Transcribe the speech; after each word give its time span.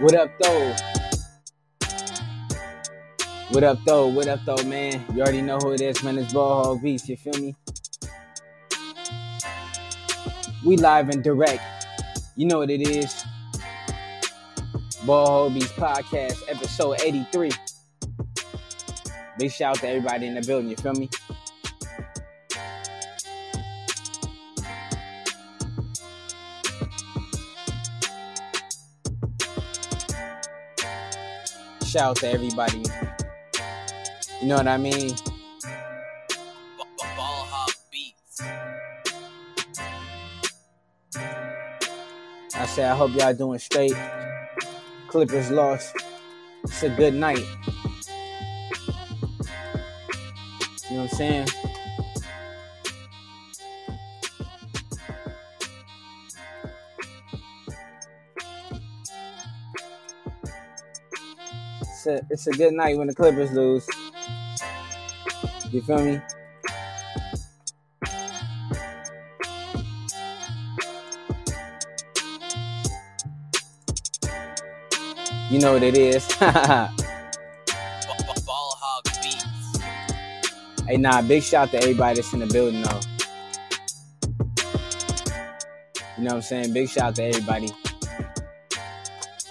What 0.00 0.16
up, 0.16 0.30
though? 0.40 0.74
What 3.50 3.62
up, 3.62 3.78
though? 3.86 4.08
What 4.08 4.26
up, 4.26 4.40
though, 4.44 4.62
man? 4.64 5.04
You 5.14 5.22
already 5.22 5.40
know 5.40 5.58
who 5.58 5.70
it 5.70 5.80
is, 5.80 6.02
man. 6.02 6.18
It's 6.18 6.32
Ball 6.32 6.64
Hog 6.64 6.82
Beats. 6.82 7.08
You 7.08 7.16
feel 7.16 7.34
me? 7.34 7.54
We 10.64 10.76
live 10.76 11.10
and 11.10 11.22
direct. 11.22 11.62
You 12.34 12.46
know 12.46 12.58
what 12.58 12.70
it 12.70 12.80
is. 12.80 13.24
Ball 15.06 15.26
Hog 15.26 15.54
Beats 15.54 15.70
podcast, 15.72 16.42
episode 16.48 17.00
83. 17.00 17.52
Big 19.38 19.52
shout 19.52 19.76
out 19.76 19.80
to 19.80 19.88
everybody 19.88 20.26
in 20.26 20.34
the 20.34 20.42
building. 20.42 20.70
You 20.70 20.76
feel 20.76 20.94
me? 20.94 21.08
Shout 31.94 32.02
out 32.02 32.16
to 32.16 32.28
everybody. 32.28 32.82
You 34.42 34.48
know 34.48 34.56
what 34.56 34.66
I 34.66 34.76
mean? 34.78 35.14
I 42.56 42.66
say 42.66 42.84
I 42.84 42.96
hope 42.96 43.12
y'all 43.14 43.32
doing 43.32 43.60
straight. 43.60 43.94
Clippers 45.06 45.52
lost. 45.52 45.94
It's 46.64 46.82
a 46.82 46.88
good 46.88 47.14
night. 47.14 47.38
You 50.90 50.96
know 50.96 51.02
what 51.04 51.12
I'm 51.12 51.16
saying? 51.16 51.46
It's 62.06 62.22
a, 62.22 62.26
it's 62.28 62.46
a 62.48 62.50
good 62.50 62.74
night 62.74 62.98
when 62.98 63.06
the 63.06 63.14
Clippers 63.14 63.50
lose. 63.52 63.88
You 65.70 65.80
feel 65.80 66.04
me? 66.04 66.20
You 75.50 75.60
know 75.60 75.72
what 75.72 75.82
it 75.82 75.96
is. 75.96 76.28
Ball 76.40 76.90
Hog 78.46 79.04
Beats. 79.22 79.78
Hey, 80.86 80.98
nah, 80.98 81.22
big 81.22 81.42
shout 81.42 81.70
to 81.70 81.78
everybody 81.78 82.16
that's 82.16 82.34
in 82.34 82.40
the 82.40 82.46
building, 82.48 82.82
though. 82.82 83.00
You 86.18 86.24
know 86.24 86.32
what 86.32 86.34
I'm 86.34 86.42
saying? 86.42 86.74
Big 86.74 86.90
shout 86.90 87.14
to 87.14 87.24
everybody. 87.24 87.70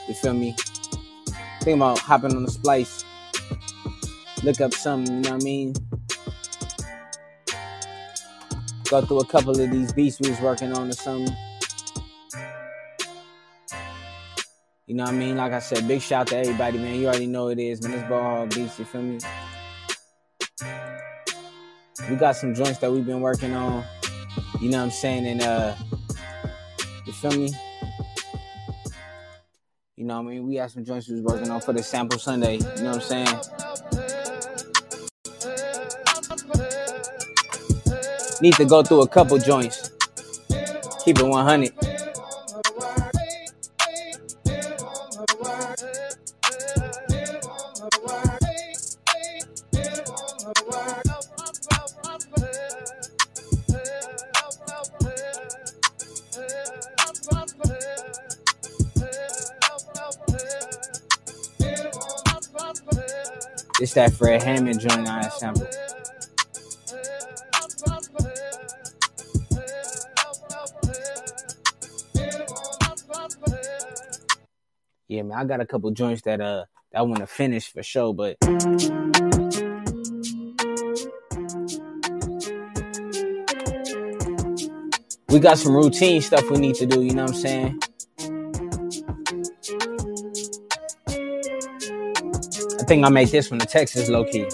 You 0.08 0.14
feel 0.14 0.36
me? 0.36 0.56
Think 1.64 1.78
about 1.78 1.98
hopping 2.00 2.36
on 2.36 2.44
the 2.44 2.52
splice. 2.52 3.06
Look 4.44 4.60
up 4.60 4.74
something, 4.74 5.16
you 5.16 5.22
know 5.22 5.32
what 5.36 5.42
I 5.42 5.46
mean? 5.46 5.74
Go 8.90 9.02
through 9.06 9.22
a 9.22 9.26
couple 9.26 9.52
of 9.52 9.72
these 9.72 9.94
beats 9.94 10.20
we 10.20 10.30
was 10.30 10.42
working 10.42 10.74
on 10.74 10.90
or 10.90 10.92
something. 10.92 11.34
You 14.88 14.96
know 14.96 15.06
what 15.06 15.14
I 15.14 15.18
mean? 15.18 15.38
Like 15.38 15.54
I 15.54 15.60
said, 15.60 15.88
big 15.88 16.02
shout 16.02 16.28
to 16.28 16.38
everybody, 16.38 16.80
man. 16.80 17.00
You 17.00 17.08
already 17.08 17.28
know 17.28 17.48
it 17.48 17.60
is, 17.60 17.82
man. 17.82 17.98
It's 17.98 18.10
Ball 18.10 18.22
Hog 18.22 18.54
Beats, 18.54 18.78
you 18.78 18.84
feel 18.84 19.02
me? 19.02 19.20
we 22.10 22.18
got 22.18 22.36
some 22.36 22.54
joints 22.54 22.80
that 22.80 22.92
we've 22.92 23.06
been 23.06 23.22
working 23.22 23.54
on. 23.54 23.86
You 24.60 24.70
know 24.70 24.80
what 24.80 24.84
I'm 24.84 24.92
saying? 24.92 25.26
And 25.26 25.42
uh 25.42 25.76
you 27.06 27.14
feel 27.14 27.32
me? 27.32 27.54
You 30.04 30.08
know 30.10 30.22
what 30.22 30.32
I 30.32 30.34
mean? 30.34 30.48
We 30.48 30.56
had 30.56 30.70
some 30.70 30.84
joints 30.84 31.08
we 31.08 31.22
was 31.22 31.24
working 31.24 31.50
on 31.50 31.62
for 31.62 31.72
the 31.72 31.82
sample 31.82 32.20
Sunday. 32.20 32.56
You 32.56 32.84
know 32.84 32.92
what 32.92 32.96
I'm 32.96 33.26
saying? 33.26 33.40
Need 38.42 38.56
to 38.56 38.66
go 38.66 38.84
through 38.84 39.04
a 39.04 39.08
couple 39.08 39.38
joints. 39.38 39.92
Keep 41.06 41.20
it 41.20 41.26
100. 41.26 41.93
That 63.94 64.12
Fred 64.14 64.42
Hammond 64.42 64.80
joint 64.80 65.08
I 65.08 65.30
sample. 65.30 65.68
Yeah, 75.08 75.22
man, 75.22 75.38
I 75.38 75.46
got 75.46 75.62
a 75.62 75.66
couple 75.68 75.92
joints 75.92 76.24
that 76.24 76.42
uh 76.42 76.66
that 76.92 77.00
I 77.00 77.02
want 77.04 77.20
to 77.20 77.28
finish 77.28 77.72
for 77.72 77.84
sure, 77.84 78.16
but 78.16 78.38
we 85.30 85.40
got 85.40 85.60
some 85.60 85.76
routine 85.76 86.22
stuff 86.22 86.50
we 86.50 86.58
need 86.58 86.76
to 86.78 86.88
do. 86.88 87.04
You 87.04 87.14
know 87.14 87.26
what 87.26 87.36
I'm 87.36 87.38
saying? 87.38 87.80
I 92.84 92.86
think 92.86 93.06
I 93.06 93.10
made 93.10 93.30
this 93.30 93.50
one 93.50 93.60
the 93.60 93.66
Texas 93.66 94.10
low 94.10 94.26
key. 94.26 94.46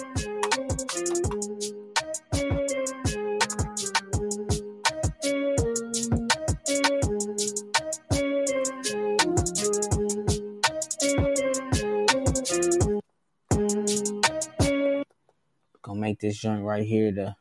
Gonna 15.82 16.00
make 16.00 16.20
this 16.20 16.38
joint 16.38 16.62
right 16.62 16.86
here 16.86 17.10
the 17.10 17.34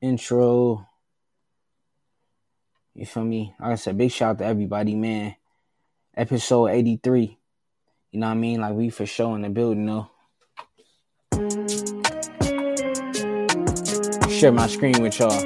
intro. 0.00 0.88
You 2.94 3.06
feel 3.06 3.22
me? 3.22 3.54
Like 3.60 3.70
I 3.70 3.74
said, 3.76 3.96
big 3.96 4.10
shout 4.10 4.30
out 4.30 4.38
to 4.38 4.44
everybody, 4.44 4.96
man. 4.96 5.36
Episode 6.16 6.66
83. 6.70 7.38
You 8.10 8.20
know 8.20 8.28
what 8.28 8.32
I 8.32 8.36
mean? 8.36 8.60
Like 8.60 8.72
we 8.72 8.88
for 8.88 9.04
sure 9.04 9.36
in 9.36 9.42
the 9.42 9.50
building, 9.50 9.84
though. 9.84 10.08
Share 14.30 14.50
my 14.50 14.66
screen 14.66 15.02
with 15.02 15.18
y'all. 15.18 15.44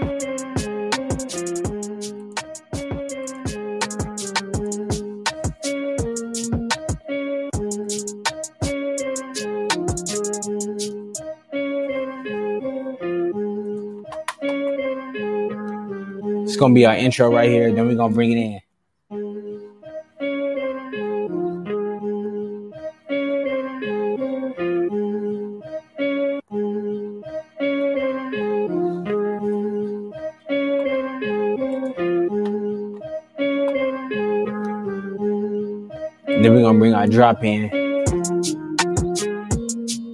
It's 16.45 16.57
gonna 16.57 16.75
be 16.75 16.87
our 16.87 16.95
intro 16.95 17.33
right 17.33 17.51
here. 17.51 17.73
Then 17.73 17.89
we're 17.89 17.97
gonna 17.97 18.15
bring 18.15 18.33
it 18.33 18.39
in. 18.39 18.62
Our 37.03 37.09
drop 37.09 37.43
in. 37.43 37.69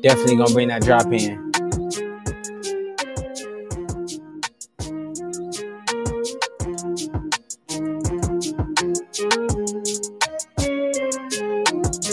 Definitely 0.00 0.36
gonna 0.36 0.54
bring 0.54 0.68
that 0.68 0.80
drop 0.80 1.04
in. 1.12 1.50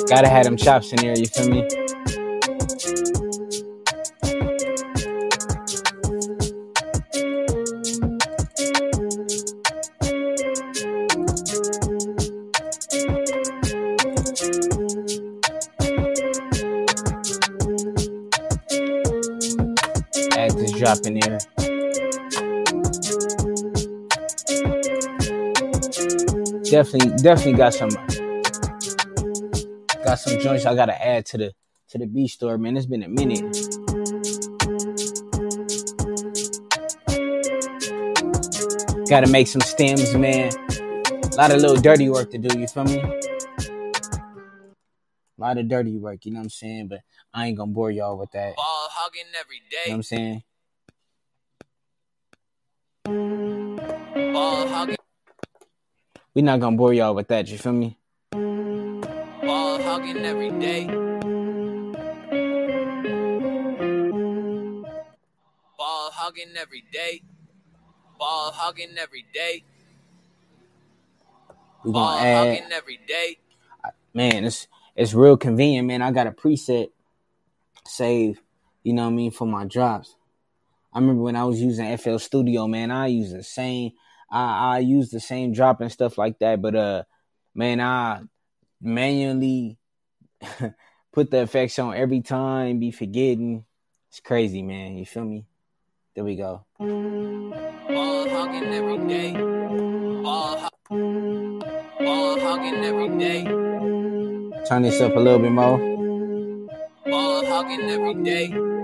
Gotta 0.10 0.28
have 0.28 0.44
them 0.44 0.58
chops 0.58 0.92
in 0.92 0.98
there, 0.98 1.18
you 1.18 1.28
feel 1.28 1.50
me? 1.50 1.85
Definitely, 26.76 27.16
definitely 27.24 27.54
got 27.54 27.74
some 27.74 27.88
Got 30.04 30.16
some 30.16 30.42
joints 30.42 30.66
I 30.66 30.76
gotta 30.76 31.02
add 31.02 31.26
to 31.28 31.38
the 31.38 31.54
to 31.92 31.98
the 31.98 32.06
B 32.06 32.28
store, 32.28 32.58
man. 32.58 32.76
It's 32.76 32.86
been 32.86 33.02
a 33.02 33.08
minute. 33.08 33.40
Gotta 39.08 39.28
make 39.32 39.48
some 39.48 39.62
stems, 39.62 40.14
man. 40.16 40.52
A 40.68 41.38
lot 41.38 41.52
of 41.52 41.62
little 41.62 41.78
dirty 41.78 42.10
work 42.10 42.32
to 42.32 42.38
do, 42.38 42.60
you 42.60 42.68
feel 42.68 42.84
me? 42.84 43.00
A 43.00 43.22
lot 45.38 45.58
of 45.58 45.70
dirty 45.70 45.96
work, 45.96 46.26
you 46.26 46.34
know 46.34 46.40
what 46.40 46.44
I'm 46.44 46.50
saying? 46.50 46.90
But 46.90 47.04
I 47.34 47.48
ain't 47.48 47.58
gonna 47.58 47.72
bore 47.72 47.90
y'all 47.90 48.18
with 48.18 48.32
that. 48.32 48.58
Ball 48.58 48.90
hugging 48.92 49.32
every 49.40 49.62
day. 49.72 49.78
You 49.86 49.92
know 49.92 49.94
what 49.94 49.96
I'm 49.96 50.04
saying? 50.04 50.44
Ball 54.34 54.68
hugging. 54.68 54.95
We 56.36 56.42
not 56.42 56.60
gonna 56.60 56.76
bore 56.76 56.94
y'all 56.94 57.16
with 57.16 57.30
that, 57.30 57.48
you 57.48 57.58
feel 57.58 57.72
me? 57.72 57.98
Ball 58.34 59.82
hugging 59.82 60.26
every 60.26 60.52
day. 60.52 60.86
Ball 65.78 66.12
hugging 66.12 66.54
every 66.58 66.84
day. 66.92 67.22
Ball 68.20 68.52
hugging 68.52 68.98
every 68.98 69.26
day. 69.34 69.64
Ball 71.86 71.94
gonna 71.94 72.22
add 72.22 72.48
hugging 72.48 72.72
every 72.74 73.00
day. 73.08 73.38
man, 74.14 74.44
it's 74.44 74.68
it's 74.98 75.14
real 75.14 75.38
convenient, 75.38 75.88
man. 75.88 76.02
I 76.02 76.12
got 76.12 76.28
a 76.28 76.32
preset 76.32 76.90
save, 77.88 78.42
you 78.84 78.92
know 78.92 79.04
what 79.04 79.10
I 79.10 79.14
mean, 79.14 79.32
for 79.32 79.48
my 79.48 79.64
drops. 79.64 80.16
I 80.94 81.00
remember 81.00 81.24
when 81.24 81.38
I 81.38 81.46
was 81.46 81.62
using 81.62 81.98
FL 81.98 82.18
Studio, 82.18 82.68
man, 82.68 82.92
I 82.92 83.08
use 83.08 83.32
the 83.32 83.44
same 83.44 83.94
I 84.36 84.76
I 84.76 84.80
use 84.80 85.10
the 85.10 85.20
same 85.22 85.54
drop 85.54 85.80
and 85.80 85.92
stuff 85.92 86.18
like 86.18 86.40
that, 86.40 86.62
but 86.62 86.76
uh 86.76 87.04
man, 87.54 87.80
I 87.80 88.22
manually 88.82 89.78
put 91.14 91.32
the 91.32 91.42
effects 91.42 91.80
on 91.80 91.96
every 91.96 92.22
time, 92.22 92.80
be 92.80 92.92
forgetting. 92.92 93.64
It's 94.10 94.20
crazy, 94.20 94.62
man. 94.62 94.98
You 94.98 95.06
feel 95.06 95.24
me? 95.24 95.46
There 96.16 96.24
we 96.24 96.36
go. 96.36 96.66
Ball 96.80 98.30
hugging 98.30 98.74
every 98.74 99.08
day. 99.08 99.32
Ball, 99.34 100.70
hu- 100.90 101.60
ball 102.00 102.40
hugging 102.40 102.84
every 102.84 103.18
day. 103.18 103.44
Turn 104.66 104.82
this 104.82 105.00
up 105.00 105.16
a 105.16 105.20
little 105.20 105.40
bit 105.40 105.52
more. 105.52 105.78
Ball 107.06 107.46
hugging 107.46 107.90
every 107.90 108.16
day. 108.24 108.75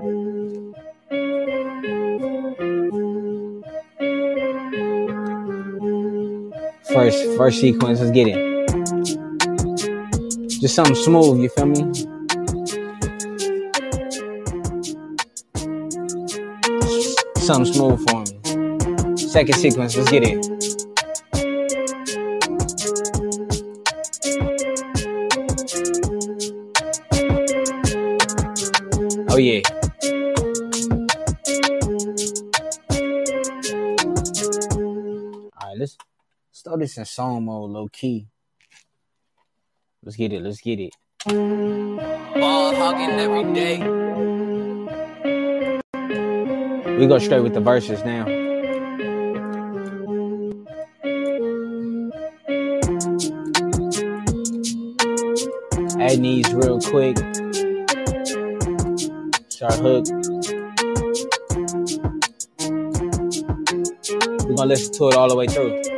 First 6.93 7.23
first 7.38 7.61
sequence, 7.61 7.99
let's 8.01 8.11
get 8.11 8.27
it. 8.27 8.51
Just 10.59 10.75
something 10.75 10.95
smooth, 10.95 11.39
you 11.39 11.49
feel 11.49 11.65
me? 11.67 11.93
Something 17.38 17.73
smooth 17.73 18.09
for 18.09 18.19
me. 18.19 19.17
Second 19.17 19.55
sequence, 19.55 19.95
let's 19.95 20.11
get 20.11 20.23
it. 20.23 20.45
Oh 29.29 29.37
yeah. 29.37 29.61
This 36.81 36.98
in 36.98 37.06
song 37.06 37.45
mode, 37.45 37.69
low 37.69 37.88
key. 37.88 38.28
Let's 40.04 40.18
get 40.18 40.33
it, 40.33 40.42
let's 40.42 40.60
get 40.62 40.80
it. 40.80 40.95
Ball 41.28 42.74
hugging 42.75 43.19
every 43.19 43.54
day. 43.54 43.78
We 46.98 47.06
go 47.06 47.19
straight 47.19 47.42
with 47.42 47.54
the 47.54 47.62
verses 47.62 48.04
now. 48.04 48.25
Add 56.01 56.24
these 56.24 56.51
real 56.51 56.81
quick. 56.81 57.18
Start 59.50 59.75
hook. 59.75 60.06
We're 64.48 64.56
gonna 64.56 64.66
listen 64.66 64.94
to 64.95 65.10
it 65.10 65.16
all 65.16 65.30
the 65.30 65.36
way 65.36 65.45
through. 65.45 65.90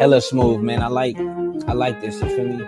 Hella 0.00 0.20
smooth, 0.20 0.60
man. 0.60 0.82
I 0.82 0.88
like 0.88 1.16
I 1.68 1.72
like 1.72 2.00
this, 2.00 2.20
you 2.20 2.28
feel 2.28 2.48
me? 2.48 2.64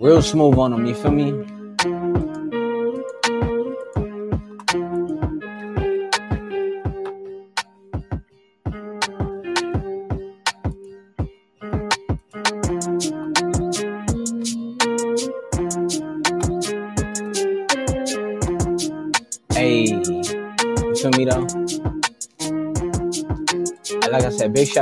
Real 0.00 0.22
smooth 0.22 0.58
on 0.58 0.72
them, 0.72 0.86
you 0.86 0.94
feel 0.94 1.12
me? 1.12 1.51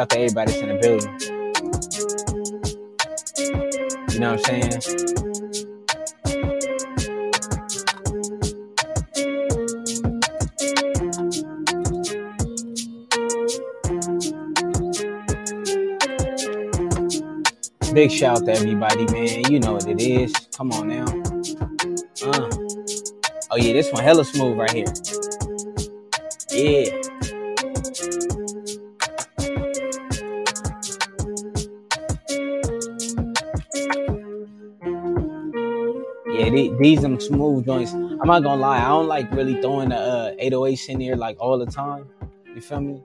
Out 0.00 0.10
to 0.10 0.18
everybody 0.18 0.52
that's 0.52 0.62
in 0.62 0.68
the 0.68 0.78
building. 0.80 1.20
You 4.12 4.20
know 4.20 4.32
what 4.32 4.50
I'm 4.50 4.62
saying? 4.72 4.82
Big 17.94 18.10
shout 18.12 18.38
out 18.38 18.46
to 18.46 18.52
everybody, 18.52 19.06
man. 19.06 19.50
You 19.52 19.60
know 19.60 19.74
what 19.74 19.88
it 19.88 20.00
is. 20.00 20.32
Come 20.56 20.72
on 20.72 20.88
now. 20.88 21.06
Uh. 22.24 22.50
Oh 23.50 23.56
yeah, 23.56 23.72
this 23.74 23.92
one 23.92 24.04
hella 24.04 24.24
smooth 24.24 24.58
right 24.58 24.72
here. 24.72 24.86
Yeah. 26.50 26.99
These 36.80 37.02
them 37.02 37.20
smooth 37.20 37.66
joints. 37.66 37.92
I'm 37.92 38.26
not 38.26 38.42
gonna 38.42 38.60
lie, 38.60 38.78
I 38.78 38.88
don't 38.88 39.06
like 39.06 39.30
really 39.32 39.60
throwing 39.60 39.90
the 39.90 39.96
uh, 39.96 40.34
808s 40.36 40.88
in 40.88 40.98
there 40.98 41.16
like 41.16 41.36
all 41.38 41.58
the 41.58 41.66
time. 41.66 42.08
You 42.54 42.60
feel 42.60 42.80
me? 42.80 43.02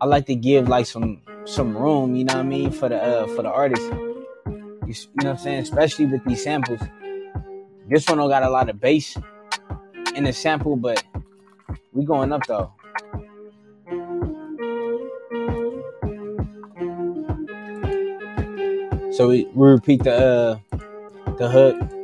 I 0.00 0.06
like 0.06 0.26
to 0.26 0.34
give 0.34 0.68
like 0.68 0.86
some 0.86 1.20
some 1.44 1.76
room, 1.76 2.16
you 2.16 2.24
know 2.24 2.34
what 2.34 2.40
I 2.40 2.48
mean, 2.48 2.70
for 2.70 2.88
the 2.88 2.96
uh, 3.00 3.26
for 3.28 3.42
the 3.42 3.50
artist. 3.50 3.82
You, 3.82 4.94
you 4.94 4.94
know 5.22 5.24
what 5.24 5.26
I'm 5.26 5.38
saying? 5.38 5.58
Especially 5.60 6.06
with 6.06 6.24
these 6.24 6.42
samples. 6.42 6.80
This 7.88 8.08
one 8.08 8.18
don't 8.18 8.30
got 8.30 8.42
a 8.42 8.50
lot 8.50 8.68
of 8.68 8.80
bass 8.80 9.16
in 10.14 10.24
the 10.24 10.32
sample, 10.32 10.76
but 10.76 11.04
we 11.92 12.04
going 12.04 12.32
up 12.32 12.46
though. 12.46 12.72
So 19.12 19.28
we, 19.28 19.44
we 19.54 19.68
repeat 19.68 20.02
the 20.04 20.14
uh 20.14 21.32
the 21.36 21.50
hook. 21.50 22.01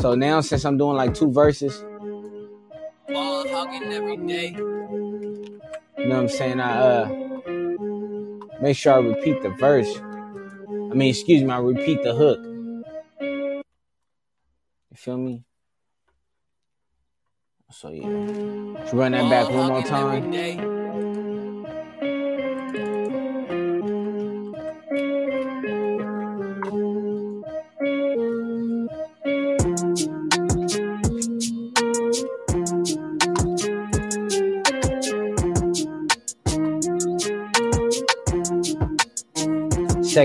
So 0.00 0.14
now 0.14 0.40
since 0.40 0.64
I'm 0.64 0.78
doing 0.78 0.96
like 0.96 1.12
two 1.12 1.30
verses, 1.30 1.84
Ball 3.06 3.46
hugging 3.48 3.92
every 3.92 4.16
day. 4.16 4.48
you 4.48 6.06
know 6.06 6.14
what 6.16 6.22
I'm 6.22 6.28
saying? 6.28 6.58
I 6.58 6.78
uh 6.78 7.08
make 8.62 8.78
sure 8.78 8.94
I 8.94 8.98
repeat 8.98 9.42
the 9.42 9.50
verse. 9.50 9.94
I 9.98 10.94
mean, 10.94 11.10
excuse 11.10 11.42
me, 11.42 11.50
I 11.50 11.58
repeat 11.58 12.02
the 12.02 12.14
hook. 12.14 12.40
You 13.20 14.96
feel 14.96 15.18
me? 15.18 15.44
So 17.70 17.90
yeah, 17.90 18.06
let's 18.80 18.94
run 18.94 19.12
that 19.12 19.28
back 19.28 19.50
one 19.50 19.68
more 19.68 19.82
time. 19.82 20.69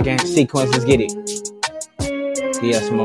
Second 0.05 0.27
sequence, 0.27 0.71
let's 0.71 0.85
get 0.85 1.01
it. 1.01 1.13
Yeah, 2.62 2.79
some 2.79 3.00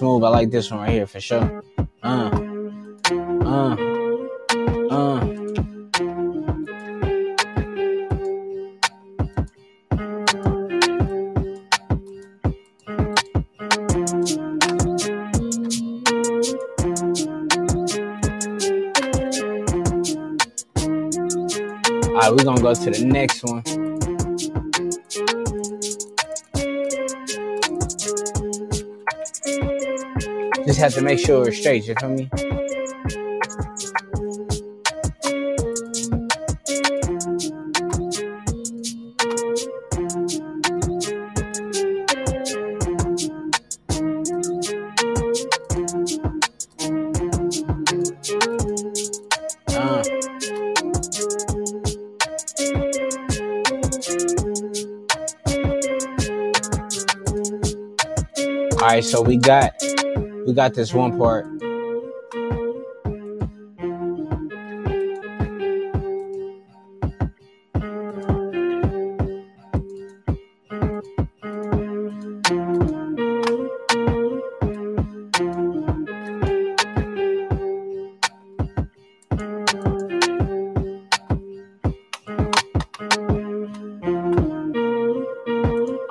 smooth. 0.00 0.24
I 0.24 0.30
like 0.30 0.50
this 0.50 0.70
one 0.70 0.80
right 0.80 0.90
here 0.92 1.06
for 1.06 1.20
sure. 1.20 1.62
Uh, 2.02 2.30
uh, 3.44 3.76
uh. 4.90 5.26
All 22.08 22.16
right, 22.16 22.30
we're 22.30 22.44
gonna 22.44 22.62
go 22.62 22.74
to 22.74 22.90
the 22.90 23.04
next 23.04 23.44
one. 23.44 23.62
Just 30.80 30.94
have 30.94 31.04
to 31.04 31.06
make 31.06 31.18
sure 31.18 31.46
it's 31.46 31.58
straight, 31.58 31.86
you 31.86 31.94
feel 32.00 32.08
me? 32.08 32.30
Uh. 49.68 50.02
All 58.72 58.86
right, 58.88 59.04
so 59.04 59.20
we 59.20 59.36
got 59.36 59.79
we 60.50 60.56
got 60.56 60.74
this 60.74 60.92
one 60.92 61.16
part. 61.16 61.46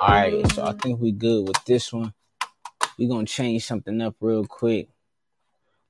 All 0.00 0.08
right, 0.08 0.50
so 0.52 0.64
I 0.64 0.72
think 0.80 0.98
we 0.98 1.12
good 1.12 1.46
with 1.46 1.62
this 1.66 1.92
one. 1.92 2.14
We 3.00 3.08
gonna 3.08 3.24
change 3.24 3.64
something 3.64 3.98
up 4.02 4.16
real 4.20 4.44
quick. 4.44 4.90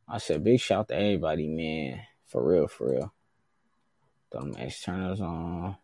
I 0.08 0.18
said 0.18 0.44
big 0.44 0.60
shout 0.60 0.86
to 0.88 0.94
everybody, 0.94 1.48
man. 1.48 2.02
For 2.26 2.40
real, 2.40 2.68
for 2.68 2.92
real. 2.92 3.12
Throw 4.30 4.42
them 4.42 4.54
externals 4.56 5.20
on. 5.20 5.76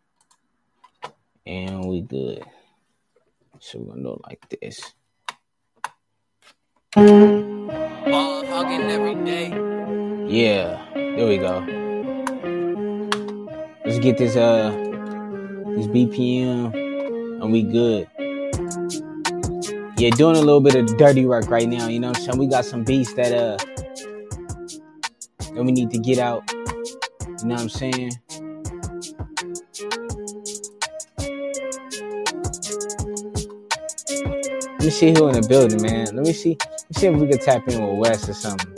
And 1.45 1.83
we 1.83 1.99
good. 1.99 2.45
So 3.59 3.79
we're 3.79 3.95
gonna 3.95 4.03
do 4.03 4.13
it 4.13 4.21
like 4.23 4.49
this. 4.61 4.93
Ball 6.95 8.45
hugging 8.45 8.89
every 8.89 9.15
day. 9.25 9.49
Yeah, 10.29 10.81
there 10.93 11.27
we 11.27 11.37
go. 11.39 11.59
Let's 13.83 13.99
get 13.99 14.17
this 14.17 14.37
uh 14.37 14.69
this 15.75 15.87
BPM 15.87 16.73
and 17.43 17.51
we 17.51 17.63
good. 17.63 18.07
Yeah, 19.97 20.11
doing 20.11 20.35
a 20.35 20.41
little 20.41 20.61
bit 20.61 20.75
of 20.75 20.95
dirty 20.97 21.25
work 21.25 21.49
right 21.49 21.67
now, 21.67 21.87
you 21.87 21.99
know 21.99 22.09
what 22.09 22.19
I'm 22.19 22.23
saying? 22.23 22.37
We 22.37 22.47
got 22.47 22.65
some 22.65 22.83
beats 22.83 23.13
that 23.15 23.33
uh 23.33 23.57
that 25.55 25.63
we 25.63 25.71
need 25.71 25.89
to 25.91 25.97
get 25.97 26.19
out. 26.19 26.43
You 26.51 27.45
know 27.45 27.55
what 27.55 27.61
I'm 27.61 27.69
saying? 27.69 28.11
Let 34.69 34.83
me 34.83 34.89
see 34.91 35.13
who 35.13 35.29
in 35.29 35.41
the 35.41 35.47
building, 35.49 35.81
man. 35.81 36.15
Let 36.15 36.25
me 36.25 36.33
see. 36.33 36.57
Let 36.59 36.89
me 36.89 36.95
see 36.95 37.07
if 37.07 37.15
we 37.15 37.27
can 37.27 37.39
tap 37.39 37.67
in 37.67 37.81
with 37.81 37.97
Wes 37.97 38.29
or 38.29 38.33
something. 38.33 38.76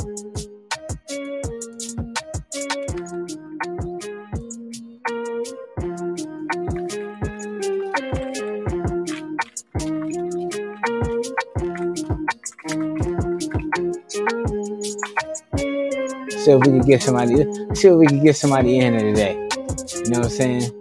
See 16.50 16.56
if 16.56 16.62
we 16.66 16.80
can 16.80 16.82
get 16.82 17.04
somebody. 17.04 17.36
See 17.76 17.90
if 17.90 17.94
we 17.94 18.08
can 18.08 18.24
get 18.24 18.36
somebody 18.36 18.80
in 18.80 18.94
here 18.94 19.14
today. 19.14 19.34
You 19.34 20.10
know 20.10 20.22
what 20.22 20.26
I'm 20.26 20.30
saying? 20.32 20.72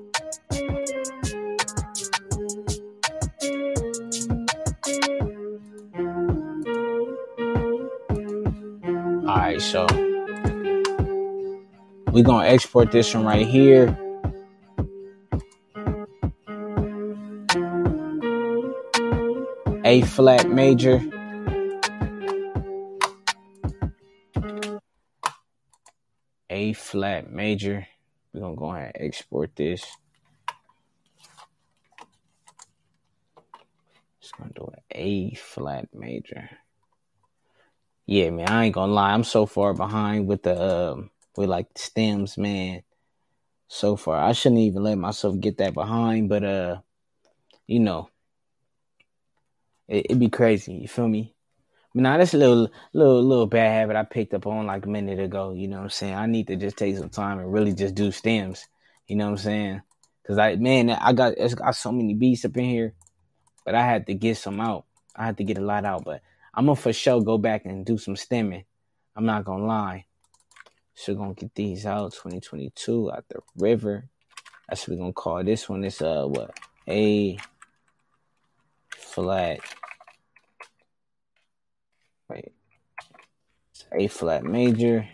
All 9.29 9.37
right, 9.37 9.61
so 9.61 9.87
we're 12.13 12.25
gonna 12.25 12.49
export 12.49 12.91
this 12.91 13.13
one 13.15 13.27
right 13.27 13.47
here. 13.47 13.95
A 19.85 20.01
flat 20.01 20.49
major. 20.49 21.03
Flat 26.89 27.31
major. 27.31 27.87
We're 28.33 28.41
gonna 28.41 28.57
go 28.57 28.73
ahead 28.73 28.93
and 28.95 29.07
export 29.07 29.55
this. 29.55 29.85
Just 34.21 34.37
gonna 34.39 34.53
do 34.55 34.71
an 34.73 34.83
A 34.91 35.35
flat 35.35 35.89
major. 35.93 36.49
Yeah, 38.07 38.31
man, 38.31 38.49
I 38.49 38.65
ain't 38.65 38.75
gonna 38.75 38.93
lie. 38.93 39.13
I'm 39.13 39.25
so 39.25 39.45
far 39.45 39.75
behind 39.75 40.27
with 40.27 40.43
the 40.45 40.93
um, 40.93 41.11
with 41.37 41.51
like 41.51 41.67
stems, 41.77 42.39
man. 42.39 42.83
So 43.69 43.97
far, 43.97 44.19
I 44.19 44.33
shouldn't 44.33 44.63
even 44.63 44.83
let 44.83 44.97
myself 44.97 45.39
get 45.39 45.59
that 45.59 45.75
behind, 45.75 46.31
but 46.31 46.43
uh, 46.43 46.81
you 47.67 47.81
know, 47.81 48.09
it, 49.89 50.07
it'd 50.07 50.19
be 50.19 50.31
crazy. 50.31 50.73
You 50.73 50.89
feel 50.89 51.09
me? 51.09 51.35
Now 51.99 52.17
that's 52.17 52.35
a 52.35 52.39
little, 52.39 52.71
little, 52.93 53.23
little 53.23 53.47
bad 53.47 53.73
habit 53.73 53.97
I 53.97 54.05
picked 54.05 54.33
up 54.33 54.47
on 54.47 54.67
like 54.67 54.87
a 54.87 54.89
minute 54.89 55.19
ago. 55.19 55.53
You 55.53 55.67
know 55.67 55.79
what 55.79 55.85
I'm 55.85 55.91
saying? 55.91 56.15
I 56.15 56.27
need 56.27 56.47
to 56.47 56.57
just 56.57 56.77
take 56.77 56.97
some 56.97 57.09
time 57.09 57.41
and 57.41 57.53
really 57.53 57.75
just 57.75 57.95
do 57.95 58.13
stems. 58.13 58.67
You 59.09 59.17
know 59.17 59.27
what 59.27 59.33
I'm 59.33 59.39
saying? 59.39 59.83
Cause 60.27 60.39
I, 60.39 60.57
man, 60.57 60.91
I 60.91 61.13
got, 61.13 61.35
it's 61.39 61.55
got 61.55 61.75
so 61.75 61.91
many 61.91 62.15
beats 62.15 62.45
up 62.45 62.57
in 62.57 62.67
here, 62.67 62.95
but 63.65 63.75
I 63.75 63.85
had 63.85 64.07
to 64.07 64.15
get 64.15 64.37
some 64.37 64.61
out. 64.61 64.85
I 65.17 65.25
had 65.25 65.39
to 65.39 65.45
get 65.45 65.59
a 65.59 65.63
lot 65.63 65.85
out, 65.85 66.05
but 66.05 66.23
I'm 66.55 66.67
gonna 66.67 66.77
for 66.77 66.93
sure 66.93 67.23
go 67.23 67.39
back 67.39 67.65
and 67.65 67.85
do 67.85 67.99
some 67.99 68.15
stemming. 68.15 68.65
I'm 69.17 69.25
not 69.25 69.45
gonna 69.45 69.65
lie. 69.65 70.05
So 70.95 71.15
gonna 71.15 71.35
get 71.35 71.55
these 71.55 71.87
out 71.87 72.13
2022 72.13 73.11
out 73.11 73.25
the 73.29 73.41
river. 73.57 74.09
That's 74.69 74.87
what 74.87 74.97
we're 74.97 75.03
gonna 75.03 75.13
call 75.13 75.43
this 75.43 75.69
one. 75.69 75.83
It's 75.83 76.03
uh 76.03 76.27
what 76.27 76.57
A 76.87 77.39
flat. 78.91 79.61
Wait, 82.31 82.53
it's 83.71 83.87
A 83.93 84.07
flat 84.09 84.45
major. 84.45 85.09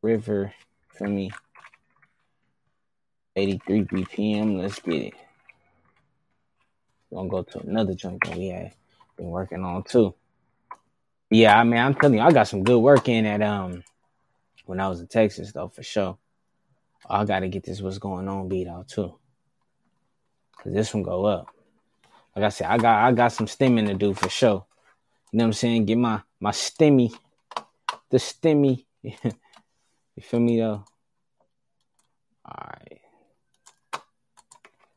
River 0.00 0.52
for 0.88 1.06
me. 1.06 1.30
83 3.36 3.84
BPM. 3.84 4.60
Let's 4.60 4.78
get 4.80 4.94
it. 4.94 5.14
Gonna 7.12 7.28
go 7.28 7.42
to 7.42 7.60
another 7.60 7.94
joint 7.94 8.22
that 8.24 8.36
we 8.36 8.48
have 8.48 8.74
been 9.16 9.28
working 9.28 9.64
on 9.64 9.82
too. 9.84 10.14
Yeah, 11.30 11.58
I 11.58 11.64
mean, 11.64 11.80
I'm 11.80 11.94
telling 11.94 12.18
you, 12.18 12.24
I 12.24 12.32
got 12.32 12.48
some 12.48 12.64
good 12.64 12.78
work 12.78 13.08
in 13.08 13.26
at 13.26 13.42
um 13.42 13.82
when 14.66 14.80
I 14.80 14.88
was 14.88 15.00
in 15.00 15.06
Texas 15.06 15.52
though, 15.52 15.68
for 15.68 15.82
sure. 15.82 16.18
I 17.08 17.24
gotta 17.24 17.48
get 17.48 17.64
this 17.64 17.80
what's 17.80 17.98
going 17.98 18.28
on 18.28 18.48
beat 18.48 18.66
out 18.66 18.88
too. 18.88 19.14
Cause 20.58 20.72
this 20.72 20.94
one 20.94 21.02
go 21.02 21.24
up. 21.26 21.53
Like 22.36 22.46
I 22.46 22.48
said, 22.48 22.66
I 22.66 22.78
got 22.78 23.04
I 23.04 23.12
got 23.12 23.32
some 23.32 23.46
stimming 23.46 23.86
to 23.86 23.94
do 23.94 24.12
for 24.12 24.28
sure. 24.28 24.66
You 25.32 25.38
know 25.38 25.44
what 25.44 25.48
I'm 25.48 25.52
saying? 25.52 25.84
Get 25.86 25.98
my 25.98 26.20
my 26.40 26.50
stimmy, 26.50 27.14
the 28.10 28.18
stimmy. 28.18 28.86
you 29.02 29.12
feel 30.20 30.40
me 30.40 30.58
though? 30.58 30.84
All 32.44 32.68
right. 32.68 33.00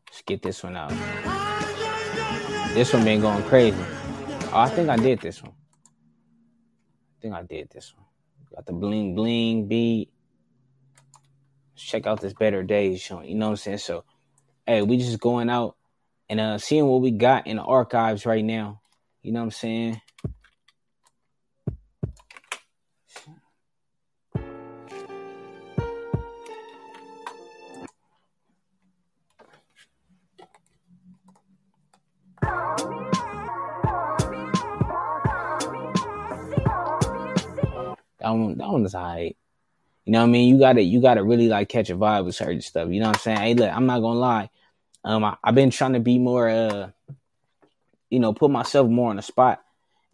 Let's 0.07 0.21
get 0.25 0.41
this 0.41 0.63
one 0.63 0.75
out. 0.75 0.93
This 2.73 2.91
one 2.93 3.03
been 3.03 3.21
going 3.21 3.43
crazy. 3.43 3.77
Oh, 4.51 4.59
I 4.59 4.69
think 4.69 4.89
I 4.89 4.97
did 4.97 5.19
this 5.19 5.41
one. 5.43 5.51
I 5.51 7.21
think 7.21 7.33
I 7.35 7.43
did 7.43 7.69
this 7.69 7.93
one. 7.95 8.05
Got 8.55 8.65
the 8.65 8.73
bling 8.73 9.13
bling 9.13 9.67
beat. 9.67 10.09
Check 11.75 12.07
out 12.07 12.19
this 12.19 12.33
better 12.33 12.63
days. 12.63 13.07
You 13.09 13.35
know 13.35 13.47
what 13.47 13.51
I'm 13.51 13.57
saying? 13.57 13.77
So, 13.77 14.03
hey, 14.65 14.81
we 14.81 14.97
just 14.97 15.19
going 15.19 15.49
out 15.49 15.75
and 16.29 16.39
uh 16.39 16.57
seeing 16.57 16.85
what 16.85 17.01
we 17.01 17.11
got 17.11 17.47
in 17.47 17.57
the 17.57 17.63
archives 17.63 18.25
right 18.25 18.43
now. 18.43 18.81
You 19.21 19.31
know 19.31 19.39
what 19.39 19.45
I'm 19.45 19.51
saying? 19.51 20.01
That 38.19 38.31
one, 38.31 38.57
that 38.57 38.69
one 38.69 38.85
is 38.85 38.95
alright. 38.95 39.37
You 40.05 40.13
know 40.13 40.19
what 40.19 40.27
I 40.27 40.31
mean? 40.31 40.49
You 40.49 40.59
gotta, 40.59 40.81
you 40.81 41.01
gotta 41.01 41.23
really 41.23 41.47
like 41.49 41.69
catch 41.69 41.89
a 41.89 41.95
vibe 41.95 42.25
with 42.25 42.35
certain 42.35 42.61
stuff. 42.61 42.89
You 42.89 42.99
know 42.99 43.07
what 43.07 43.17
I'm 43.17 43.21
saying? 43.21 43.37
Hey, 43.37 43.53
look, 43.53 43.71
I'm 43.71 43.85
not 43.85 43.99
gonna 43.99 44.19
lie. 44.19 44.49
Um, 45.07 45.23
I, 45.23 45.37
have 45.41 45.55
been 45.55 45.69
trying 45.69 45.93
to 45.93 46.01
be 46.01 46.19
more, 46.19 46.49
uh, 46.49 46.89
you 48.09 48.19
know, 48.19 48.33
put 48.33 48.51
myself 48.51 48.89
more 48.89 49.09
on 49.09 49.15
the 49.15 49.21
spot 49.21 49.63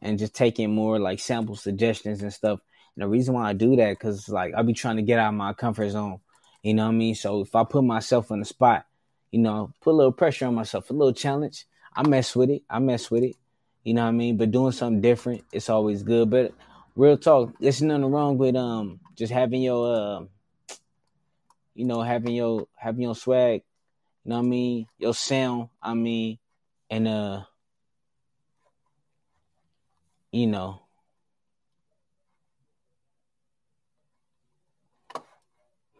and 0.03 0.19
just 0.19 0.35
taking 0.35 0.75
more 0.75 0.99
like 0.99 1.19
sample 1.19 1.55
suggestions 1.55 2.21
and 2.21 2.31
stuff. 2.31 2.59
And 2.95 3.01
the 3.01 3.07
reason 3.07 3.33
why 3.33 3.49
I 3.49 3.53
do 3.53 3.75
that, 3.77 3.99
cause 3.99 4.29
like 4.29 4.53
I'll 4.53 4.63
be 4.63 4.73
trying 4.73 4.97
to 4.97 5.01
get 5.01 5.17
out 5.17 5.29
of 5.29 5.33
my 5.33 5.53
comfort 5.53 5.89
zone. 5.89 6.19
You 6.61 6.75
know 6.75 6.83
what 6.83 6.89
I 6.89 6.95
mean? 6.95 7.15
So 7.15 7.41
if 7.41 7.55
I 7.55 7.63
put 7.63 7.83
myself 7.83 8.29
on 8.29 8.39
the 8.39 8.45
spot, 8.45 8.85
you 9.31 9.39
know, 9.39 9.73
put 9.81 9.93
a 9.93 9.97
little 9.97 10.11
pressure 10.11 10.45
on 10.45 10.53
myself, 10.53 10.91
a 10.91 10.93
little 10.93 11.11
challenge, 11.11 11.65
I 11.95 12.07
mess 12.07 12.35
with 12.35 12.51
it. 12.51 12.61
I 12.69 12.77
mess 12.77 13.09
with 13.09 13.23
it. 13.23 13.35
You 13.83 13.95
know 13.95 14.03
what 14.03 14.09
I 14.09 14.11
mean? 14.11 14.37
But 14.37 14.51
doing 14.51 14.73
something 14.73 15.01
different, 15.01 15.43
it's 15.51 15.69
always 15.69 16.03
good. 16.03 16.29
But 16.29 16.53
real 16.95 17.17
talk, 17.17 17.55
there's 17.59 17.81
nothing 17.81 18.05
wrong 18.11 18.37
with 18.37 18.55
um 18.55 18.99
just 19.15 19.33
having 19.33 19.63
your 19.63 19.95
uh, 19.95 20.25
you 21.73 21.85
know, 21.85 22.03
having 22.03 22.35
your 22.35 22.67
having 22.75 23.01
your 23.01 23.15
swag, 23.15 23.63
you 24.23 24.29
know 24.29 24.35
what 24.37 24.45
I 24.45 24.47
mean, 24.47 24.87
your 24.97 25.13
sound, 25.13 25.69
I 25.81 25.93
mean, 25.93 26.37
and 26.89 27.07
uh 27.07 27.43
you 30.31 30.47
know. 30.47 30.81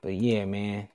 But 0.01 0.13
yeah, 0.15 0.45
man. 0.45 0.89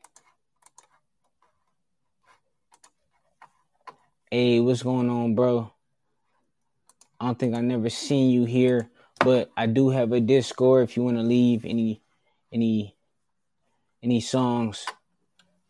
Hey, 4.30 4.60
what's 4.60 4.82
going 4.82 5.08
on, 5.08 5.34
bro? 5.34 5.72
I 7.18 7.26
don't 7.26 7.38
think 7.38 7.54
I 7.54 7.60
never 7.60 7.88
seen 7.88 8.30
you 8.30 8.44
here 8.44 8.90
but 9.20 9.50
I 9.56 9.66
do 9.66 9.90
have 9.90 10.12
a 10.12 10.20
Discord 10.20 10.84
if 10.84 10.96
you 10.96 11.02
want 11.02 11.16
to 11.16 11.22
leave 11.22 11.64
any 11.64 12.00
any 12.52 12.96
any 14.02 14.20
songs 14.20 14.86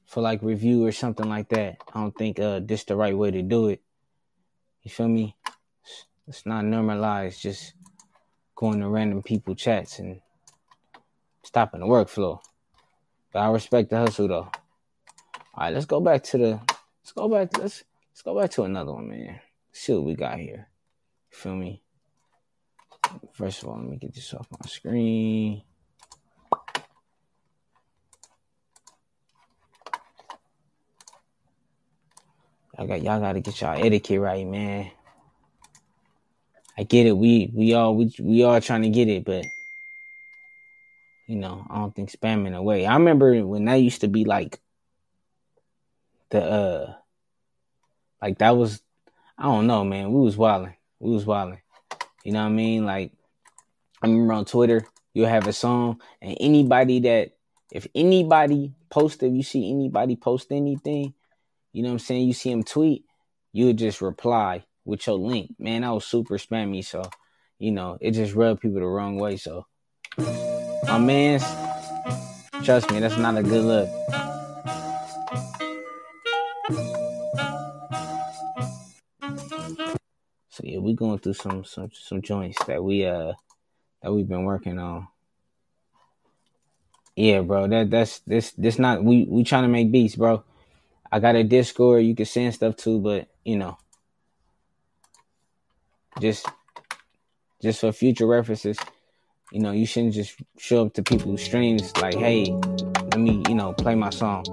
for 0.08 0.22
like 0.22 0.42
review 0.42 0.86
or 0.86 0.90
something 0.90 1.28
like 1.28 1.50
that. 1.50 1.76
I 1.92 2.00
don't 2.00 2.16
think 2.16 2.40
uh 2.40 2.60
this 2.64 2.84
the 2.84 2.96
right 2.96 3.16
way 3.16 3.30
to 3.30 3.42
do 3.42 3.68
it. 3.68 3.82
You 4.82 4.90
feel 4.90 5.06
me? 5.06 5.36
It's 6.26 6.46
not 6.46 6.64
normalized 6.64 7.42
just 7.42 7.74
going 8.56 8.80
to 8.80 8.88
random 8.88 9.22
people 9.22 9.54
chats 9.54 9.98
and 9.98 10.20
stopping 11.42 11.80
the 11.80 11.86
workflow. 11.86 12.40
But 13.32 13.40
I 13.40 13.50
respect 13.50 13.90
the 13.90 13.98
hustle 13.98 14.28
though. 14.28 14.50
All 15.54 15.64
right, 15.64 15.74
let's 15.74 15.86
go 15.86 16.00
back 16.00 16.22
to 16.24 16.38
the 16.38 16.60
let's 17.02 17.12
go 17.14 17.28
back 17.28 17.56
let's 17.58 17.84
let's 18.10 18.22
go 18.22 18.40
back 18.40 18.50
to 18.52 18.64
another 18.64 18.92
one, 18.92 19.08
man. 19.08 19.40
Let's 19.68 19.80
see 19.80 19.92
what 19.92 20.04
we 20.04 20.14
got 20.14 20.38
here. 20.38 20.68
You 21.30 21.38
feel 21.38 21.54
me? 21.54 21.82
First 23.32 23.62
of 23.62 23.68
all, 23.68 23.76
let 23.76 23.88
me 23.88 23.96
get 23.98 24.14
this 24.14 24.32
off 24.32 24.48
my 24.50 24.68
screen. 24.68 25.62
Y'all 32.78 32.86
got 32.86 33.02
y'all 33.02 33.18
got 33.18 33.32
to 33.32 33.40
get 33.40 33.60
y'all 33.60 33.84
etiquette 33.84 34.20
right, 34.20 34.46
man. 34.46 34.88
I 36.78 36.84
get 36.84 37.06
it. 37.06 37.16
We 37.16 37.50
we 37.52 37.74
all 37.74 37.96
we 37.96 38.14
we 38.20 38.44
all 38.44 38.60
trying 38.60 38.82
to 38.82 38.88
get 38.88 39.08
it, 39.08 39.24
but 39.24 39.44
you 41.26 41.34
know, 41.34 41.66
I 41.68 41.74
don't 41.78 41.92
think 41.92 42.12
spamming 42.12 42.54
away. 42.54 42.86
I 42.86 42.94
remember 42.94 43.44
when 43.44 43.64
that 43.64 43.74
used 43.74 44.02
to 44.02 44.08
be 44.08 44.24
like 44.24 44.60
the 46.30 46.40
uh 46.40 46.94
like 48.22 48.38
that 48.38 48.56
was 48.56 48.80
I 49.36 49.44
don't 49.44 49.66
know, 49.66 49.82
man. 49.82 50.12
We 50.12 50.20
was 50.20 50.36
wilding. 50.36 50.74
We 51.00 51.10
was 51.10 51.26
wilding. 51.26 51.60
You 52.22 52.32
know 52.32 52.42
what 52.42 52.50
I 52.50 52.52
mean? 52.52 52.86
Like 52.86 53.10
I 54.00 54.06
remember 54.06 54.34
on 54.34 54.44
Twitter, 54.44 54.86
you'll 55.14 55.26
have 55.26 55.48
a 55.48 55.52
song, 55.52 56.00
and 56.22 56.36
anybody 56.38 57.00
that 57.00 57.32
if 57.72 57.88
anybody 57.92 58.72
posted, 58.88 59.34
you 59.34 59.42
see 59.42 59.68
anybody 59.68 60.14
post 60.14 60.52
anything, 60.52 61.14
you 61.78 61.84
know 61.84 61.90
what 61.90 61.92
I'm 61.92 61.98
saying? 62.00 62.26
You 62.26 62.32
see 62.32 62.50
him 62.50 62.64
tweet, 62.64 63.04
you 63.52 63.66
would 63.66 63.78
just 63.78 64.02
reply 64.02 64.64
with 64.84 65.06
your 65.06 65.16
link. 65.16 65.54
Man, 65.60 65.82
that 65.82 65.90
was 65.90 66.04
super 66.04 66.36
spammy. 66.36 66.84
So, 66.84 67.04
you 67.60 67.70
know, 67.70 67.96
it 68.00 68.10
just 68.14 68.34
rubbed 68.34 68.62
people 68.62 68.80
the 68.80 68.86
wrong 68.86 69.16
way. 69.16 69.36
So, 69.36 69.64
my 70.18 70.98
man's, 70.98 71.44
trust 72.64 72.90
me, 72.90 72.98
that's 72.98 73.16
not 73.16 73.38
a 73.38 73.44
good 73.44 73.64
look. 73.64 73.88
So 80.50 80.64
yeah, 80.64 80.78
we're 80.78 80.96
going 80.96 81.20
through 81.20 81.34
some 81.34 81.62
some 81.62 81.90
some 81.92 82.22
joints 82.22 82.58
that 82.66 82.82
we 82.82 83.06
uh 83.06 83.34
that 84.02 84.12
we've 84.12 84.26
been 84.26 84.42
working 84.42 84.80
on. 84.80 85.06
Yeah, 87.14 87.42
bro. 87.42 87.68
That 87.68 87.88
that's 87.88 88.18
this 88.26 88.50
this 88.58 88.80
not 88.80 89.04
we 89.04 89.26
we 89.30 89.44
trying 89.44 89.62
to 89.62 89.68
make 89.68 89.92
beats, 89.92 90.16
bro. 90.16 90.42
I 91.10 91.20
got 91.20 91.36
a 91.36 91.44
Discord 91.44 92.04
you 92.04 92.14
can 92.14 92.26
send 92.26 92.54
stuff 92.54 92.76
to, 92.76 93.00
but 93.00 93.28
you 93.44 93.56
know, 93.56 93.78
just 96.20 96.46
just 97.62 97.80
for 97.80 97.92
future 97.92 98.26
references, 98.26 98.78
you 99.52 99.60
know, 99.60 99.72
you 99.72 99.86
shouldn't 99.86 100.14
just 100.14 100.36
show 100.58 100.86
up 100.86 100.94
to 100.94 101.02
people's 101.02 101.42
streams 101.42 101.96
like, 101.96 102.14
hey, 102.14 102.44
let 102.44 103.18
me, 103.18 103.42
you 103.48 103.54
know, 103.54 103.72
play 103.72 103.94
my 103.94 104.10
song. 104.10 104.44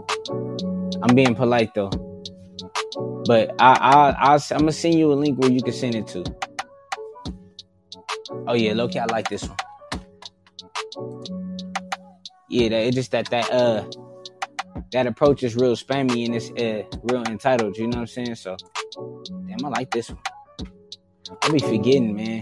I'm 1.03 1.13
being 1.15 1.35
polite 1.35 1.73
though. 1.73 1.91
But 3.27 3.53
I, 3.59 3.73
I, 3.73 4.35
I, 4.35 4.39
I'm 4.51 4.59
gonna 4.59 4.71
send 4.71 4.95
you 4.95 5.11
a 5.11 5.15
link 5.15 5.37
where 5.39 5.51
you 5.51 5.61
can 5.61 5.73
send 5.73 5.95
it 5.95 6.07
to. 6.07 6.23
Oh 8.47 8.53
yeah, 8.53 8.73
Loki, 8.73 8.99
I 8.99 9.05
like 9.05 9.27
this 9.29 9.47
one. 9.47 9.57
Yeah, 12.49 12.69
that, 12.69 12.93
just 12.93 13.11
that 13.11 13.29
that 13.31 13.51
uh 13.51 13.85
that 14.91 15.07
approach 15.07 15.43
is 15.43 15.55
real 15.55 15.75
spammy 15.75 16.25
and 16.25 16.35
it's 16.35 16.49
uh 16.51 16.83
real 17.03 17.23
entitled. 17.23 17.77
You 17.77 17.87
know 17.87 17.97
what 17.97 18.01
I'm 18.01 18.07
saying? 18.07 18.35
So, 18.35 18.57
damn, 19.47 19.65
I 19.65 19.69
like 19.69 19.91
this 19.91 20.09
one. 20.09 20.19
I 21.41 21.49
be 21.49 21.59
forgetting, 21.59 22.15
man. 22.15 22.41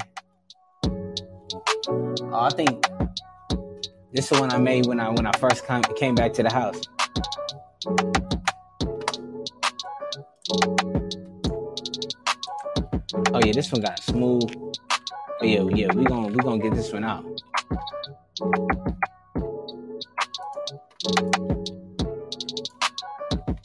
Oh, 0.86 2.40
I 2.42 2.50
think 2.50 2.86
this 4.12 4.26
is 4.26 4.30
the 4.30 4.40
one 4.40 4.52
I 4.52 4.58
made 4.58 4.86
when 4.86 5.00
I 5.00 5.10
when 5.10 5.26
I 5.26 5.32
first 5.40 5.66
came 5.68 5.84
came 5.96 6.16
back 6.16 6.34
to 6.34 6.44
the 6.44 6.52
house. 6.52 6.82
Oh 13.34 13.40
yeah, 13.44 13.52
this 13.54 13.72
one 13.72 13.82
got 13.82 14.00
smooth. 14.00 14.56
Oh 15.42 15.46
yeah, 15.46 15.64
yeah, 15.74 15.94
we 15.94 16.04
gonna 16.06 16.28
we 16.28 16.36
gonna 16.38 16.60
get 16.60 16.76
this 16.76 16.92
one 16.94 17.04
out. 17.04 17.26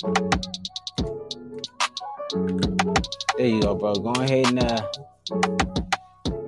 There 0.01 0.11
you 3.47 3.61
go, 3.61 3.75
bro. 3.75 3.95
Go 3.95 4.13
ahead 4.13 4.47
and 4.47 4.63
uh 4.63 4.87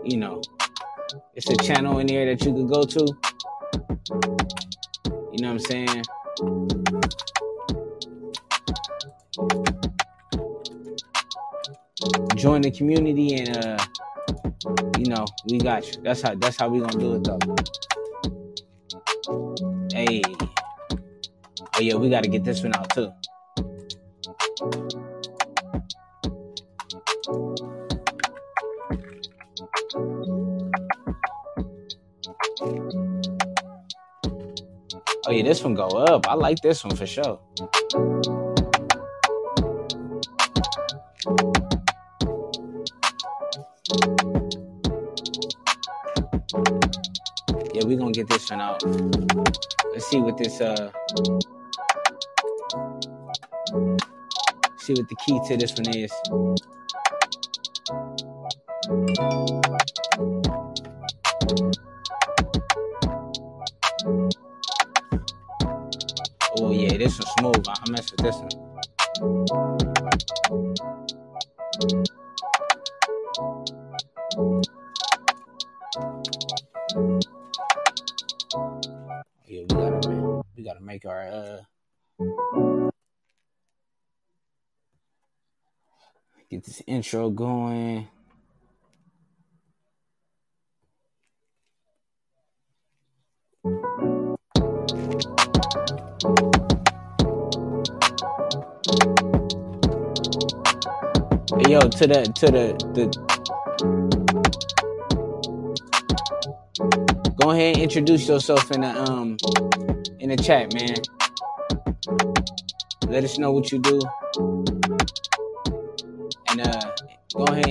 you 0.04 0.18
know, 0.18 0.40
it's 1.34 1.50
a 1.50 1.56
channel 1.56 1.98
in 1.98 2.06
here 2.06 2.26
that 2.26 2.44
you 2.44 2.54
could 2.54 2.68
go 2.68 2.84
to. 2.84 3.00
You 5.32 5.42
know 5.42 5.52
what 5.52 5.54
I'm 5.54 5.58
saying? 5.58 6.04
Join 12.36 12.62
the 12.62 12.70
community 12.70 13.34
and 13.34 13.56
uh 13.56 13.78
you 14.96 15.06
know, 15.06 15.24
we 15.48 15.58
got 15.58 15.88
you. 15.88 16.00
That's 16.02 16.22
how 16.22 16.36
that's 16.36 16.56
how 16.56 16.68
we 16.68 16.78
gonna 16.78 16.98
do 16.98 17.14
it 17.16 17.24
though. 17.24 17.40
Hey. 19.92 20.22
Oh 21.74 21.80
yeah, 21.80 21.96
we 21.96 22.10
gotta 22.10 22.28
get 22.28 22.44
this 22.44 22.62
one 22.62 22.76
out 22.76 22.90
too. 22.90 23.10
Oh 24.62 24.66
yeah, 35.30 35.42
this 35.44 35.64
one 35.64 35.74
go 35.74 35.86
up. 35.86 36.28
I 36.28 36.34
like 36.34 36.60
this 36.60 36.84
one 36.84 36.94
for 36.94 37.06
sure. 37.06 37.40
Yeah, 47.72 47.84
we 47.84 47.96
gonna 47.96 48.12
get 48.12 48.28
this 48.28 48.50
one 48.50 48.60
out. 48.60 48.82
Let's 49.94 50.06
see 50.06 50.20
what 50.20 50.36
this 50.36 50.60
uh 50.60 50.90
see 54.94 55.00
what 55.00 55.08
the 55.08 55.16
key 55.16 55.40
to 55.46 55.56
this 55.56 55.74
one 55.76 55.88
is. 55.94 56.12
Oh 66.58 66.72
yeah, 66.72 66.96
this 66.96 67.18
one's 67.18 67.30
smooth. 67.38 67.68
I 67.68 67.74
I 67.86 67.90
mess 67.90 68.10
with 68.10 68.20
this 68.20 68.36
one. 68.36 68.50
Intro 87.10 87.28
going. 87.30 88.06
Yo, 101.68 101.80
to 101.80 102.06
the 102.06 102.32
to 102.36 102.46
the 102.46 102.76
the 102.94 103.06
go 107.40 107.50
ahead 107.50 107.74
and 107.74 107.82
introduce 107.82 108.28
yourself 108.28 108.70
in 108.70 108.82
the 108.82 109.02
um 109.02 109.36
in 110.20 110.28
the 110.28 110.36
chat, 110.36 110.72
man. 110.74 110.94
Let 113.08 113.24
us 113.24 113.36
know 113.36 113.50
what 113.50 113.72
you 113.72 113.80
do. 113.80 114.00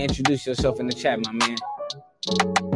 Introduce 0.04 0.48
yourself 0.48 0.80
in 0.80 0.88
the 0.88 0.94
chat, 0.94 1.20
my 1.26 1.32
man. 1.34 2.69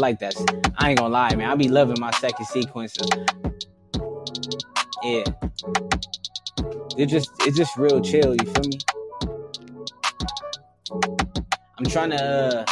Like 0.00 0.18
that. 0.20 0.34
I 0.78 0.90
ain't 0.90 0.98
gonna 0.98 1.12
lie, 1.12 1.34
man. 1.34 1.48
I 1.48 1.54
be 1.54 1.68
loving 1.68 2.00
my 2.00 2.10
second 2.12 2.46
sequences. 2.46 3.08
Yeah. 5.02 5.24
It 6.96 7.06
just 7.06 7.30
it's 7.40 7.56
just 7.56 7.76
real 7.76 8.00
chill, 8.00 8.34
you 8.34 8.46
feel 8.46 8.64
me? 8.64 8.78
I'm 11.78 11.84
trying 11.86 12.10
to 12.10 12.22
uh 12.22 12.64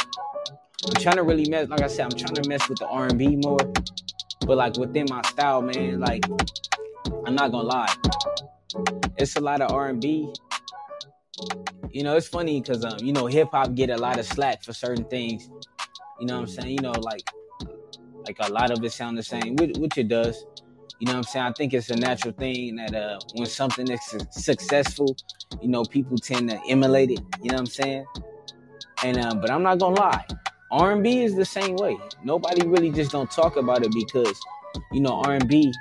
I'm 0.85 1.01
trying 1.01 1.15
to 1.15 1.23
really 1.23 1.49
mess 1.49 1.69
like 1.69 1.81
I 1.81 1.87
said, 1.87 2.05
I'm 2.05 2.17
trying 2.17 2.35
to 2.35 2.49
mess 2.49 2.67
with 2.67 2.79
the 2.79 2.87
R 2.87 3.07
and 3.07 3.17
B 3.17 3.35
more. 3.35 3.59
But 4.45 4.57
like 4.57 4.77
within 4.77 5.05
my 5.09 5.21
style, 5.23 5.61
man, 5.61 5.99
like 5.99 6.25
I'm 7.25 7.35
not 7.35 7.51
gonna 7.51 7.67
lie. 7.67 7.93
It's 9.17 9.35
a 9.35 9.41
lot 9.41 9.61
of 9.61 9.71
R 9.71 9.87
and 9.87 10.01
B. 10.01 10.31
You 11.91 12.03
know, 12.03 12.15
it's 12.15 12.27
funny 12.27 12.61
because 12.61 12.83
um, 12.85 12.97
you 12.99 13.13
know, 13.13 13.25
hip 13.25 13.49
hop 13.51 13.73
get 13.73 13.89
a 13.89 13.97
lot 13.97 14.19
of 14.19 14.25
slack 14.25 14.63
for 14.63 14.73
certain 14.73 15.05
things. 15.05 15.49
You 16.19 16.27
know 16.27 16.35
what 16.35 16.41
I'm 16.41 16.47
saying? 16.47 16.75
You 16.75 16.81
know, 16.81 16.91
like 16.91 17.23
like 18.27 18.37
a 18.41 18.51
lot 18.51 18.71
of 18.71 18.83
it 18.83 18.91
sound 18.91 19.17
the 19.17 19.23
same, 19.23 19.55
which, 19.55 19.77
which 19.77 19.97
it 19.97 20.07
does. 20.07 20.45
You 20.99 21.07
know 21.07 21.13
what 21.13 21.17
I'm 21.19 21.23
saying? 21.23 21.45
I 21.45 21.51
think 21.53 21.73
it's 21.73 21.89
a 21.89 21.95
natural 21.95 22.33
thing 22.33 22.75
that 22.75 22.93
uh, 22.93 23.19
when 23.35 23.47
something 23.47 23.89
is 23.89 23.99
su- 24.05 24.19
successful, 24.31 25.15
you 25.61 25.69
know, 25.69 25.83
people 25.83 26.17
tend 26.17 26.49
to 26.49 26.59
emulate 26.67 27.11
it. 27.11 27.21
You 27.41 27.51
know 27.51 27.55
what 27.55 27.59
I'm 27.61 27.65
saying? 27.67 28.05
And 29.03 29.17
uh, 29.17 29.35
but 29.35 29.49
I'm 29.49 29.63
not 29.63 29.79
gonna 29.79 29.95
lie, 29.95 30.25
R&B 30.71 31.23
is 31.23 31.35
the 31.35 31.45
same 31.45 31.77
way. 31.77 31.97
Nobody 32.23 32.67
really 32.67 32.91
just 32.91 33.11
don't 33.11 33.31
talk 33.31 33.55
about 33.55 33.83
it 33.83 33.93
because 33.93 34.37
you 34.91 34.99
know 34.99 35.21
R&B 35.23 35.73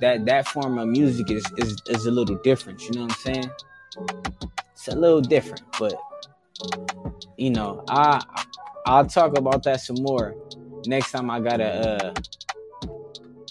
that 0.00 0.24
that 0.26 0.48
form 0.48 0.78
of 0.78 0.88
music 0.88 1.30
is 1.30 1.44
is 1.58 1.76
is 1.88 2.06
a 2.06 2.10
little 2.10 2.36
different. 2.36 2.82
You 2.82 2.92
know 2.92 3.02
what 3.02 3.12
I'm 3.12 3.34
saying? 3.34 3.50
It's 4.72 4.88
a 4.88 4.96
little 4.96 5.20
different, 5.20 5.62
but 5.78 5.94
you 7.36 7.50
know, 7.50 7.84
I 7.88 8.22
I'll 8.86 9.04
talk 9.06 9.36
about 9.36 9.64
that 9.64 9.80
some 9.80 9.96
more 10.00 10.36
next 10.86 11.10
time. 11.10 11.28
I 11.28 11.40
gotta 11.40 11.64
uh, 11.64 12.14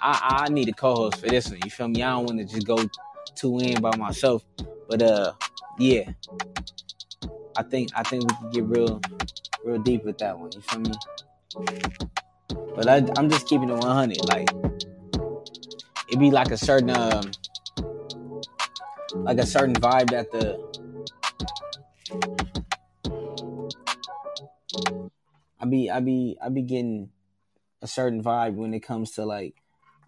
I 0.01 0.45
I 0.47 0.49
need 0.49 0.69
a 0.69 0.73
co-host 0.73 1.19
for 1.19 1.27
this 1.27 1.49
one. 1.49 1.59
You 1.63 1.69
feel 1.69 1.89
me? 1.89 2.01
I 2.03 2.11
don't 2.11 2.25
want 2.25 2.39
to 2.39 2.45
just 2.45 2.65
go 2.65 2.77
too 3.35 3.59
in 3.59 3.81
by 3.81 3.95
myself, 3.97 4.45
but 4.87 5.01
uh, 5.01 5.33
yeah, 5.77 6.09
I 7.57 7.63
think 7.63 7.89
I 7.95 8.03
think 8.03 8.23
we 8.23 8.35
can 8.37 8.49
get 8.51 8.63
real 8.65 9.01
real 9.65 9.79
deep 9.79 10.05
with 10.05 10.17
that 10.19 10.39
one. 10.39 10.51
You 10.53 10.61
feel 10.61 10.79
me? 10.79 10.91
But 12.75 12.87
I, 12.87 13.05
I'm 13.17 13.29
just 13.29 13.47
keeping 13.47 13.69
it 13.69 13.73
100. 13.73 14.25
Like 14.25 14.49
it'd 16.07 16.19
be 16.19 16.31
like 16.31 16.51
a 16.51 16.57
certain 16.57 16.91
um, 16.91 17.31
like 19.23 19.39
a 19.39 19.45
certain 19.45 19.75
vibe 19.75 20.09
that 20.11 20.31
the 20.31 20.59
I 25.59 25.65
be 25.65 25.89
I 25.89 25.99
be 25.99 26.37
I 26.43 26.49
be 26.49 26.61
getting 26.61 27.09
a 27.81 27.87
certain 27.87 28.23
vibe 28.23 28.55
when 28.55 28.73
it 28.73 28.81
comes 28.81 29.11
to 29.11 29.25
like 29.25 29.55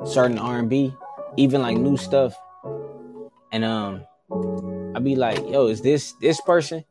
certain 0.05 0.37
R 0.37 0.59
and 0.59 0.69
B, 0.69 0.93
even 1.37 1.61
like 1.61 1.77
new 1.77 1.97
stuff. 1.97 2.35
And 3.51 3.63
um 3.63 4.05
I 4.95 4.99
be 4.99 5.15
like, 5.15 5.37
yo, 5.47 5.67
is 5.67 5.81
this 5.81 6.13
this 6.13 6.41
person? 6.41 6.83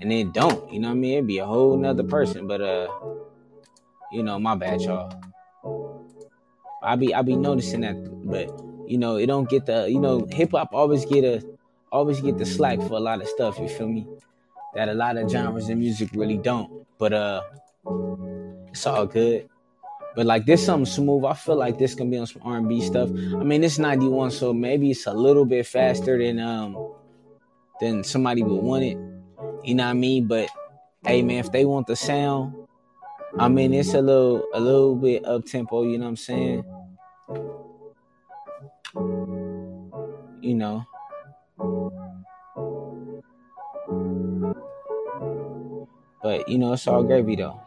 And 0.00 0.10
then 0.10 0.32
don't, 0.32 0.72
you 0.72 0.80
know 0.80 0.88
what 0.88 0.94
I 0.94 0.98
mean? 0.98 1.12
It'd 1.14 1.26
be 1.26 1.38
a 1.38 1.46
whole 1.46 1.76
nother 1.76 2.04
person. 2.04 2.46
But 2.46 2.60
uh, 2.60 2.88
you 4.12 4.22
know, 4.22 4.38
my 4.38 4.54
bad, 4.54 4.80
y'all. 4.80 5.12
I 6.82 6.96
be 6.96 7.14
I 7.14 7.22
be 7.22 7.36
noticing 7.36 7.82
that, 7.82 7.96
but 8.24 8.48
you 8.88 8.98
know, 8.98 9.16
it 9.16 9.26
don't 9.26 9.48
get 9.48 9.66
the 9.66 9.88
you 9.90 10.00
know, 10.00 10.26
hip 10.30 10.52
hop 10.52 10.70
always 10.72 11.04
get 11.04 11.24
a 11.24 11.42
always 11.92 12.20
get 12.20 12.38
the 12.38 12.46
slack 12.46 12.80
for 12.80 12.94
a 12.94 13.00
lot 13.00 13.20
of 13.20 13.28
stuff, 13.28 13.58
you 13.58 13.68
feel 13.68 13.88
me? 13.88 14.06
That 14.74 14.88
a 14.88 14.94
lot 14.94 15.16
of 15.16 15.30
genres 15.30 15.68
and 15.68 15.78
music 15.78 16.10
really 16.14 16.38
don't. 16.38 16.86
But 16.98 17.12
uh 17.12 17.42
it's 17.86 18.86
all 18.86 19.06
good. 19.06 19.48
But 20.14 20.26
like 20.26 20.44
this 20.44 20.66
something 20.66 20.86
smooth. 20.86 21.24
I 21.24 21.34
feel 21.34 21.56
like 21.56 21.78
this 21.78 21.94
can 21.94 22.10
be 22.10 22.18
on 22.18 22.26
some 22.26 22.42
R 22.44 22.58
and 22.58 22.68
B 22.68 22.80
stuff. 22.82 23.08
I 23.10 23.44
mean 23.44 23.64
it's 23.64 23.78
91, 23.78 24.30
so 24.32 24.52
maybe 24.52 24.90
it's 24.90 25.06
a 25.06 25.12
little 25.12 25.44
bit 25.44 25.66
faster 25.66 26.18
than 26.18 26.38
um 26.38 26.92
than 27.80 28.04
somebody 28.04 28.42
would 28.42 28.62
want 28.62 28.84
it. 28.84 28.98
You 29.64 29.74
know 29.74 29.84
what 29.84 29.90
I 29.90 29.94
mean? 29.94 30.26
But 30.26 30.50
hey 31.06 31.22
man, 31.22 31.38
if 31.38 31.50
they 31.50 31.64
want 31.64 31.86
the 31.86 31.96
sound, 31.96 32.54
I 33.38 33.48
mean 33.48 33.72
it's 33.72 33.94
a 33.94 34.02
little 34.02 34.44
a 34.52 34.60
little 34.60 34.96
bit 34.96 35.24
up 35.24 35.46
tempo, 35.46 35.84
you 35.84 35.96
know 35.96 36.04
what 36.04 36.10
I'm 36.10 36.16
saying? 36.16 36.64
You 40.42 40.54
know. 40.54 40.84
But 46.22 46.48
you 46.48 46.58
know, 46.58 46.74
it's 46.74 46.86
all 46.86 47.02
gravy 47.02 47.36
though. 47.36 47.60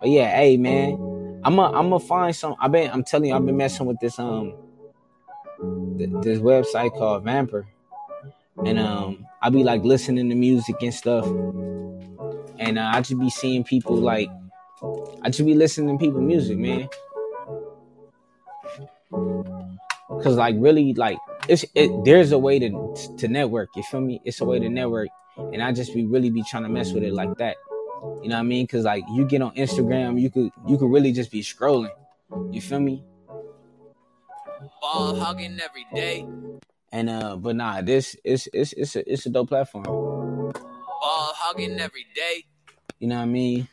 But 0.00 0.10
yeah, 0.10 0.34
hey 0.36 0.56
man, 0.56 1.40
I'm 1.44 1.58
a, 1.58 1.64
I'm 1.66 1.90
gonna 1.90 2.00
find 2.00 2.34
some. 2.34 2.56
I've 2.60 2.72
been 2.72 2.90
I'm 2.90 3.04
telling 3.04 3.30
you, 3.30 3.34
I've 3.36 3.44
been 3.44 3.56
messing 3.56 3.86
with 3.86 3.98
this 4.00 4.18
um 4.18 4.54
th- 5.98 6.10
this 6.22 6.38
website 6.38 6.96
called 6.96 7.24
Vampr, 7.24 7.64
and 8.64 8.78
um 8.78 9.26
I 9.42 9.50
be 9.50 9.64
like 9.64 9.82
listening 9.84 10.28
to 10.30 10.34
music 10.34 10.76
and 10.82 10.94
stuff, 10.94 11.26
and 12.58 12.78
uh, 12.78 12.90
I 12.94 13.00
just 13.00 13.18
be 13.18 13.30
seeing 13.30 13.64
people 13.64 13.96
like 13.96 14.28
I 15.22 15.28
just 15.30 15.44
be 15.44 15.54
listening 15.54 15.98
to 15.98 16.04
people 16.04 16.20
music, 16.20 16.58
man. 16.58 16.88
Cause 20.22 20.36
like 20.36 20.56
really 20.58 20.94
like 20.94 21.18
it's 21.48 21.64
it, 21.74 21.90
there's 22.04 22.32
a 22.32 22.38
way 22.38 22.58
to 22.58 22.94
to 23.18 23.28
network. 23.28 23.68
You 23.76 23.82
feel 23.84 24.00
me? 24.00 24.20
It's 24.24 24.40
a 24.40 24.44
way 24.44 24.58
to 24.58 24.68
network, 24.68 25.08
and 25.36 25.62
I 25.62 25.72
just 25.72 25.94
be 25.94 26.04
really 26.06 26.30
be 26.30 26.42
trying 26.42 26.64
to 26.64 26.68
mess 26.68 26.92
with 26.92 27.04
it 27.04 27.12
like 27.12 27.36
that. 27.38 27.56
You 28.22 28.28
know 28.28 28.36
what 28.36 28.40
I 28.40 28.42
mean? 28.42 28.66
Cause 28.66 28.84
like 28.84 29.04
you 29.12 29.24
get 29.24 29.42
on 29.42 29.54
Instagram, 29.54 30.20
you 30.20 30.30
could 30.30 30.50
you 30.66 30.78
could 30.78 30.90
really 30.90 31.12
just 31.12 31.30
be 31.30 31.42
scrolling. 31.42 31.90
You 32.50 32.60
feel 32.60 32.80
me? 32.80 33.04
Ball 34.80 35.14
hugging 35.16 35.58
every 35.60 35.86
day. 35.94 36.26
And 36.92 37.10
uh, 37.10 37.36
but 37.36 37.56
nah, 37.56 37.82
this 37.82 38.16
it's 38.24 38.48
it's 38.52 38.72
it's 38.72 38.96
a 38.96 39.12
it's 39.12 39.26
a 39.26 39.30
dope 39.30 39.48
platform. 39.48 39.84
Ball 39.84 40.52
hugging 41.02 41.78
every 41.78 42.06
day. 42.14 42.44
You 42.98 43.08
know 43.08 43.16
what 43.16 43.22
I 43.22 43.26
mean? 43.26 43.68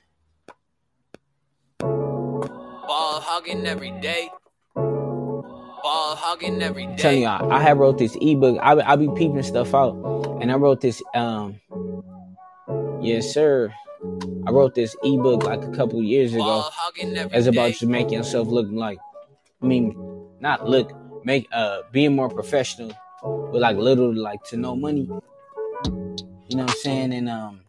Ball 1.80 3.20
hugging 3.22 3.66
every 3.66 3.92
day. 4.02 4.30
Ball 4.76 6.16
hugging 6.16 6.62
every 6.62 6.88
day. 6.88 6.96
telling 6.98 7.22
y'all, 7.24 7.52
I 7.52 7.62
have 7.62 7.78
wrote 7.78 7.98
this 7.98 8.18
ebook. 8.22 8.60
I 8.62 8.74
I 8.74 8.96
be 8.96 9.08
peeping 9.16 9.44
stuff 9.44 9.74
out, 9.74 9.96
and 10.42 10.52
I 10.52 10.56
wrote 10.56 10.82
this. 10.82 11.02
Um, 11.14 11.60
yes, 13.02 13.34
sir. 13.34 13.74
I 14.48 14.52
wrote 14.52 14.76
this 14.76 14.96
ebook 15.04 15.44
like 15.44 15.64
a 15.64 15.72
couple 15.72 16.02
years 16.04 16.34
ago. 16.34 16.44
Ball 16.44 16.70
hugging 16.72 17.18
every 17.18 17.38
It's 17.38 17.48
about 17.48 17.72
just 17.72 17.86
making 17.86 18.14
yourself 18.14 18.48
look 18.48 18.68
like, 18.72 19.00
I 19.62 19.66
mean, 19.66 19.96
not 20.40 20.70
look, 20.70 20.92
make 21.26 21.48
uh 21.52 21.82
being 21.92 22.16
more 22.16 22.30
professional 22.30 22.92
with 23.24 23.62
like 23.62 23.78
little 23.78 24.14
like 24.14 24.44
to 24.46 24.58
no 24.58 24.76
money. 24.76 25.10
You 26.48 26.58
know 26.58 26.64
what 26.64 26.72
I'm 26.72 26.78
saying? 26.78 27.14
And 27.14 27.28
um, 27.30 27.62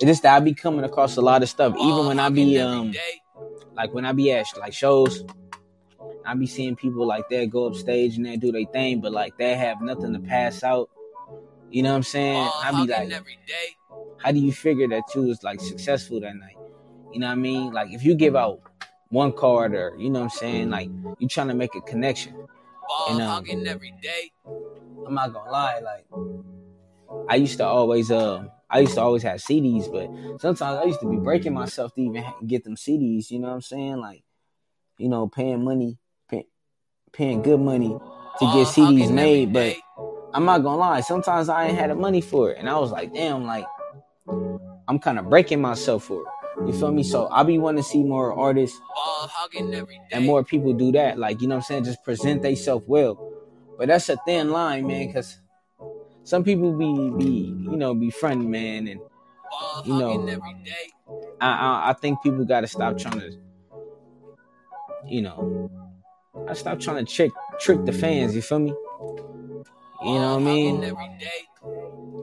it's 0.00 0.04
just 0.04 0.22
that 0.24 0.34
I 0.34 0.40
be 0.40 0.52
coming 0.52 0.84
across 0.84 1.16
a 1.16 1.20
lot 1.20 1.42
of 1.42 1.48
stuff, 1.48 1.74
even 1.78 2.06
when 2.06 2.18
I 2.18 2.28
be 2.28 2.58
um, 2.58 2.92
like 3.76 3.94
when 3.94 4.04
I 4.04 4.12
be 4.12 4.32
at 4.32 4.46
like 4.58 4.72
shows, 4.72 5.24
I 6.26 6.34
be 6.34 6.46
seeing 6.46 6.74
people 6.74 7.06
like 7.06 7.28
that 7.28 7.50
go 7.50 7.66
up 7.66 7.76
stage 7.76 8.16
and 8.16 8.26
they 8.26 8.36
do 8.36 8.50
their 8.50 8.64
thing, 8.66 9.00
but 9.00 9.12
like 9.12 9.36
they 9.38 9.54
have 9.54 9.80
nothing 9.80 10.12
to 10.12 10.18
pass 10.18 10.64
out. 10.64 10.90
You 11.70 11.82
know 11.82 11.90
what 11.90 11.96
I'm 11.96 12.02
saying? 12.02 12.50
I 12.62 12.70
be 12.72 12.90
like, 12.90 13.10
every 13.10 13.38
day. 13.46 13.76
How 14.24 14.32
do 14.32 14.38
you 14.38 14.52
figure 14.52 14.88
that 14.88 15.02
you 15.14 15.22
was 15.22 15.42
like 15.42 15.60
successful 15.60 16.18
that 16.18 16.34
night? 16.34 16.56
You 17.12 17.20
know 17.20 17.26
what 17.26 17.32
I 17.32 17.36
mean? 17.36 17.72
Like 17.72 17.92
if 17.92 18.02
you 18.02 18.14
give 18.14 18.34
out 18.34 18.60
one 19.10 19.32
card 19.32 19.74
or 19.74 19.94
you 19.98 20.08
know 20.08 20.20
what 20.20 20.24
I'm 20.24 20.30
saying, 20.30 20.70
like 20.70 20.88
you 21.18 21.28
trying 21.28 21.48
to 21.48 21.54
make 21.54 21.74
a 21.74 21.82
connection. 21.82 22.32
Ball 22.32 23.06
And, 23.10 23.20
um, 23.20 23.28
hugging 23.28 23.66
every 23.66 23.92
day. 24.02 24.32
I'm 25.06 25.14
not 25.14 25.34
gonna 25.34 25.50
lie, 25.50 25.80
like 25.80 26.06
I 27.28 27.34
used 27.36 27.58
to 27.58 27.66
always 27.66 28.10
uh 28.10 28.44
I 28.70 28.80
used 28.80 28.94
to 28.94 29.02
always 29.02 29.22
have 29.24 29.40
CDs, 29.40 29.92
but 29.92 30.08
sometimes 30.40 30.78
I 30.80 30.84
used 30.84 31.00
to 31.00 31.10
be 31.10 31.18
breaking 31.18 31.52
myself 31.52 31.94
to 31.94 32.00
even 32.00 32.24
get 32.46 32.64
them 32.64 32.76
CDs. 32.76 33.30
You 33.30 33.40
know 33.40 33.48
what 33.48 33.54
I'm 33.54 33.60
saying? 33.60 33.98
Like, 33.98 34.24
you 34.96 35.10
know, 35.10 35.28
paying 35.28 35.62
money, 35.62 35.98
pay, 36.30 36.46
paying 37.12 37.42
good 37.42 37.60
money 37.60 37.90
to 38.38 38.44
get 38.54 38.68
CDs 38.68 39.12
made. 39.12 39.52
But. 39.52 39.76
I'm 40.32 40.46
not 40.46 40.64
gonna 40.64 40.78
lie, 40.78 41.00
sometimes 41.00 41.48
I 41.48 41.66
ain't 41.66 41.78
had 41.78 41.90
the 41.90 41.94
money 41.94 42.20
for 42.20 42.50
it, 42.50 42.58
and 42.58 42.68
I 42.68 42.76
was 42.76 42.90
like, 42.90 43.14
damn, 43.14 43.44
like 43.44 43.64
I'm 44.28 44.98
kind 44.98 45.18
of 45.18 45.28
breaking 45.28 45.60
myself 45.60 46.04
for 46.04 46.22
it. 46.22 46.28
You 46.66 46.72
feel 46.72 46.92
me? 46.92 47.02
So 47.02 47.28
I 47.30 47.42
be 47.42 47.58
wanting 47.58 47.82
to 47.82 47.88
see 47.88 48.02
more 48.02 48.32
artists 48.32 48.78
Ball 48.78 49.28
hugging 49.28 49.74
every 49.74 49.96
day. 49.96 50.04
and 50.12 50.24
more 50.24 50.44
people 50.44 50.72
do 50.72 50.92
that. 50.92 51.18
Like, 51.18 51.40
you 51.40 51.48
know 51.48 51.56
what 51.56 51.64
I'm 51.64 51.66
saying? 51.66 51.84
Just 51.84 52.02
present 52.04 52.42
themselves 52.42 52.84
well. 52.86 53.32
But 53.76 53.88
that's 53.88 54.08
a 54.08 54.16
thin 54.24 54.50
line, 54.50 54.86
man, 54.86 55.08
because 55.08 55.40
some 56.22 56.44
people 56.44 56.72
be 56.78 57.10
be 57.24 57.30
you 57.70 57.76
know 57.76 57.94
be 57.94 58.10
friend 58.10 58.48
man, 58.50 58.86
and 58.86 59.00
you 59.84 59.94
know. 59.98 60.40
I 61.40 61.48
I, 61.50 61.90
I 61.90 61.92
think 61.94 62.22
people 62.22 62.44
got 62.44 62.60
to 62.60 62.68
stop 62.68 62.96
trying 62.96 63.18
to, 63.20 63.36
you 65.06 65.22
know, 65.22 65.70
I 66.48 66.54
stop 66.54 66.78
trying 66.78 67.04
to 67.04 67.12
trick 67.12 67.32
trick 67.60 67.84
the 67.84 67.92
fans. 67.92 68.34
You 68.36 68.42
feel 68.42 68.60
me? 68.60 68.70
You 70.04 70.14
know 70.14 70.34
what 70.36 70.42
I 70.42 70.44
mean? 70.44 70.94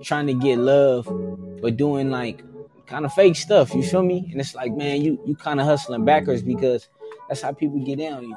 Hugging 0.09 0.27
every 0.27 0.27
day. 0.27 0.27
Trying 0.27 0.27
to 0.27 0.33
get 0.33 0.57
love, 0.57 1.61
but 1.61 1.77
doing 1.77 2.09
like 2.09 2.43
kind 2.87 3.05
of 3.05 3.13
fake 3.13 3.35
stuff. 3.35 3.73
You 3.73 3.83
feel 3.83 4.03
me? 4.03 4.29
And 4.31 4.39
it's 4.41 4.55
like, 4.55 4.73
man, 4.73 5.01
you 5.01 5.19
you 5.25 5.35
kind 5.35 5.59
of 5.59 5.65
hustling 5.65 6.05
backwards 6.05 6.41
because 6.41 6.89
that's 7.27 7.41
how 7.41 7.53
people 7.53 7.79
get 7.79 7.99
down. 7.99 8.23
You 8.23 8.35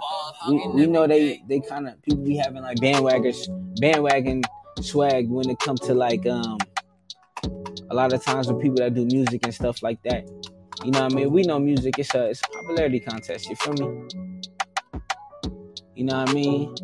we, 0.49 0.69
we 0.69 0.87
know 0.87 1.07
they 1.07 1.43
they 1.49 1.61
kind 1.61 1.89
of 1.89 2.01
people 2.03 2.25
be 2.25 2.37
having 2.37 2.63
like 2.63 2.79
bandwagons 2.79 3.49
bandwagon 3.81 4.43
swag 4.81 5.29
when 5.29 5.49
it 5.51 5.59
comes 5.59 5.81
to 5.81 5.95
like 5.95 6.27
um 6.27 6.59
a 7.91 7.95
lot 7.95 8.13
of 8.13 8.25
times 8.25 8.49
with 8.49 8.61
people 8.61 8.77
that 8.77 8.95
do 8.95 9.05
music 9.07 9.41
and 9.45 9.55
stuff 9.55 9.83
like 9.83 10.03
that 10.03 10.29
you 10.85 10.91
know 10.91 11.03
what 11.03 11.13
i 11.13 11.15
mean 11.15 11.31
we 11.31 11.43
know 11.43 11.59
music 11.59 11.99
it's 11.99 12.15
a 12.15 12.31
it's 12.31 12.43
a 12.43 12.49
popularity 12.49 12.99
contest 12.99 13.49
you 13.49 13.57
feel 13.57 13.75
me 13.75 14.09
you 15.95 16.05
know 16.05 16.19
what 16.19 16.29
i 16.29 16.33
mean 16.33 16.75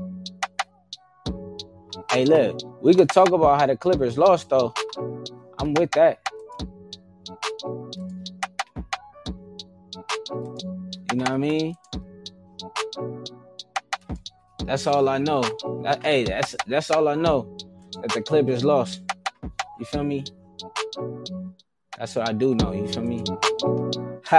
hey 2.10 2.24
look 2.24 2.58
we 2.82 2.94
could 2.94 3.08
talk 3.10 3.30
about 3.30 3.60
how 3.60 3.66
the 3.66 3.76
clippers 3.76 4.18
lost 4.18 4.48
though 4.50 4.72
i'm 5.60 5.74
with 5.74 5.90
that 5.92 6.20
you 11.10 11.16
know 11.18 11.24
what 11.24 11.30
i 11.32 11.36
mean 11.36 11.74
that's 14.70 14.86
all 14.86 15.08
I 15.08 15.18
know. 15.18 15.42
That- 15.82 16.00
hey, 16.04 16.22
that's 16.24 16.54
that's 16.66 16.92
all 16.92 17.08
I 17.08 17.16
know. 17.16 17.56
That 18.02 18.12
the 18.14 18.22
Clippers 18.22 18.64
lost. 18.64 19.02
You 19.80 19.84
feel 19.86 20.04
me? 20.04 20.24
That's 21.98 22.14
what 22.14 22.28
I 22.28 22.32
do 22.32 22.54
know. 22.54 22.72
You 22.72 22.86
feel 22.86 23.02
me? 23.02 23.24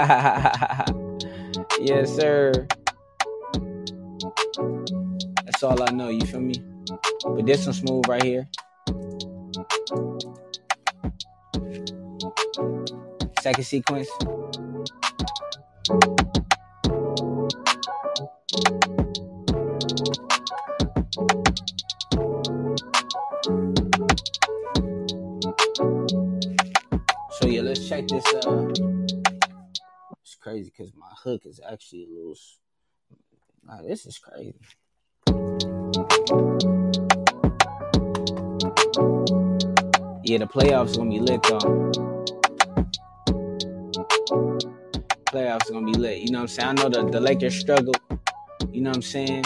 yes, 1.81 2.15
sir. 2.15 2.67
That's 5.43 5.63
all 5.63 5.83
I 5.83 5.91
know. 5.91 6.09
You 6.09 6.25
feel 6.25 6.39
me? 6.39 6.55
But 6.87 7.45
this 7.45 7.65
one 7.65 7.73
smooth 7.73 8.07
right 8.07 8.23
here. 8.23 8.47
Second 13.41 13.63
sequence. 13.63 14.09
So 27.31 27.47
yeah, 27.47 27.61
let's 27.61 27.87
check 27.87 28.07
this 28.07 28.25
uh 28.33 28.67
It's 30.21 30.35
crazy 30.39 30.71
because 30.75 30.93
my 30.95 31.07
hook 31.23 31.45
is 31.45 31.59
actually 31.67 32.03
a 32.03 32.07
little 32.07 32.35
this 33.87 34.05
is 34.05 34.17
crazy. 34.17 34.55
Yeah, 40.23 40.37
the 40.37 40.47
playoffs 40.47 40.97
gonna 40.97 41.09
be 41.09 41.19
lit 41.19 41.43
though. 41.43 41.91
Playoffs 45.25 45.71
gonna 45.71 45.85
be 45.85 45.93
lit. 45.93 46.19
You 46.19 46.31
know 46.31 46.39
what 46.39 46.43
I'm 46.43 46.47
saying? 46.47 46.69
I 46.69 46.73
know 46.73 46.89
the, 46.89 47.09
the 47.09 47.19
Lakers 47.19 47.55
struggled. 47.59 47.99
You 48.71 48.81
know 48.81 48.91
what 48.91 48.97
I'm 48.97 49.01
saying? 49.01 49.43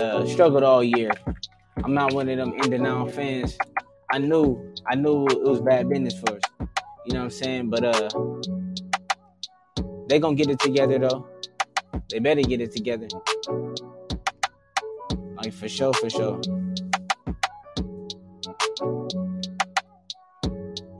Uh 0.00 0.26
struggled 0.26 0.62
all 0.64 0.84
year. 0.84 1.10
I'm 1.82 1.94
not 1.94 2.12
one 2.12 2.28
of 2.28 2.36
them 2.36 2.52
in 2.54 2.70
denial 2.70 3.08
fans. 3.08 3.58
I 4.12 4.18
knew 4.18 4.74
I 4.86 4.94
knew 4.94 5.26
it 5.26 5.42
was 5.42 5.60
bad 5.60 5.88
business 5.88 6.18
for 6.18 6.34
us. 6.36 6.42
You 7.06 7.14
know 7.14 7.20
what 7.20 7.24
I'm 7.24 7.30
saying? 7.30 7.70
But 7.70 7.84
uh 7.84 8.10
they 10.08 10.18
gonna 10.18 10.36
get 10.36 10.50
it 10.50 10.60
together 10.60 10.98
though. 10.98 11.26
They 12.10 12.18
better 12.18 12.42
get 12.42 12.60
it 12.60 12.72
together. 12.72 13.08
Like 15.36 15.52
for 15.52 15.68
sure, 15.68 15.92
for 15.94 16.10
sure. 16.10 16.40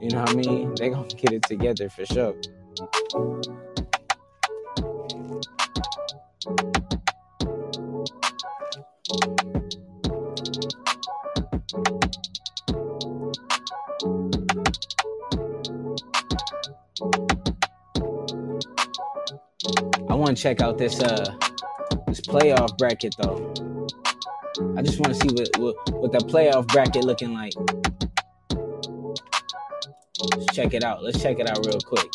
You 0.00 0.10
know 0.10 0.20
what 0.20 0.30
I 0.30 0.34
mean? 0.34 0.74
They 0.76 0.90
gonna 0.90 1.08
get 1.08 1.32
it 1.32 1.42
together 1.44 1.88
for 1.88 2.04
sure. 2.06 2.34
Want 20.24 20.38
to 20.38 20.42
check 20.42 20.62
out 20.62 20.78
this 20.78 21.00
uh 21.00 21.36
this 22.06 22.22
playoff 22.22 22.78
bracket 22.78 23.14
though. 23.20 23.52
I 24.74 24.80
just 24.80 24.98
want 24.98 25.14
to 25.14 25.20
see 25.20 25.28
what, 25.34 25.48
what 25.58 25.76
what 26.00 26.12
the 26.12 26.18
playoff 26.18 26.66
bracket 26.68 27.04
looking 27.04 27.34
like. 27.34 27.52
Let's 30.34 30.56
check 30.56 30.72
it 30.72 30.82
out. 30.82 31.02
Let's 31.02 31.20
check 31.20 31.38
it 31.40 31.50
out 31.50 31.58
real 31.66 31.78
quick. 31.78 32.08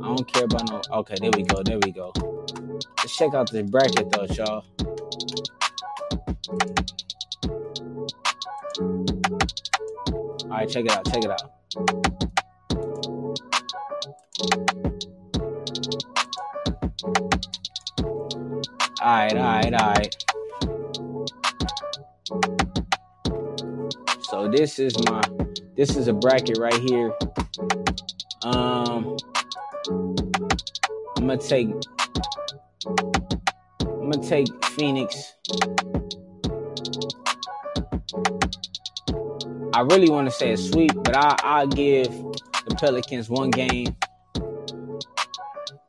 I 0.00 0.06
don't 0.06 0.32
care 0.32 0.44
about 0.44 0.70
no. 0.70 0.80
Okay, 0.98 1.16
there 1.20 1.32
we 1.36 1.42
go. 1.42 1.60
There 1.64 1.80
we 1.84 1.90
go. 1.90 2.12
Let's 2.98 3.16
check 3.16 3.34
out 3.34 3.50
this 3.50 3.68
bracket 3.68 4.10
though, 4.12 4.26
y'all. 4.26 4.64
All 10.44 10.50
right, 10.50 10.68
check 10.68 10.84
it 10.84 10.92
out. 10.92 11.04
Check 11.12 11.24
it 11.24 11.30
out. 11.32 12.13
All 19.04 19.10
right, 19.10 19.36
all 19.36 19.42
right, 19.42 19.74
all 19.74 19.92
right. 19.92 20.16
So 24.30 24.48
this 24.48 24.78
is 24.78 24.98
my 25.04 25.20
this 25.76 25.94
is 25.94 26.08
a 26.08 26.14
bracket 26.14 26.56
right 26.56 26.80
here. 26.88 27.12
Um 28.44 29.18
I'm 31.18 31.26
gonna 31.26 31.36
take 31.36 31.68
I'm 33.82 34.10
gonna 34.10 34.26
take 34.26 34.48
Phoenix. 34.64 35.34
I 39.74 39.80
really 39.82 40.08
want 40.08 40.28
to 40.28 40.34
say 40.34 40.52
a 40.52 40.56
sweep, 40.56 40.92
but 40.94 41.14
I 41.14 41.36
I 41.44 41.66
give 41.66 42.08
the 42.08 42.74
Pelicans 42.80 43.28
one 43.28 43.50
game. 43.50 43.94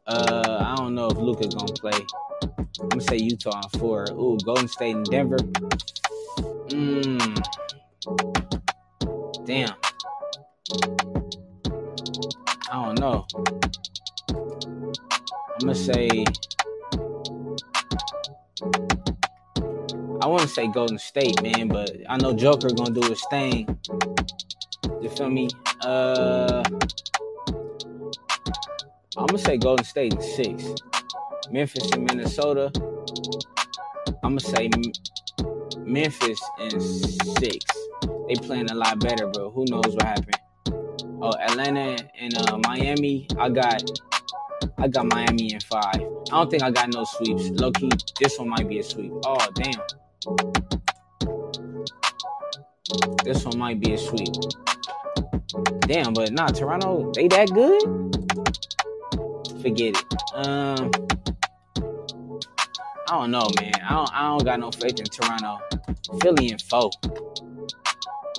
Uh, 0.05 0.57
I 0.59 0.75
don't 0.75 0.95
know 0.95 1.07
if 1.07 1.17
Luka 1.17 1.47
gonna 1.47 1.71
play. 1.71 2.05
I'm 2.81 2.89
gonna 2.89 3.01
say 3.01 3.17
Utah 3.17 3.61
on 3.63 3.69
four. 3.79 4.05
Ooh, 4.11 4.37
Golden 4.43 4.67
State 4.67 4.95
and 4.95 5.05
Denver. 5.05 5.37
Mmm. 6.69 7.45
Damn. 9.45 9.75
I 12.71 12.85
don't 12.85 12.99
know. 12.99 13.25
I'm 14.29 15.59
gonna 15.59 15.75
say. 15.75 16.25
I 20.21 20.27
want 20.27 20.41
to 20.41 20.47
say 20.47 20.67
Golden 20.67 20.97
State, 20.97 21.41
man, 21.43 21.67
but 21.67 21.95
I 22.09 22.17
know 22.17 22.33
Joker 22.33 22.69
gonna 22.69 22.99
do 22.99 23.07
his 23.07 23.23
thing. 23.29 23.79
You 25.01 25.09
feel 25.09 25.29
me? 25.29 25.49
Uh, 25.81 26.63
I'm 29.17 29.27
gonna 29.27 29.37
say 29.37 29.57
Golden 29.57 29.85
State 29.85 30.13
in 30.13 30.21
six. 30.21 30.65
Memphis 31.51 31.89
and 31.91 32.03
Minnesota. 32.03 32.71
I'm 34.23 34.35
gonna 34.35 34.39
say 34.39 34.69
Memphis 35.79 36.41
in 36.59 36.79
six. 36.79 37.65
They 38.27 38.35
playing 38.35 38.71
a 38.71 38.75
lot 38.75 38.99
better, 38.99 39.27
bro. 39.27 39.51
Who 39.51 39.65
knows 39.69 39.95
what 39.95 40.03
happened? 40.03 40.39
Oh, 41.21 41.31
Atlanta 41.39 41.97
and 42.19 42.37
uh, 42.37 42.57
Miami. 42.65 43.27
I 43.37 43.49
got, 43.49 43.83
I 44.77 44.87
got 44.87 45.05
Miami 45.05 45.53
in 45.53 45.59
five. 45.59 45.95
I 45.95 46.31
don't 46.31 46.49
think 46.49 46.63
I 46.63 46.71
got 46.71 46.93
no 46.93 47.03
sweeps. 47.03 47.49
Low 47.51 47.71
key, 47.71 47.91
this 48.19 48.37
one 48.39 48.49
might 48.49 48.67
be 48.67 48.79
a 48.79 48.83
sweep. 48.83 49.11
Oh 49.25 49.47
damn. 49.55 49.81
This 53.23 53.45
one 53.45 53.57
might 53.57 53.79
be 53.79 53.93
a 53.93 53.97
sweep. 53.97 54.33
Damn, 55.81 56.13
but 56.13 56.31
nah, 56.31 56.47
Toronto, 56.47 57.11
they 57.13 57.27
that 57.27 57.51
good? 57.53 57.81
Forget 59.61 59.95
it. 59.95 60.05
Um, 60.33 60.91
I 63.07 63.19
don't 63.19 63.31
know, 63.31 63.47
man. 63.61 63.71
I 63.83 63.93
don't, 63.93 64.13
I 64.13 64.21
don't 64.29 64.43
got 64.43 64.59
no 64.59 64.71
faith 64.71 64.99
in 64.99 65.05
Toronto. 65.05 65.59
Philly 66.21 66.49
and 66.49 66.61
four. 66.61 66.89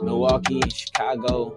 Milwaukee, 0.02 0.60
Chicago. 0.68 1.56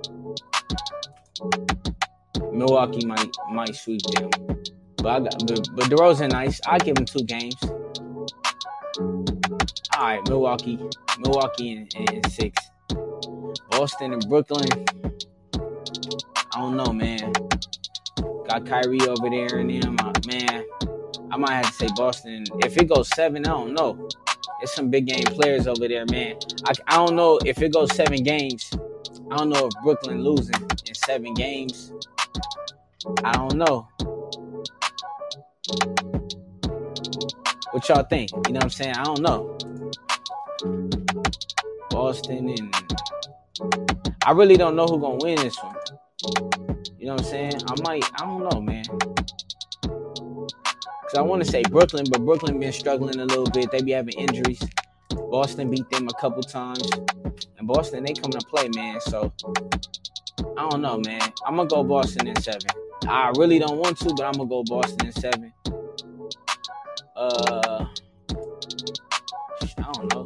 Milwaukee 2.52 3.06
might 3.06 3.36
might 3.52 3.76
sweep 3.76 4.02
them. 4.14 4.30
But 4.98 5.08
I 5.08 5.20
got 5.22 5.48
but, 5.48 5.70
but 5.76 5.86
DeRozan 5.86 6.32
nice. 6.32 6.62
I 6.68 6.78
give 6.78 6.98
him 6.98 7.06
two 7.06 7.24
games. 7.24 7.56
All 9.00 10.06
right, 10.06 10.22
Milwaukee, 10.30 10.80
Milwaukee 11.20 11.72
in, 11.72 11.88
in 12.14 12.30
six. 12.30 12.58
Boston 13.72 14.14
and 14.14 14.30
Brooklyn. 14.30 14.68
I 16.54 16.60
don't 16.60 16.78
know, 16.78 16.94
man. 16.94 17.34
Got 18.48 18.66
Kyrie 18.66 19.02
over 19.02 19.30
there 19.30 19.58
and 19.58 19.84
them. 19.84 19.98
Uh, 20.00 20.14
man, 20.28 20.66
I 21.32 21.38
might 21.38 21.54
have 21.54 21.68
to 21.68 21.74
say 21.74 21.88
Boston. 21.96 22.46
If 22.60 22.78
it 22.78 22.90
goes 22.90 23.10
seven, 23.10 23.46
I 23.46 23.52
don't 23.52 23.74
know. 23.74 24.10
It's 24.62 24.74
some 24.74 24.90
big 24.90 25.06
game 25.08 25.24
players 25.24 25.68
over 25.68 25.88
there, 25.88 26.06
man. 26.12 26.38
I, 26.66 26.74
I 26.88 26.96
don't 26.98 27.16
know 27.16 27.40
if 27.46 27.62
it 27.62 27.72
goes 27.72 27.96
seven 27.96 28.24
games. 28.24 28.70
I 29.32 29.38
don't 29.38 29.50
know 29.50 29.68
if 29.68 29.74
Brooklyn 29.84 30.24
losing 30.24 30.56
in 30.86 30.96
seven 30.96 31.34
games. 31.34 31.94
I 33.24 33.32
don't 33.34 33.56
know. 33.56 33.88
What 37.72 37.88
y'all 37.88 38.04
think? 38.04 38.32
You 38.48 38.54
know 38.54 38.58
what 38.58 38.64
I'm 38.64 38.70
saying? 38.72 38.96
I 38.96 39.04
don't 39.04 39.22
know. 39.22 39.58
Boston 41.92 42.50
and 42.50 42.76
I 44.26 44.32
really 44.32 44.58
don't 44.58 44.76
know 44.76 44.86
who 44.86 45.00
gonna 45.00 45.18
win 45.22 45.36
this 45.38 45.56
one. 45.62 45.76
You 46.98 47.06
know 47.06 47.14
what 47.14 47.22
I'm 47.22 47.28
saying? 47.28 47.54
I 47.68 47.82
might. 47.84 48.06
I 48.16 48.26
don't 48.26 48.50
know, 48.50 48.62
man. 48.62 48.84
Cause 51.10 51.18
I 51.18 51.22
want 51.24 51.44
to 51.44 51.50
say 51.50 51.64
Brooklyn, 51.64 52.06
but 52.12 52.24
Brooklyn 52.24 52.60
been 52.60 52.72
struggling 52.72 53.20
a 53.20 53.26
little 53.26 53.50
bit. 53.50 53.72
They 53.72 53.82
be 53.82 53.94
having 53.94 54.14
injuries. 54.14 54.62
Boston 55.32 55.72
beat 55.72 55.90
them 55.90 56.08
a 56.08 56.14
couple 56.22 56.44
times, 56.44 56.88
and 57.58 57.68
Boston 57.68 58.04
they 58.04 58.14
come 58.14 58.30
to 58.30 58.38
play, 58.46 58.70
man. 58.76 59.02
So 59.02 59.34
I 60.56 60.70
don't 60.70 60.84
know, 60.84 61.00
man. 61.04 61.22
I'm 61.48 61.56
gonna 61.56 61.68
go 61.68 61.84
Boston 61.84 62.28
in 62.28 62.36
seven. 62.40 62.62
I 63.08 63.32
really 63.38 63.58
don't 63.58 63.80
want 63.80 63.98
to, 64.02 64.14
but 64.16 64.24
I'm 64.24 64.34
gonna 64.34 64.50
go 64.50 64.64
Boston 64.64 65.08
in 65.08 65.14
seven. 65.14 65.52
Uh, 67.16 67.88
I 69.80 69.92
don't 69.94 70.14
know. 70.14 70.26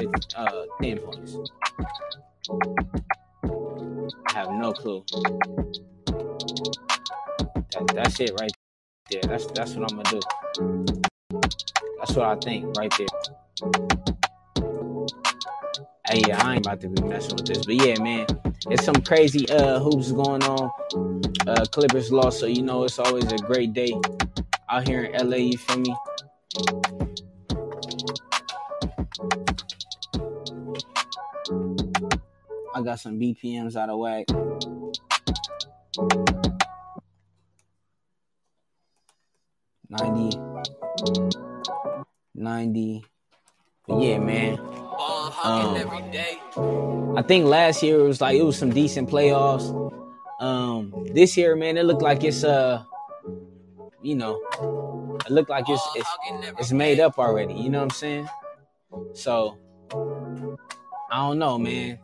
50, 0.00 0.08
uh, 0.36 0.62
ten 0.80 0.98
points. 1.00 1.36
I 4.28 4.32
have 4.32 4.52
no 4.52 4.72
clue. 4.72 5.04
That, 7.72 7.86
that's 7.94 8.20
it 8.20 8.32
right 8.38 8.52
there. 9.10 9.22
That's 9.22 9.46
that's 9.46 9.74
what 9.74 9.90
I'm 9.90 10.02
gonna 10.02 10.10
do. 10.10 10.20
That's 11.98 12.12
what 12.14 12.26
I 12.26 12.36
think 12.36 12.76
right 12.76 12.92
there. 12.98 13.06
Hey, 16.08 16.22
yeah, 16.26 16.44
I 16.44 16.56
ain't 16.56 16.66
about 16.66 16.80
to 16.82 16.88
be 16.88 17.02
messing 17.02 17.36
with 17.36 17.46
this, 17.46 17.64
but 17.64 17.74
yeah, 17.74 17.98
man, 18.02 18.26
it's 18.68 18.84
some 18.84 18.96
crazy 18.96 19.48
uh 19.48 19.78
hoops 19.78 20.12
going 20.12 20.42
on. 20.42 20.70
Uh, 21.46 21.64
Clippers 21.72 22.12
lost, 22.12 22.40
so 22.40 22.46
you 22.46 22.62
know 22.62 22.84
it's 22.84 22.98
always 22.98 23.30
a 23.32 23.36
great 23.38 23.72
day 23.72 23.92
out 24.68 24.86
here 24.86 25.04
in 25.04 25.30
LA. 25.30 25.36
You 25.36 25.56
feel 25.56 25.78
me? 25.78 25.96
I 32.74 32.82
got 32.82 33.00
some 33.00 33.18
BPMs 33.18 33.76
out 33.76 33.88
of 33.88 33.98
whack. 33.98 34.26
Ninety, 39.92 40.38
ninety. 42.34 43.04
But 43.86 44.00
yeah, 44.00 44.18
man. 44.18 44.58
Um. 45.44 45.76
I 47.14 47.20
think 47.20 47.44
last 47.44 47.82
year 47.82 48.00
it 48.00 48.04
was 48.04 48.22
like 48.22 48.36
it 48.36 48.42
was 48.42 48.56
some 48.56 48.70
decent 48.70 49.10
playoffs. 49.10 49.68
Um, 50.40 50.94
this 51.12 51.36
year, 51.36 51.54
man, 51.56 51.76
it 51.76 51.84
looked 51.84 52.00
like 52.00 52.24
it's 52.24 52.42
uh, 52.42 52.84
you 54.00 54.14
know, 54.14 54.40
it 55.26 55.30
looked 55.30 55.50
like 55.50 55.68
it's 55.68 55.86
it's 55.94 56.08
it's 56.58 56.72
made 56.72 56.98
up 56.98 57.18
already. 57.18 57.52
You 57.52 57.68
know 57.68 57.80
what 57.80 57.84
I'm 57.84 57.90
saying? 57.90 58.28
So 59.12 59.58
I 61.10 61.16
don't 61.16 61.38
know, 61.38 61.58
man. 61.58 61.98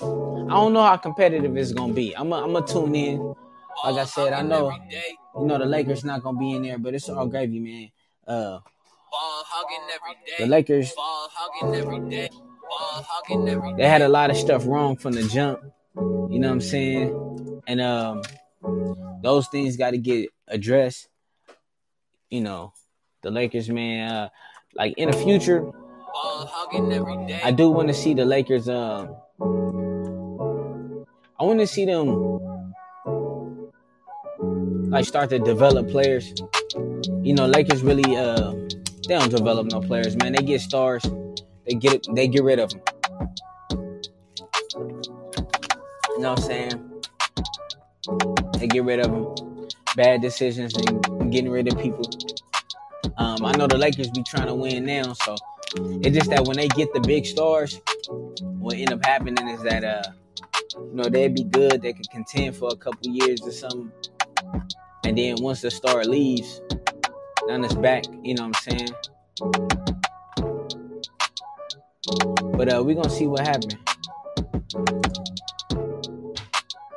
I 0.00 0.04
don't 0.04 0.72
know 0.72 0.82
how 0.82 0.96
competitive 0.96 1.54
it's 1.56 1.72
gonna 1.72 1.92
be. 1.92 2.16
I'm 2.16 2.30
gonna 2.30 2.46
I'm 2.46 2.54
gonna 2.54 2.66
tune 2.66 2.94
in. 2.94 3.34
Like 3.84 3.96
I 3.96 4.04
said, 4.04 4.32
I 4.32 4.40
know 4.40 4.70
every 4.70 4.88
day. 4.88 5.18
You 5.38 5.46
know 5.46 5.58
the 5.58 5.66
Lakers 5.66 6.04
not 6.04 6.22
gonna 6.22 6.38
be 6.38 6.52
in 6.52 6.62
there, 6.62 6.78
but 6.78 6.94
it's 6.94 7.08
all 7.08 7.26
gravy, 7.26 7.60
man. 7.60 7.90
Uh, 8.26 8.58
Ball 9.10 9.42
hugging 9.46 9.86
every 9.94 10.14
day. 10.26 10.44
the 10.44 10.46
Lakers 10.46 10.92
Ball 10.94 11.28
hugging 11.32 11.74
every 11.74 12.10
day. 12.10 12.28
Ball 12.28 13.04
hugging 13.08 13.48
every 13.48 13.70
day. 13.72 13.76
they 13.82 13.88
had 13.88 14.02
a 14.02 14.08
lot 14.08 14.30
of 14.30 14.36
stuff 14.36 14.66
wrong 14.66 14.96
from 14.96 15.12
the 15.12 15.22
jump. 15.24 15.60
You 15.94 16.38
know 16.38 16.48
what 16.48 16.54
I'm 16.54 16.60
saying? 16.60 17.62
And 17.66 17.80
um, 17.80 18.22
those 19.22 19.48
things 19.48 19.76
got 19.76 19.90
to 19.92 19.98
get 19.98 20.30
addressed. 20.48 21.08
You 22.30 22.40
know, 22.40 22.72
the 23.22 23.30
Lakers, 23.30 23.70
man. 23.70 24.10
Uh, 24.10 24.28
like 24.74 24.94
in 24.96 25.10
the 25.10 25.16
future, 25.16 25.60
Ball 25.62 26.46
hogging 26.46 26.92
every 26.92 27.26
day. 27.26 27.40
I 27.42 27.50
do 27.52 27.70
want 27.70 27.88
to 27.88 27.94
see 27.94 28.14
the 28.14 28.24
Lakers. 28.24 28.68
Um, 28.68 29.16
I 31.38 31.44
want 31.44 31.60
to 31.60 31.66
see 31.66 31.84
them 31.84 32.08
like 34.88 35.04
start 35.04 35.30
to 35.30 35.38
develop 35.38 35.88
players. 35.88 36.32
You 37.22 37.34
know, 37.34 37.46
Lakers 37.46 37.82
really 37.82 38.16
uh 38.16 38.52
they 39.08 39.16
don't 39.18 39.30
develop 39.30 39.70
no 39.70 39.80
players, 39.80 40.16
man. 40.16 40.32
They 40.32 40.42
get 40.42 40.60
stars, 40.60 41.02
they 41.64 41.74
get 41.74 42.06
they 42.14 42.28
get 42.28 42.42
rid 42.42 42.58
of 42.58 42.70
them. 42.70 42.80
You 46.10 46.20
know 46.20 46.30
what 46.32 46.40
I'm 46.40 46.44
saying? 46.44 47.02
They 48.58 48.66
get 48.66 48.84
rid 48.84 49.00
of 49.00 49.10
them. 49.10 49.68
Bad 49.96 50.20
decisions 50.20 50.74
and 50.76 51.32
getting 51.32 51.50
rid 51.50 51.72
of 51.72 51.78
people. 51.78 52.04
Um, 53.16 53.44
I 53.44 53.52
know 53.52 53.66
the 53.66 53.78
Lakers 53.78 54.10
be 54.10 54.22
trying 54.22 54.46
to 54.46 54.54
win 54.54 54.84
now, 54.84 55.14
so 55.14 55.36
it's 56.02 56.16
just 56.16 56.30
that 56.30 56.44
when 56.46 56.56
they 56.56 56.68
get 56.68 56.92
the 56.92 57.00
big 57.00 57.24
stars, 57.26 57.80
what 58.58 58.76
end 58.76 58.92
up 58.92 59.04
happening 59.04 59.48
is 59.48 59.62
that 59.62 59.84
uh, 59.84 60.02
you 60.76 60.90
know, 60.94 61.08
they'd 61.08 61.34
be 61.34 61.44
good. 61.44 61.82
They 61.82 61.92
could 61.92 62.10
contend 62.10 62.56
for 62.56 62.68
a 62.70 62.76
couple 62.76 63.10
years 63.10 63.40
or 63.42 63.52
something, 63.52 63.90
and 65.04 65.16
then 65.16 65.36
once 65.40 65.60
the 65.60 65.70
star 65.70 66.04
leaves, 66.04 66.60
then 67.46 67.64
it's 67.64 67.74
back. 67.74 68.04
You 68.22 68.34
know 68.34 68.48
what 68.48 68.56
I'm 68.68 68.78
saying? 68.78 68.90
But 72.56 72.72
uh, 72.72 72.82
we're 72.82 72.94
gonna 72.94 73.10
see 73.10 73.26
what 73.26 73.46
happens. 73.46 73.76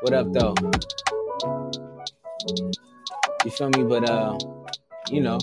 What 0.02 0.14
up, 0.14 0.32
though? 0.32 0.56
You 3.46 3.52
feel 3.52 3.70
me? 3.70 3.84
But 3.84 4.10
uh, 4.10 4.38
you 5.10 5.22
know, 5.22 5.40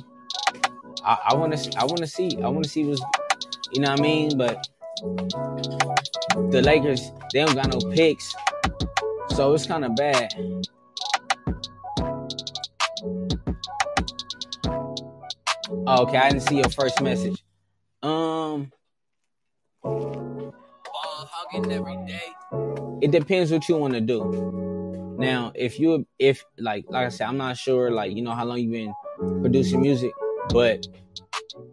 I 1.05 1.35
want 1.35 1.57
to, 1.57 1.79
I 1.79 1.85
want 1.85 1.99
to 1.99 2.07
see, 2.07 2.37
I 2.43 2.49
want 2.49 2.65
to 2.65 2.71
see 2.71 2.85
what's, 2.85 3.01
you 3.73 3.81
know 3.81 3.91
what 3.91 4.01
I 4.01 4.03
mean? 4.03 4.37
But 4.37 4.67
the 6.51 6.63
Lakers, 6.63 7.13
they 7.33 7.45
don't 7.45 7.55
got 7.55 7.69
no 7.73 7.91
picks, 7.91 8.35
so 9.29 9.53
it's 9.55 9.67
kind 9.67 9.85
of 9.85 9.95
bad. 9.95 10.35
Oh, 15.69 16.03
okay, 16.05 16.19
I 16.19 16.31
didn't 16.31 16.49
see 16.49 16.57
your 16.57 16.71
first 16.71 17.01
message. 17.03 17.43
Um, 18.03 18.71
Ball 19.83 20.53
hogging 20.95 21.73
every 21.73 21.97
day. 22.07 22.23
it 23.03 23.11
depends 23.11 23.51
what 23.51 23.69
you 23.69 23.77
want 23.77 23.95
to 23.95 24.01
do. 24.01 25.17
Now, 25.19 25.53
if 25.55 25.81
you, 25.81 26.07
if 26.19 26.45
like, 26.59 26.85
like 26.89 27.07
I 27.07 27.09
said, 27.09 27.27
I'm 27.29 27.37
not 27.37 27.57
sure, 27.57 27.91
like 27.91 28.15
you 28.15 28.23
know 28.23 28.33
how 28.33 28.45
long 28.45 28.59
you've 28.59 28.73
been 28.73 28.93
producing 29.41 29.81
music, 29.81 30.13
but 30.51 30.87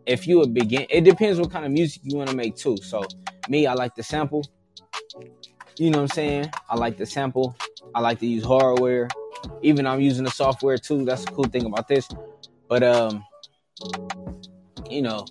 if 0.05 0.25
you 0.27 0.39
would 0.39 0.53
begin, 0.53 0.85
it 0.89 1.01
depends 1.01 1.39
what 1.39 1.51
kind 1.51 1.65
of 1.65 1.71
music 1.71 2.01
you 2.05 2.17
want 2.17 2.29
to 2.29 2.35
make 2.35 2.55
too. 2.55 2.77
So 2.77 3.03
me, 3.49 3.67
I 3.67 3.73
like 3.73 3.93
to 3.95 4.03
sample. 4.03 4.43
You 5.77 5.89
know 5.91 5.99
what 5.99 6.11
I'm 6.11 6.15
saying? 6.15 6.51
I 6.69 6.75
like 6.75 6.97
to 6.97 7.05
sample. 7.05 7.55
I 7.93 7.99
like 7.99 8.19
to 8.19 8.25
use 8.27 8.43
hardware. 8.43 9.09
Even 9.61 9.85
I'm 9.85 10.01
using 10.01 10.23
the 10.23 10.31
software 10.31 10.77
too. 10.77 11.03
That's 11.03 11.25
the 11.25 11.31
cool 11.31 11.45
thing 11.45 11.65
about 11.65 11.87
this. 11.87 12.07
But 12.69 12.83
um, 12.83 13.23
you 14.89 15.01
know, 15.01 15.25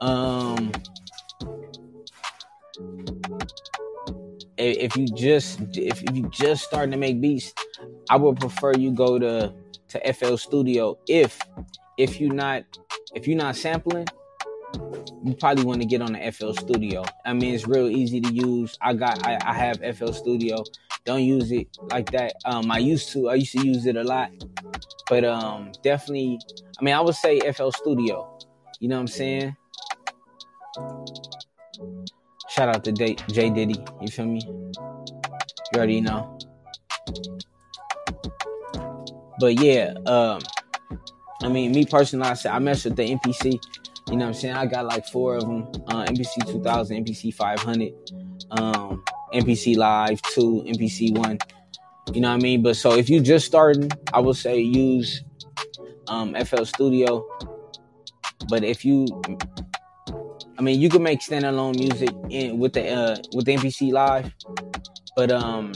um, 0.00 0.72
if 4.56 4.96
you 4.96 5.06
just 5.06 5.60
if 5.76 6.02
you 6.14 6.28
just 6.30 6.64
starting 6.64 6.90
to 6.90 6.96
make 6.96 7.20
beats, 7.20 7.52
I 8.08 8.16
would 8.16 8.38
prefer 8.38 8.72
you 8.74 8.92
go 8.92 9.18
to 9.18 9.52
to 9.88 10.12
FL 10.12 10.36
Studio 10.36 10.98
if 11.08 11.38
if 11.98 12.20
you 12.20 12.30
not 12.30 12.64
if 13.14 13.26
you're 13.26 13.36
not 13.36 13.56
sampling, 13.56 14.06
you 15.24 15.34
probably 15.34 15.64
want 15.64 15.80
to 15.80 15.86
get 15.86 16.02
on 16.02 16.12
the 16.12 16.32
FL 16.32 16.52
Studio. 16.52 17.04
I 17.24 17.32
mean, 17.32 17.54
it's 17.54 17.66
real 17.66 17.88
easy 17.88 18.20
to 18.20 18.32
use. 18.32 18.76
I 18.80 18.94
got, 18.94 19.26
I, 19.26 19.38
I 19.42 19.54
have 19.54 19.80
FL 19.96 20.12
Studio. 20.12 20.64
Don't 21.04 21.22
use 21.22 21.50
it 21.50 21.68
like 21.90 22.10
that. 22.12 22.34
Um, 22.44 22.70
I 22.70 22.78
used 22.78 23.12
to, 23.12 23.30
I 23.30 23.34
used 23.34 23.52
to 23.52 23.66
use 23.66 23.86
it 23.86 23.96
a 23.96 24.04
lot, 24.04 24.30
but 25.08 25.24
um, 25.24 25.72
definitely. 25.82 26.38
I 26.78 26.84
mean, 26.84 26.94
I 26.94 27.00
would 27.00 27.14
say 27.14 27.40
FL 27.52 27.70
Studio. 27.70 28.38
You 28.80 28.88
know 28.88 28.96
what 28.96 29.02
I'm 29.02 29.06
saying? 29.08 29.56
Shout 32.48 32.68
out 32.68 32.84
to 32.84 32.92
J, 32.92 33.14
Diddy. 33.14 33.82
You 34.00 34.08
feel 34.08 34.26
me? 34.26 34.40
You 34.44 35.76
already 35.76 36.00
know. 36.00 36.38
But 39.38 39.60
yeah, 39.60 39.94
um, 40.06 40.40
I 41.42 41.48
mean, 41.48 41.72
me 41.72 41.86
personally, 41.86 42.28
I 42.28 42.34
said 42.34 42.52
I 42.52 42.58
mess 42.58 42.84
with 42.84 42.96
the 42.96 43.02
MPC. 43.02 43.52
You 44.10 44.16
know 44.16 44.24
what 44.24 44.28
I'm 44.28 44.34
saying? 44.34 44.54
I 44.54 44.66
got 44.66 44.86
like 44.86 45.06
four 45.06 45.36
of 45.36 45.42
them: 45.42 45.68
uh, 45.88 46.04
MPC 46.04 46.46
2000, 46.46 47.04
MPC 47.04 47.32
500, 47.32 47.92
um, 48.50 49.02
MPC 49.32 49.76
Live 49.76 50.20
2, 50.22 50.64
MPC 50.68 51.16
1. 51.16 51.38
You 52.12 52.20
know 52.20 52.28
what 52.28 52.34
I 52.34 52.38
mean? 52.38 52.62
But 52.62 52.76
so 52.76 52.96
if 52.96 53.08
you 53.08 53.20
just 53.20 53.46
starting, 53.46 53.90
I 54.12 54.20
would 54.20 54.36
say 54.36 54.60
use 54.60 55.22
um, 56.08 56.34
FL 56.44 56.64
Studio. 56.64 57.26
But 58.48 58.64
if 58.64 58.84
you, 58.84 59.06
I 60.58 60.62
mean, 60.62 60.80
you 60.80 60.88
can 60.88 61.02
make 61.02 61.20
standalone 61.20 61.78
music 61.78 62.10
in 62.30 62.58
with 62.58 62.72
the 62.72 62.88
uh, 62.88 63.16
with 63.34 63.46
the 63.46 63.56
MPC 63.56 63.92
Live, 63.92 64.32
but 65.14 65.30
um, 65.30 65.72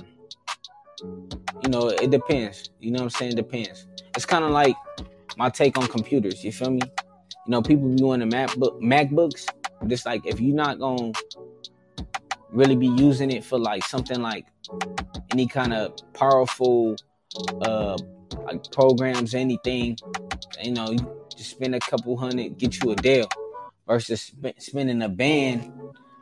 you 1.63 1.69
know, 1.69 1.89
it 1.89 2.11
depends. 2.11 2.71
You 2.81 2.91
know 2.91 2.99
what 2.99 3.05
I'm 3.05 3.11
saying? 3.11 3.33
It 3.33 3.37
depends. 3.37 3.87
It's 4.17 4.27
kind 4.27 4.45
of 4.45 4.51
like 4.51 4.75
my 5.37 5.51
take 5.51 5.79
on 5.79 5.87
computers. 5.87 6.43
You 6.45 6.53
feel 6.53 6.71
me? 6.71 6.81
You 7.47 7.51
know, 7.51 7.63
people 7.63 7.89
be 7.89 8.03
wanting 8.03 8.31
MacBook 8.31 8.81
MacBooks. 8.81 9.47
Just 9.87 10.07
like 10.07 10.27
if 10.27 10.41
you're 10.41 10.57
not 10.57 10.79
gonna 10.79 11.13
really 12.55 12.77
be 12.77 12.87
using 12.87 13.31
it 13.31 13.45
for 13.45 13.59
like 13.59 13.85
something 13.85 14.21
like 14.21 14.47
any 15.33 15.47
kind 15.47 15.75
of 15.75 15.93
powerful 16.15 16.97
uh 17.63 17.97
like 18.47 18.71
programs, 18.73 19.35
anything, 19.35 19.97
you 20.63 20.73
know, 20.73 20.91
you 20.91 20.99
just 21.37 21.51
spend 21.51 21.75
a 21.75 21.81
couple 21.81 22.17
hundred, 22.17 22.59
get 22.59 22.83
you 22.83 22.91
a 22.93 22.97
Dell 22.97 23.29
versus 23.87 24.23
sp- 24.23 24.59
spending 24.59 25.03
a 25.03 25.09
band, 25.09 25.65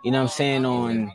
you 0.04 0.10
know 0.10 0.18
what 0.18 0.22
I'm 0.22 0.28
saying, 0.28 0.64
on 0.64 1.12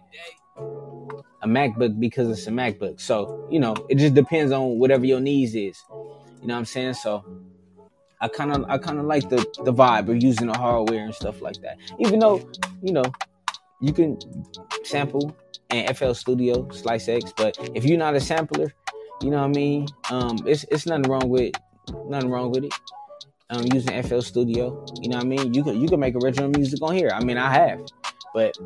a 1.42 1.48
MacBook 1.48 2.00
because 2.00 2.30
it's 2.30 2.48
a 2.48 2.52
MacBook. 2.52 3.00
So, 3.00 3.48
you 3.52 3.60
know, 3.60 3.76
it 3.90 3.96
just 3.96 4.14
depends 4.14 4.52
on 4.52 4.80
whatever 4.80 5.06
your 5.06 5.20
needs 5.20 5.56
is. 5.56 5.82
You 6.42 6.48
know 6.48 6.54
what 6.54 6.60
I'm 6.60 6.66
saying? 6.66 6.94
So 6.96 7.24
I 8.20 8.28
kind 8.28 8.52
of 8.52 8.66
I 8.70 8.78
kind 8.78 9.00
of 9.00 9.06
like 9.06 9.30
the 9.30 9.38
the 9.64 9.74
vibe 9.74 10.10
of 10.10 10.22
using 10.22 10.48
the 10.48 10.58
hardware 10.58 11.06
and 11.06 11.14
stuff 11.14 11.42
like 11.42 11.62
that. 11.62 11.78
Even 12.00 12.20
though 12.20 12.50
you 12.82 12.94
know 12.94 13.04
you 13.80 13.94
can 13.94 14.18
sample 14.84 15.36
and 15.70 15.96
FL 15.98 16.14
Studio 16.14 16.64
Slicex, 16.66 17.34
but 17.36 17.58
if 17.76 17.86
you're 17.86 17.98
not 17.98 18.16
a 18.16 18.20
sampler, 18.20 18.74
you 19.22 19.30
know 19.30 19.38
what 19.38 19.46
I 19.46 19.60
mean. 19.60 19.88
Um, 20.10 20.38
it's 20.46 20.66
it's 20.72 20.86
nothing 20.86 21.10
wrong 21.10 21.30
with 21.30 21.54
nothing 22.08 22.30
wrong 22.30 22.52
with 22.52 22.66
it. 22.66 22.74
Um, 23.50 23.66
using 23.74 24.04
FL 24.04 24.20
Studio, 24.20 24.86
you 25.02 25.10
know 25.10 25.18
what 25.18 25.26
I 25.26 25.28
mean. 25.28 25.54
You 25.54 25.64
can 25.64 25.80
you 25.82 25.88
can 25.88 26.00
make 26.00 26.16
original 26.16 26.50
music 26.50 26.82
on 26.82 26.96
here. 26.96 27.10
I 27.14 27.24
mean, 27.24 27.38
I 27.38 27.52
have, 27.52 27.82
but 28.34 28.58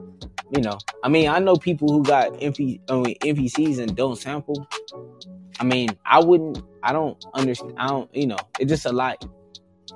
you 0.56 0.62
know, 0.62 0.78
I 1.04 1.10
mean, 1.10 1.30
I 1.30 1.40
know 1.40 1.56
people 1.56 1.92
who 1.92 2.04
got 2.04 2.34
MP, 2.34 2.82
I 2.90 2.96
mean, 2.96 3.16
MPCs 3.20 3.80
and 3.80 3.96
don't 3.96 4.18
sample. 4.18 4.68
I 5.60 5.64
mean, 5.64 5.90
I 6.06 6.20
wouldn't. 6.20 6.62
I 6.84 6.94
don't 6.94 7.24
understand. 7.34 7.74
I 7.78 7.88
don't. 7.88 8.14
You 8.16 8.28
know, 8.28 8.38
it's 8.60 8.70
just 8.70 8.86
a 8.86 8.92
lot 8.92 9.24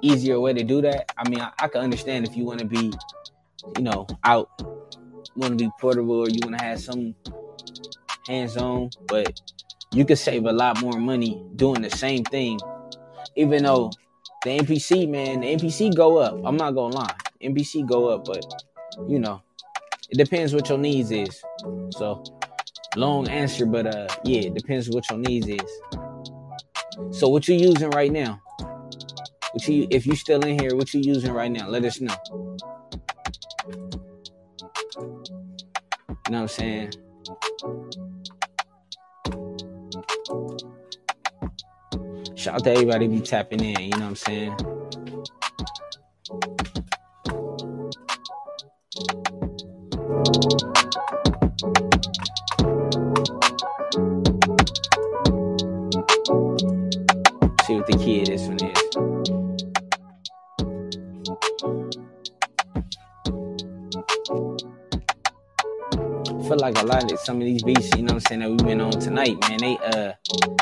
easier 0.02 0.40
way 0.40 0.54
to 0.54 0.64
do 0.64 0.82
that. 0.82 1.12
I 1.18 1.28
mean, 1.28 1.42
I, 1.42 1.52
I 1.60 1.68
can 1.68 1.82
understand 1.82 2.28
if 2.28 2.38
you 2.38 2.46
want 2.46 2.60
to 2.60 2.66
be, 2.66 2.94
you 3.78 3.84
know, 3.84 4.06
out, 4.24 4.50
want 5.36 5.58
to 5.58 5.66
be 5.66 5.72
portable, 5.80 6.22
or 6.22 6.30
you 6.30 6.40
want 6.44 6.58
to 6.58 6.64
have 6.64 6.80
some 6.80 7.16
hands 8.28 8.58
on, 8.58 8.90
but 9.08 9.40
you 9.92 10.06
could 10.06 10.18
save 10.18 10.46
a 10.46 10.52
lot 10.52 10.82
more 10.82 11.00
money 11.00 11.44
doing 11.56 11.82
the 11.82 11.90
same 11.90 12.24
thing. 12.24 12.60
Even 13.36 13.64
though 13.64 13.92
the 14.44 14.60
MPC, 14.60 15.10
man, 15.10 15.42
the 15.42 15.56
MPC 15.56 15.96
go 15.96 16.18
up. 16.18 16.40
I'm 16.46 16.56
not 16.56 16.72
gonna 16.72 16.96
lie, 16.96 17.16
MPC 17.42 17.88
go 17.88 18.10
up, 18.10 18.26
but 18.26 18.46
you 19.08 19.20
know, 19.20 19.42
it 20.10 20.18
depends 20.18 20.54
what 20.54 20.70
your 20.70 20.78
needs 20.78 21.12
is. 21.12 21.44
So, 21.92 22.24
long 22.96 23.28
answer, 23.28 23.66
but 23.66 23.88
uh, 23.88 24.08
yeah, 24.24 24.42
it 24.42 24.54
depends 24.54 24.90
what 24.90 25.10
your 25.10 25.20
needs 25.20 25.48
is. 25.48 25.82
So, 27.12 27.28
what 27.28 27.48
you 27.48 27.56
using 27.56 27.90
right 27.90 28.12
now? 28.12 28.42
What 29.52 29.68
you, 29.68 29.88
if 29.90 30.06
you 30.06 30.16
still 30.16 30.42
in 30.46 30.60
here, 30.60 30.76
what 30.76 30.94
you 30.94 31.02
using 31.02 31.32
right 31.32 31.52
now? 31.52 31.68
Let 31.68 31.84
us 31.86 32.00
know. 32.00 32.16
You 36.28 36.32
know 36.32 36.42
what 36.42 36.42
I'm 36.42 36.48
saying? 36.48 36.92
Shout 42.36 42.56
out 42.56 42.64
to 42.64 42.72
everybody 42.72 43.08
be 43.08 43.22
tapping 43.22 43.64
in, 43.64 43.80
you 43.80 43.90
know 43.92 44.10
what 44.10 44.10
I'm 44.10 44.16
saying? 44.16 44.58
See 50.26 50.75
some 67.26 67.38
of 67.38 67.46
these 67.46 67.64
beats, 67.64 67.90
you 67.96 68.04
know 68.04 68.14
what 68.14 68.32
I'm 68.32 68.40
saying, 68.40 68.42
that 68.42 68.52
we 68.52 68.58
been 68.58 68.80
on 68.80 68.92
tonight, 68.92 69.36
man, 69.50 69.58
they 69.60 69.78
uh 69.78 70.14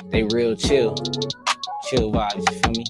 they 0.09 0.23
real 0.23 0.55
chill. 0.55 0.95
Chill 1.89 2.11
vibes, 2.11 2.49
you 2.49 2.59
feel 2.59 2.71
me? 2.71 2.85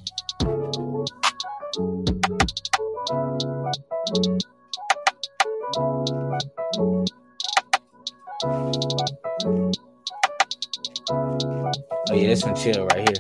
Oh 12.10 12.14
yeah, 12.14 12.28
this 12.28 12.44
one 12.44 12.56
chill 12.56 12.86
right 12.88 13.10
here. 13.10 13.20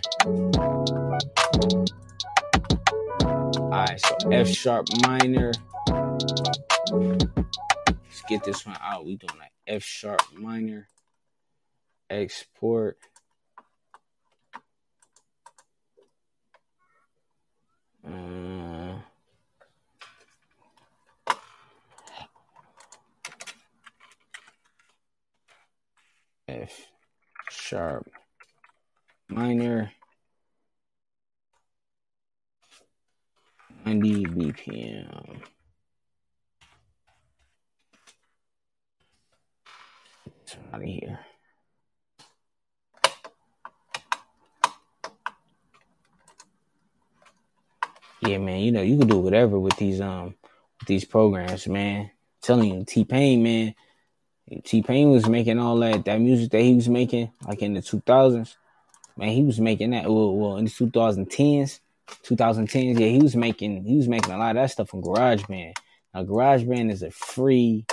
Alright, 3.57 3.99
so 3.99 4.16
F 4.32 4.47
sharp 4.47 4.88
minor. 5.01 5.53
Let's 7.88 8.22
get 8.30 8.43
this 8.43 8.66
one 8.66 8.78
out. 8.80 9.05
We 9.05 9.16
doing 9.16 9.39
like 9.39 9.53
F 9.74 9.84
sharp 9.84 10.22
minor. 10.38 10.88
Export. 12.08 13.00
Uh, 18.08 19.00
F 26.48 26.92
sharp 27.50 28.12
minor 29.28 29.92
90 33.86 34.26
BPM. 34.26 35.42
It's 40.44 40.58
out 40.74 40.82
of 40.82 40.88
here. 40.88 41.20
You 48.86 48.98
can 48.98 49.08
do 49.08 49.20
whatever 49.20 49.60
with 49.60 49.76
these 49.78 50.02
um 50.02 50.36
with 50.80 50.88
these 50.88 51.06
programs, 51.06 51.68
man. 51.68 52.02
I'm 52.02 52.12
telling 52.42 52.74
you, 52.74 52.86
T 52.86 53.06
Pain, 53.06 53.44
man. 53.44 53.76
T 54.64 54.82
Pain 54.82 55.10
was 55.10 55.28
making 55.28 55.60
all 55.60 55.78
that 55.80 56.06
that 56.06 56.20
music 56.20 56.52
that 56.52 56.62
he 56.62 56.76
was 56.76 56.90
making, 56.90 57.32
like 57.48 57.62
in 57.62 57.74
the 57.74 57.82
two 57.82 58.02
thousands. 58.06 58.58
Man, 59.16 59.30
he 59.30 59.44
was 59.44 59.60
making 59.60 59.92
that 59.92 60.06
well, 60.06 60.36
well 60.36 60.58
in 60.58 60.66
the 60.66 60.72
two 60.72 60.90
thousand 60.90 61.30
tens, 61.30 61.80
two 62.24 62.36
thousand 62.36 62.70
tens. 62.70 63.00
Yeah, 63.00 63.08
he 63.08 63.20
was 63.20 63.36
making 63.36 63.86
he 63.86 63.98
was 63.98 64.08
making 64.08 64.32
a 64.32 64.38
lot 64.38 64.56
of 64.56 64.62
that 64.62 64.72
stuff 64.72 64.94
on 64.94 65.02
GarageBand. 65.02 65.74
Now, 66.14 66.24
GarageBand 66.24 66.92
is 66.92 67.04
a 67.04 67.12
free 67.12 67.86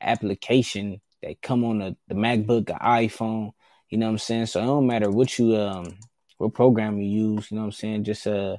application 0.00 1.00
that 1.22 1.40
come 1.40 1.64
on 1.64 1.78
the, 1.78 1.96
the 2.08 2.14
MacBook, 2.14 2.66
the 2.66 2.74
iPhone. 2.74 3.52
You 3.88 3.98
know 3.98 4.06
what 4.06 4.12
I'm 4.12 4.18
saying? 4.18 4.46
So 4.46 4.60
it 4.60 4.66
don't 4.66 4.86
matter 4.86 5.10
what 5.10 5.38
you 5.38 5.56
um 5.56 5.96
what 6.38 6.54
program 6.54 6.98
you 6.98 7.34
use. 7.34 7.50
You 7.50 7.56
know 7.56 7.62
what 7.62 7.66
I'm 7.66 7.72
saying? 7.72 8.04
Just 8.04 8.26
uh, 8.26 8.56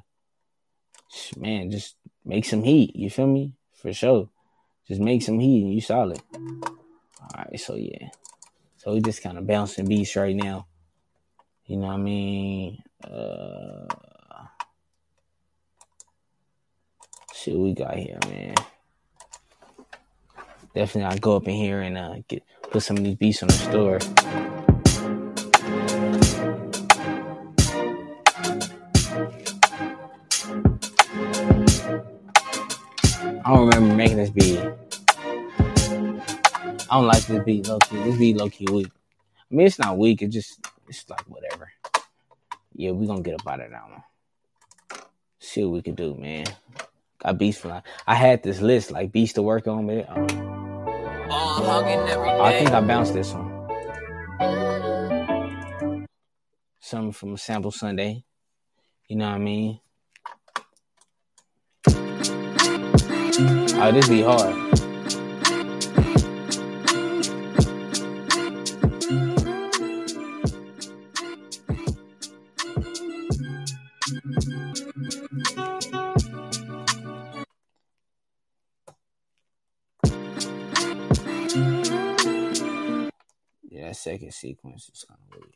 man, 1.37 1.71
just 1.71 1.95
make 2.23 2.45
some 2.45 2.63
heat. 2.63 2.95
You 2.95 3.09
feel 3.09 3.27
me? 3.27 3.53
For 3.73 3.93
sure. 3.93 4.29
Just 4.87 5.01
make 5.01 5.21
some 5.21 5.39
heat 5.39 5.63
and 5.63 5.73
you 5.73 5.81
solid. 5.81 6.21
All 6.33 7.29
right, 7.35 7.59
so 7.59 7.75
yeah. 7.75 8.09
So 8.77 8.93
we 8.93 9.01
just 9.01 9.23
kind 9.23 9.37
of 9.37 9.47
bouncing 9.47 9.87
beats 9.87 10.15
right 10.15 10.35
now. 10.35 10.67
You 11.65 11.77
know 11.77 11.87
what 11.87 11.93
I 11.93 11.97
mean? 11.97 12.83
Uh 13.03 13.87
see 17.33 17.51
what 17.51 17.63
we 17.63 17.73
got 17.73 17.95
here, 17.95 18.19
man. 18.27 18.55
Definitely 20.73 21.03
I'll 21.03 21.17
go 21.17 21.35
up 21.35 21.47
in 21.47 21.55
here 21.55 21.81
and 21.81 21.97
uh 21.97 22.15
get 22.27 22.43
put 22.69 22.83
some 22.83 22.97
of 22.97 23.03
these 23.03 23.15
beats 23.15 23.41
on 23.43 23.47
the 23.47 23.53
store. 23.53 23.99
Beat. 34.35 34.59
I 36.87 36.99
don't 36.99 37.07
like 37.07 37.25
this 37.25 37.43
beat 37.43 37.67
low 37.67 37.79
key. 37.79 37.97
This 38.03 38.17
beat 38.17 38.37
low 38.37 38.49
key 38.49 38.67
weak. 38.71 38.91
I 39.51 39.55
mean, 39.55 39.67
it's 39.67 39.79
not 39.79 39.97
weak. 39.97 40.21
It's 40.21 40.33
just, 40.33 40.67
it's 40.87 41.09
like 41.09 41.21
whatever. 41.21 41.71
Yeah, 42.75 42.91
we 42.91 43.07
gonna 43.07 43.21
get 43.21 43.39
up 43.39 43.47
out 43.47 43.61
of 43.61 43.71
that 43.71 43.89
one. 43.89 44.03
See 45.39 45.63
what 45.63 45.73
we 45.73 45.81
can 45.81 45.95
do, 45.95 46.15
man. 46.15 46.45
Got 47.19 47.37
beats 47.37 47.57
for 47.59 47.81
I 48.05 48.15
had 48.15 48.43
this 48.43 48.61
list 48.61 48.91
like 48.91 49.11
beats 49.11 49.33
to 49.33 49.41
work 49.41 49.67
on, 49.67 49.87
but 49.87 50.09
um, 50.09 50.27
I 51.31 52.55
think 52.57 52.71
I 52.71 52.81
bounced 52.81 53.13
this 53.13 53.33
one. 53.33 53.51
Something 56.79 57.13
from 57.13 57.37
Sample 57.37 57.71
Sunday. 57.71 58.25
You 59.07 59.15
know 59.15 59.29
what 59.29 59.35
I 59.35 59.39
mean? 59.39 59.79
Oh, 63.77 63.91
this 63.91 64.07
be 64.07 64.21
hard. 64.21 64.55
Yeah, 83.69 83.87
that 83.87 83.95
second 83.97 84.33
sequence 84.33 84.89
is 84.89 85.03
kind 85.07 85.19
of 85.21 85.37
weird. 85.37 85.55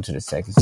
Do 0.00 0.06
to 0.06 0.12
the 0.12 0.20
second 0.20 0.54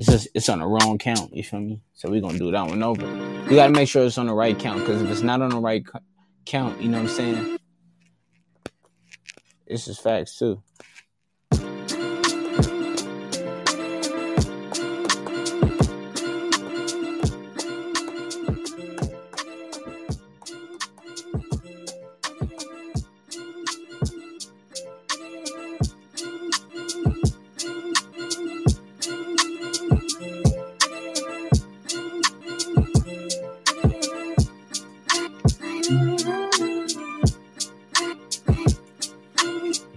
just 0.00 0.28
it's 0.34 0.48
on 0.48 0.60
the 0.60 0.66
wrong 0.66 0.98
count. 0.98 1.34
You 1.34 1.42
feel 1.42 1.60
me? 1.60 1.80
So 1.94 2.10
we're 2.10 2.20
gonna 2.20 2.38
do 2.38 2.50
that 2.50 2.66
one 2.66 2.82
over. 2.82 3.06
You 3.48 3.56
gotta 3.56 3.72
make 3.72 3.88
sure 3.88 4.04
it's 4.04 4.18
on 4.18 4.26
the 4.26 4.34
right 4.34 4.58
count 4.58 4.80
because 4.80 5.02
if 5.02 5.10
it's 5.10 5.22
not 5.22 5.42
on 5.42 5.50
the 5.50 5.58
right 5.58 5.84
count, 6.46 6.80
you 6.80 6.88
know 6.88 6.98
what 7.02 7.10
I'm 7.10 7.16
saying? 7.16 7.58
This 9.66 9.88
is 9.88 9.98
facts 9.98 10.38
too. 10.38 10.62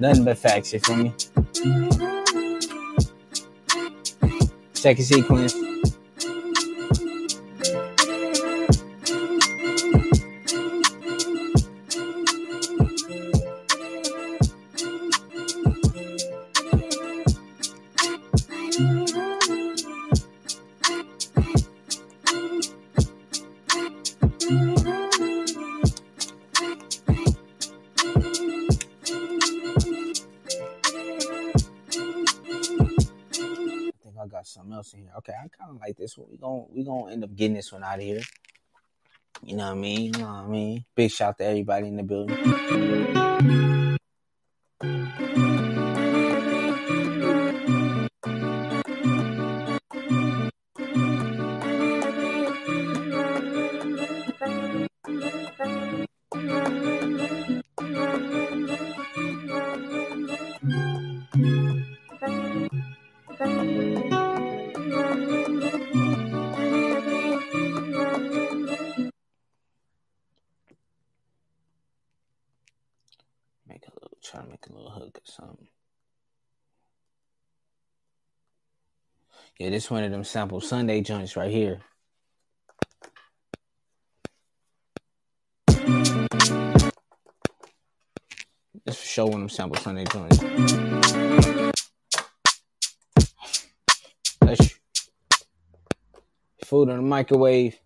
Nothing 0.02 0.24
but 0.24 0.40
facts, 0.40 0.74
you 0.74 0.80
feel 0.80 0.96
me? 0.96 1.14
Second 4.74 5.06
sequence. 5.06 5.71
We 36.30 36.38
gon' 36.38 36.66
we 36.70 36.84
gonna 36.84 37.12
end 37.12 37.24
up 37.24 37.36
getting 37.36 37.56
this 37.56 37.72
one 37.72 37.84
out 37.84 37.96
of 37.96 38.02
here. 38.02 38.22
You 39.44 39.56
know 39.56 39.66
what 39.66 39.72
I 39.72 39.76
mean? 39.76 40.02
You 40.06 40.12
know 40.12 40.28
what 40.28 40.46
I 40.46 40.48
mean? 40.48 40.86
Big 40.96 41.12
shout 41.12 41.38
to 41.38 41.46
everybody 41.46 41.88
in 41.88 41.96
the 41.98 42.04
building. 42.04 42.38
Try 74.32 74.42
to 74.42 74.50
make 74.50 74.66
a 74.68 74.74
little 74.74 74.90
hook 74.90 75.18
or 75.18 75.22
something. 75.26 75.68
Yeah, 79.60 79.70
this 79.72 79.92
one 79.92 80.04
of 80.04 80.12
them 80.12 80.24
sample 80.24 80.62
Sunday 80.62 81.02
joints 81.02 81.36
right 81.36 81.52
here. 81.52 81.82
This 88.86 88.98
for 88.98 89.06
sure 89.06 89.26
one 89.26 89.34
of 89.34 89.40
them 89.42 89.50
sample 89.50 89.82
Sunday 89.82 90.06
joints. 90.06 90.40
Food 96.64 96.88
in 96.88 96.96
the 96.96 97.02
microwave. 97.02 97.78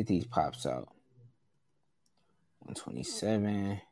Get 0.00 0.06
these 0.06 0.24
pops 0.24 0.64
out. 0.64 0.88
127. 2.60 3.82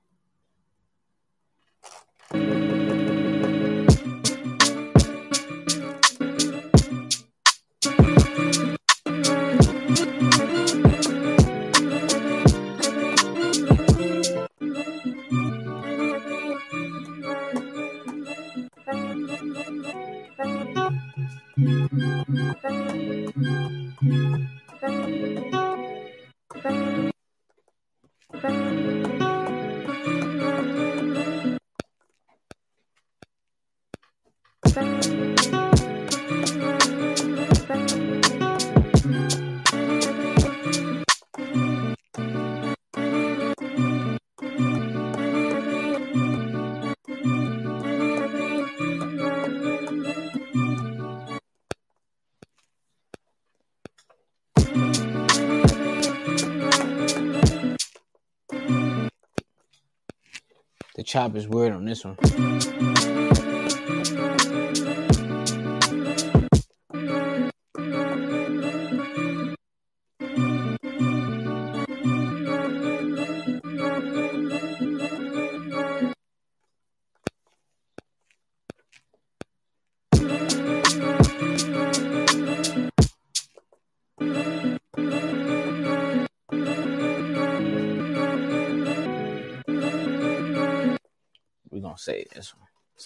Chop 61.09 61.37
is 61.37 61.49
weird 61.49 61.73
on 61.73 61.87
this 61.87 62.05
one. 62.05 63.18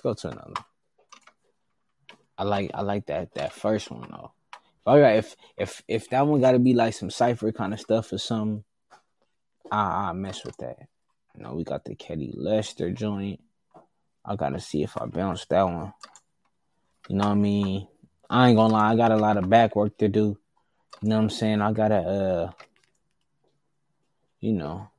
Go 0.03 0.15
to 0.15 0.29
another. 0.29 0.55
I 2.37 2.45
like 2.45 2.71
I 2.75 2.83
like 2.83 3.07
that 3.07 3.35
that 3.35 3.53
first 3.53 3.91
one 3.91 4.09
though. 4.11 4.33
All 4.85 4.99
right, 4.99 5.17
if 5.17 5.37
if 5.57 5.83
if 5.87 6.11
that 6.11 6.27
one 6.27 6.41
got 6.41 6.53
to 6.53 6.59
be 6.59 6.75
like 6.75 6.95
some 6.95 7.11
cipher 7.11 7.53
kind 7.53 7.73
of 7.73 7.81
stuff 7.81 8.13
or 8.13 8.19
something, 8.19 8.65
I 9.71 10.11
I 10.11 10.13
mess 10.13 10.45
with 10.45 10.57
that. 10.59 10.89
You 11.37 11.45
know, 11.45 11.55
we 11.55 11.65
got 11.65 11.85
the 11.85 11.95
Ketty 11.95 12.35
Lester 12.37 12.91
joint. 12.91 13.41
I 14.25 14.37
gotta 14.37 14.61
see 14.61 14.83
if 14.83 14.97
I 15.01 15.07
bounce 15.07 15.47
that 15.47 15.63
one. 15.63 15.93
You 17.09 17.17
know 17.17 17.25
what 17.25 17.33
I 17.33 17.35
mean? 17.35 17.89
I 18.29 18.49
ain't 18.49 18.57
gonna 18.57 18.73
lie, 18.73 18.93
I 18.93 18.97
got 18.97 19.13
a 19.13 19.17
lot 19.17 19.37
of 19.37 19.49
back 19.49 19.77
work 19.77 19.97
to 19.99 20.09
do. 20.09 20.39
You 21.01 21.09
know 21.09 21.17
what 21.17 21.23
I'm 21.23 21.31
saying? 21.31 21.61
I 21.61 21.73
gotta 21.73 21.97
uh 21.97 22.51
you 24.41 24.53
know 24.53 24.92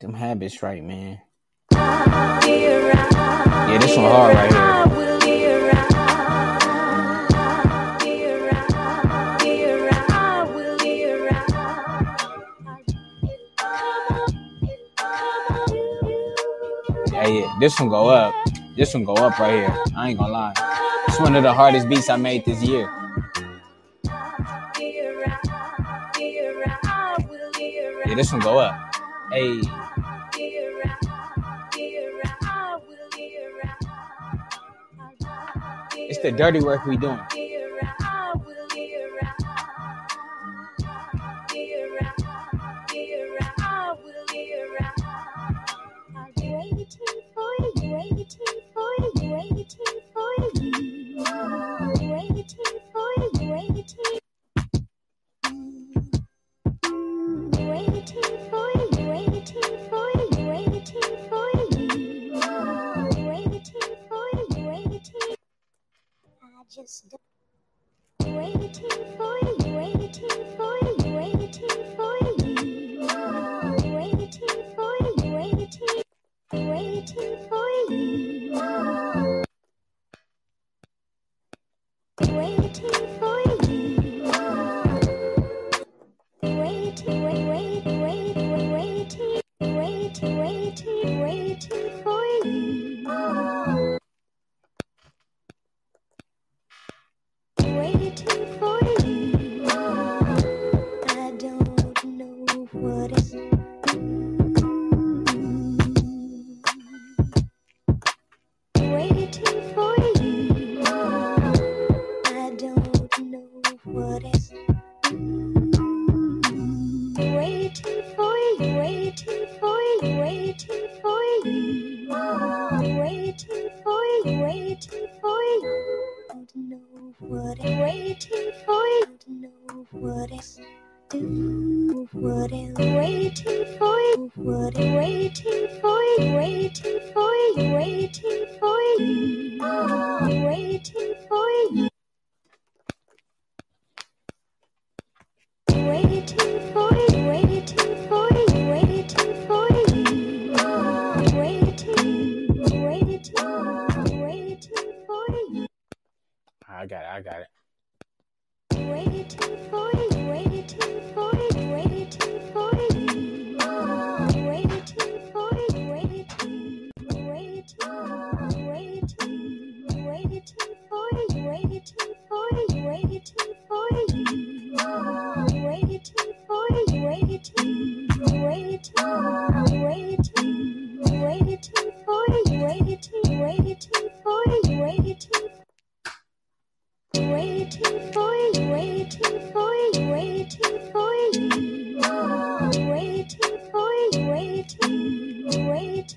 them 0.00 0.14
habits 0.14 0.62
right, 0.62 0.82
man. 0.82 1.20
Yeah, 1.72 2.38
this 3.78 3.96
one 3.96 4.10
hard 4.10 4.34
right 4.34 4.50
here. 4.50 4.60
Yeah. 17.30 17.56
This 17.60 17.78
one 17.78 17.90
go 17.90 18.08
up. 18.08 18.34
This 18.76 18.94
one 18.94 19.04
go 19.04 19.14
up 19.14 19.38
right 19.38 19.52
here. 19.52 19.84
I 19.94 20.08
ain't 20.08 20.18
gonna 20.18 20.32
lie. 20.32 20.54
It's 21.08 21.20
one 21.20 21.36
of 21.36 21.42
the 21.42 21.52
hardest 21.52 21.88
beats 21.90 22.08
I 22.08 22.16
made 22.16 22.46
this 22.46 22.62
year. 22.62 22.90
Yeah, 28.06 28.14
this 28.16 28.32
one 28.32 28.40
go 28.40 28.58
up. 28.58 28.96
Hey. 29.30 29.60
The 36.22 36.32
dirty 36.32 36.60
work 36.60 36.84
we 36.84 36.96
doing. 36.96 37.20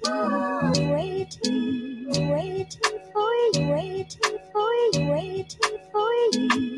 waiting, 0.02 2.08
waiting, 2.10 2.30
waiting 2.32 3.00
for 3.14 3.34
you, 3.54 3.70
waiting 3.72 4.39
for 4.52 4.74
you, 4.94 5.12
waiting 5.12 5.78
for 5.91 6.12
you. 6.34 6.72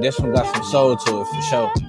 definitely 0.00 0.36
got 0.36 0.54
some 0.54 0.64
soul 0.64 0.96
to 0.96 1.20
it 1.20 1.26
for 1.26 1.42
sure. 1.42 1.87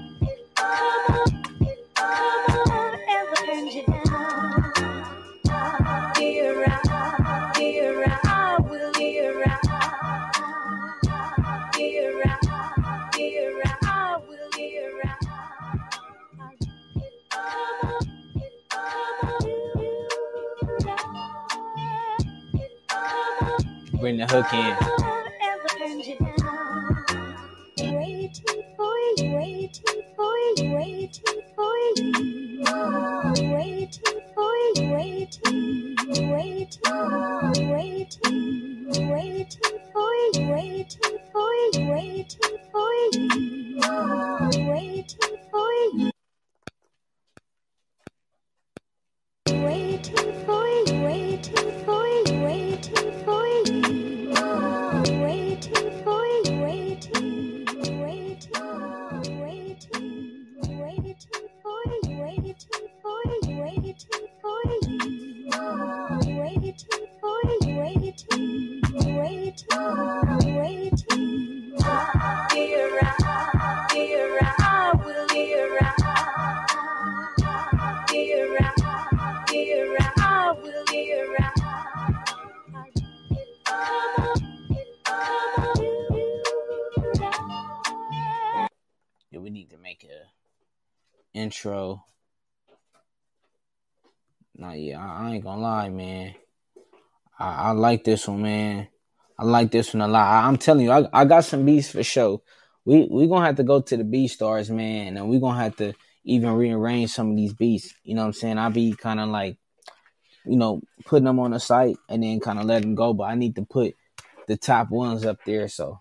like 97.90 98.04
this 98.04 98.28
one, 98.28 98.44
man. 98.44 98.88
I 99.38 99.46
like 99.46 99.72
this 99.72 99.94
one 99.94 100.02
a 100.02 100.08
lot. 100.08 100.28
I, 100.28 100.48
am 100.48 100.58
telling 100.58 100.86
you, 100.86 100.92
I, 100.92 101.08
I 101.12 101.26
got 101.26 101.44
some 101.44 101.66
beats 101.66 101.90
for 101.90 102.04
sure. 102.04 102.42
We 102.86 103.08
we 103.10 103.28
gonna 103.28 103.46
have 103.46 103.56
to 103.56 103.64
go 103.64 103.82
to 103.82 103.98
the 103.98 104.04
BeatStars, 104.04 104.70
man, 104.70 105.18
and 105.18 105.28
we 105.28 105.40
gonna 105.40 105.60
have 105.60 105.76
to 105.78 105.94
even 106.24 106.54
rearrange 106.54 107.10
some 107.10 107.32
of 107.32 107.36
these 107.36 107.54
beats. 107.54 107.94
You 108.04 108.14
know 108.14 108.22
what 108.22 108.28
I'm 108.28 108.34
saying? 108.34 108.58
I 108.60 108.70
be 108.70 108.94
kind 108.94 109.20
of 109.20 109.30
like, 109.30 109.58
you 110.46 110.56
know, 110.56 110.82
putting 111.06 111.26
them 111.26 111.40
on 111.40 111.52
the 111.52 111.60
site 111.60 111.98
and 112.08 112.22
then 112.22 112.40
kind 112.40 112.60
of 112.60 112.66
letting 112.66 112.90
them 112.90 112.96
go. 112.96 113.14
But 113.14 113.26
I 113.26 113.36
need 113.36 113.56
to 113.56 113.64
put 113.64 113.96
the 114.48 114.56
top 114.56 114.92
ones 114.92 115.26
up 115.26 115.40
there. 115.46 115.68
So 115.68 116.00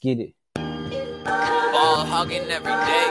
get 0.00 0.18
it. 0.18 0.34
Let's 0.56 0.90
get 0.90 1.08
it. 1.08 1.24
Ball 1.24 2.04
hugging 2.06 2.50
every 2.50 2.72
day. 2.72 3.06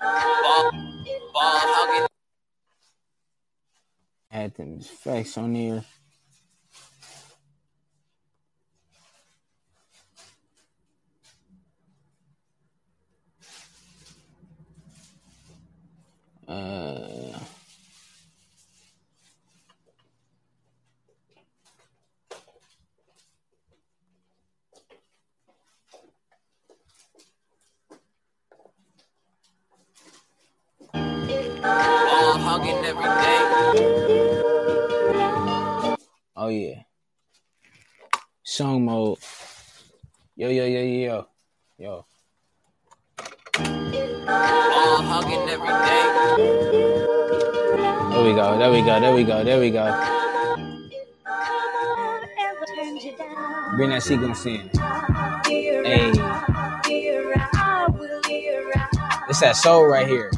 Ball, 0.00 0.70
ball 1.34 1.58
hugging. 1.74 2.06
Add 4.30 4.54
them 4.54 4.80
facts 4.80 5.36
on 5.36 5.52
there. 5.52 5.84
Uh, 16.46 17.18
Ball 32.58 32.84
every 32.84 33.04
day. 33.04 33.40
oh 36.36 36.48
yeah. 36.48 36.82
Song 38.42 38.84
mode. 38.84 39.18
Yo 40.36 40.48
yo 40.48 40.64
yo 40.66 40.80
yo 40.80 40.98
yo. 41.06 41.26
Yo. 41.78 42.06
Ball 43.56 45.02
hugging 45.02 45.48
every 45.48 45.68
day. 45.68 46.04
There 48.10 48.24
we 48.24 48.32
go. 48.34 48.58
There 48.58 48.70
we 48.72 48.82
go. 48.82 49.00
There 49.00 49.14
we 49.14 49.24
go. 49.24 49.44
There 49.44 49.60
we 49.60 49.70
go. 49.70 49.84
Bring 53.76 53.90
that 53.90 54.02
sequence 54.02 54.46
in. 54.46 54.70
Hey. 55.46 56.12
It's 59.28 59.40
that 59.40 59.56
soul 59.56 59.86
right 59.86 60.08
here. 60.08 60.30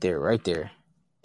Right 0.00 0.08
there, 0.12 0.20
right 0.20 0.44
there. 0.44 0.70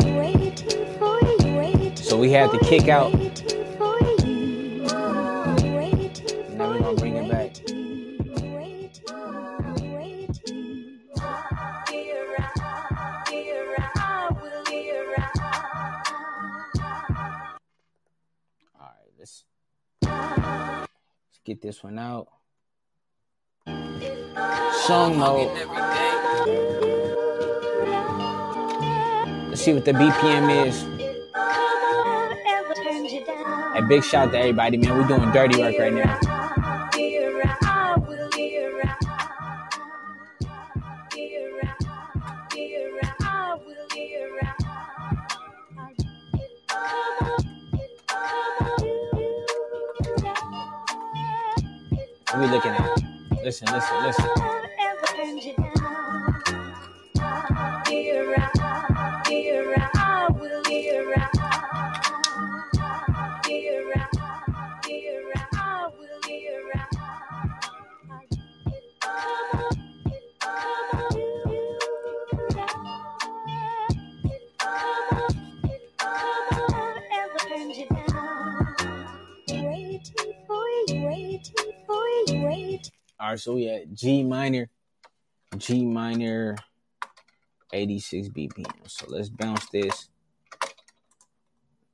Waiting 0.02 0.98
for 0.98 1.22
you, 1.22 1.56
waiting 1.56 1.96
So 1.96 2.18
we 2.18 2.30
had 2.30 2.52
to 2.52 2.60
kick 2.60 2.90
out. 2.90 3.14
waiting 3.14 3.78
for 3.78 3.98
you. 4.28 4.84
Waiting 5.78 6.58
Now 6.58 6.72
we're 6.72 6.80
gonna 6.80 6.98
bring 6.98 7.16
it 7.16 7.32
back. 7.32 7.56
All 18.78 18.92
right, 18.92 19.14
let's 19.18 19.46
let's 20.04 21.40
get 21.46 21.62
this 21.62 21.82
one 21.82 21.98
out. 21.98 22.28
Song 24.86 25.16
Hugging 25.16 25.18
mode. 25.18 25.75
See 29.66 29.74
what 29.74 29.84
the 29.84 29.94
BPM 29.94 30.68
is. 30.68 30.84
Hey, 33.74 33.82
big 33.88 34.04
shout 34.04 34.28
out 34.28 34.32
to 34.34 34.38
everybody, 34.38 34.78
man. 34.78 34.96
We're 34.96 35.08
doing 35.08 35.32
dirty 35.32 35.60
work 35.60 35.80
right 35.80 35.92
now. 35.92 36.20
What 52.30 52.40
we 52.40 52.48
looking 52.48 52.72
at? 52.72 53.44
Listen, 53.44 53.68
listen, 53.74 54.04
listen. 54.04 54.65
So 83.46 83.54
we 83.54 83.70
at 83.70 83.94
G 83.94 84.24
minor, 84.24 84.68
G 85.56 85.86
minor, 85.86 86.56
86 87.72 88.30
BPM. 88.30 88.90
So 88.90 89.06
let's 89.08 89.30
bounce 89.30 89.70
this. 89.70 90.10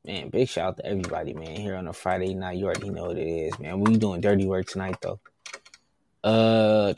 Man, 0.05 0.29
big 0.29 0.47
shout 0.47 0.69
out 0.69 0.77
to 0.77 0.85
everybody, 0.85 1.33
man. 1.33 1.57
Here 1.57 1.75
on 1.75 1.89
a 1.89 1.93
Friday 1.93 2.35
night, 2.35 2.57
you 2.57 2.67
already 2.67 2.89
know 2.89 3.07
what 3.07 3.17
it 3.17 3.27
is, 3.27 3.59
man. 3.59 3.81
We 3.81 3.97
doing 3.97 4.21
dirty 4.21 4.45
work 4.45 4.67
tonight, 4.67 4.95
though. 5.01 5.19
Uh, 6.23 6.93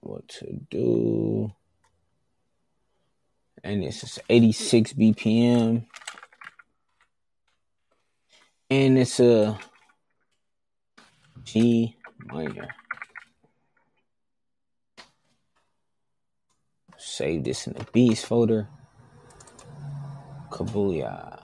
what 0.00 0.26
to 0.28 0.60
do? 0.70 1.52
And 3.62 3.82
this 3.82 4.02
is 4.02 4.18
86 4.30 4.94
BPM. 4.94 5.87
And 8.70 8.98
it's 8.98 9.18
a 9.18 9.58
G 11.42 11.96
minor. 12.26 12.68
Save 16.98 17.44
this 17.44 17.66
in 17.66 17.72
the 17.72 17.86
beats 17.92 18.22
folder. 18.24 18.68
Kabuya. 20.50 21.40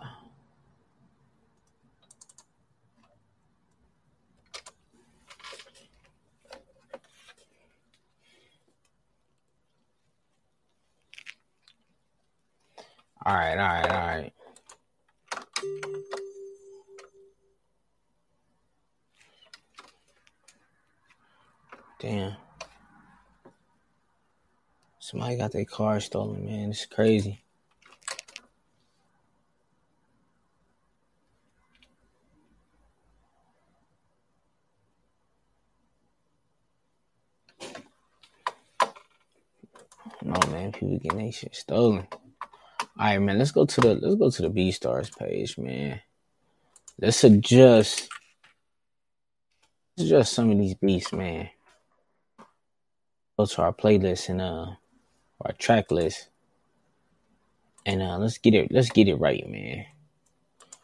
All 13.26 13.34
right, 13.34 13.52
all 13.52 13.56
right, 13.56 13.90
all 13.90 14.06
right. 14.06 14.33
Damn. 22.04 22.36
Somebody 24.98 25.38
got 25.38 25.52
their 25.52 25.64
car 25.64 26.00
stolen, 26.00 26.44
man. 26.44 26.68
It's 26.68 26.84
crazy. 26.84 27.42
No 40.20 40.38
man, 40.50 40.72
people 40.72 40.98
getting 40.98 41.16
their 41.16 41.32
shit 41.32 41.56
stolen. 41.56 42.06
All 42.10 42.18
right, 42.98 43.18
man. 43.18 43.38
Let's 43.38 43.50
go 43.50 43.64
to 43.64 43.80
the 43.80 43.94
let's 43.94 44.16
go 44.16 44.28
to 44.28 44.42
the 44.42 44.50
BeatStars 44.50 45.16
page, 45.16 45.56
man. 45.56 46.02
Let's 47.00 47.24
adjust 47.24 48.10
let's 49.96 50.06
adjust 50.06 50.34
some 50.34 50.50
of 50.50 50.58
these 50.58 50.74
beats, 50.74 51.10
man. 51.14 51.48
Go 53.36 53.46
to 53.46 53.62
our 53.62 53.72
playlist 53.72 54.28
and 54.28 54.40
uh 54.40 54.66
our 55.40 55.52
track 55.58 55.90
list. 55.90 56.28
And 57.86 58.02
uh 58.02 58.18
let's 58.18 58.38
get 58.38 58.54
it 58.54 58.70
let's 58.70 58.90
get 58.90 59.08
it 59.08 59.16
right, 59.16 59.48
man. 59.48 59.86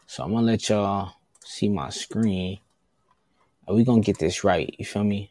So 0.06 0.24
I'm 0.24 0.32
gonna 0.32 0.46
let 0.46 0.68
y'all 0.68 1.12
see 1.44 1.68
my 1.68 1.90
screen. 1.90 2.58
And 3.66 3.76
we 3.76 3.84
gonna 3.84 4.00
get 4.00 4.18
this 4.18 4.42
right, 4.42 4.74
you 4.78 4.84
feel 4.84 5.04
me? 5.04 5.30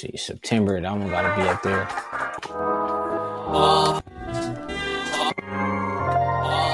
see, 0.00 0.16
September, 0.16 0.80
that 0.80 0.92
one 0.92 1.10
gotta 1.10 1.36
be 1.36 1.46
up 1.46 1.62
there. 1.62 1.84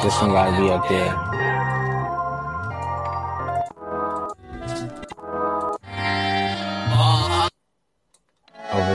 This 0.02 0.20
one 0.22 0.30
gotta 0.30 0.56
be 0.60 0.70
up 0.70 0.88
there. 0.88 1.35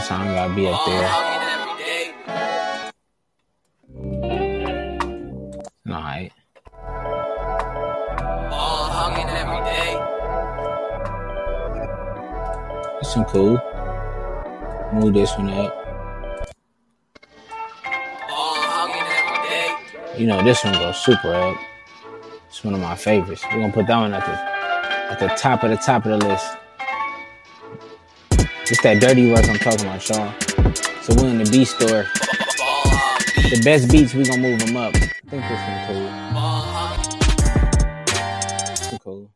Overtime 0.01 0.33
gotta 0.33 0.55
be 0.55 0.67
up 0.67 0.83
there. 0.87 1.07
Alright. 5.87 6.31
This 12.99 13.15
one 13.15 13.25
cool. 13.25 13.59
Move 14.91 15.13
this 15.13 15.37
one 15.37 15.51
up. 15.51 15.77
You 20.17 20.25
know 20.25 20.43
this 20.43 20.63
one 20.63 20.73
goes 20.73 20.97
super 20.97 21.31
up. 21.35 21.57
It's 22.47 22.63
one 22.63 22.73
of 22.73 22.79
my 22.79 22.95
favorites. 22.95 23.43
We're 23.53 23.59
gonna 23.59 23.71
put 23.71 23.85
that 23.85 23.97
one 23.97 24.15
at 24.15 24.25
the 24.25 25.11
at 25.11 25.19
the 25.19 25.27
top 25.39 25.63
of 25.63 25.69
the 25.69 25.77
top 25.77 26.07
of 26.07 26.19
the 26.19 26.27
list. 26.27 26.57
It's 28.71 28.81
that 28.83 29.01
dirty 29.01 29.29
work 29.29 29.43
I'm 29.49 29.59
talking 29.59 29.81
about, 29.81 30.07
y'all. 30.07 30.33
So 31.01 31.13
we're 31.15 31.27
in 31.27 31.39
the 31.39 31.43
BeatStars. 31.43 32.07
The 33.51 33.61
best 33.65 33.91
beats, 33.91 34.13
we 34.13 34.23
gonna 34.23 34.41
move 34.41 34.59
them 34.59 34.77
up. 34.77 34.95
I 34.95 34.99
think 35.27 35.43
this 35.43 35.59
one 35.67 35.87
cool. 35.87 36.07
This 38.69 38.91
one 38.91 38.99
cool. 39.03 39.29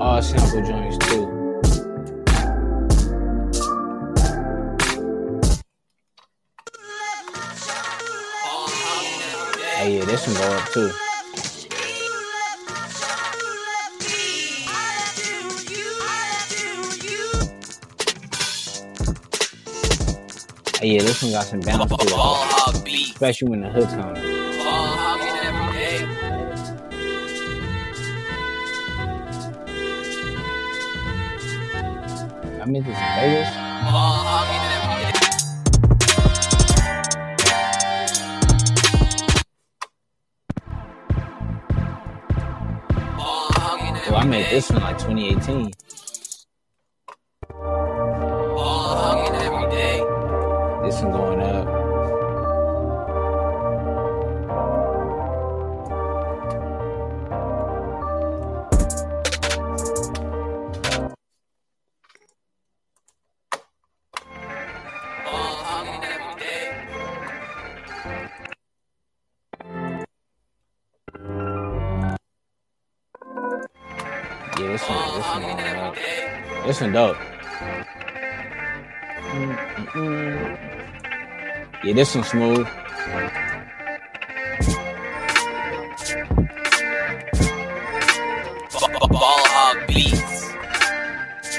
All 0.00 0.22
sample 0.22 0.62
joints 0.62 0.98
too. 1.08 1.26
Hey, 9.74 9.98
yeah, 9.98 10.04
this 10.04 10.28
one 10.28 10.36
go 10.36 10.42
up 10.52 10.68
too. 10.70 11.01
Yeah, 20.92 21.00
this 21.00 21.22
one 21.22 21.32
got 21.32 21.46
some 21.46 21.60
bounce 21.60 21.90
to 21.90 22.84
it, 22.86 23.10
especially 23.12 23.48
when 23.48 23.62
the 23.62 23.70
hook's 23.70 23.94
on 23.94 24.14
it. 24.14 24.24
I 32.60 32.64
mean, 32.66 32.82
this 32.82 32.92
is 32.92 32.98
Vegas. 33.16 33.48
Well, 44.08 44.16
I 44.16 44.24
made 44.26 44.50
this 44.50 44.70
one 44.70 44.82
like 44.82 44.98
2018. 44.98 45.70
Yeah, 81.92 81.96
this 81.96 82.14
one 82.14 82.24
smooth. 82.24 82.66
Ball 89.10 89.42
hog 89.52 89.86
beats. 89.86 90.48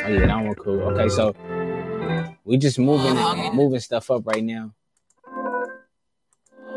Oh 0.04 0.10
yeah, 0.10 0.26
that 0.26 0.44
one 0.44 0.56
cool. 0.56 0.82
Okay, 0.90 1.08
so 1.10 1.36
we 2.46 2.58
just 2.58 2.80
moving 2.80 3.16
moving 3.56 3.80
stuff 3.80 4.10
up 4.10 4.26
right 4.26 4.44
now. 4.44 4.74
You 5.28 5.34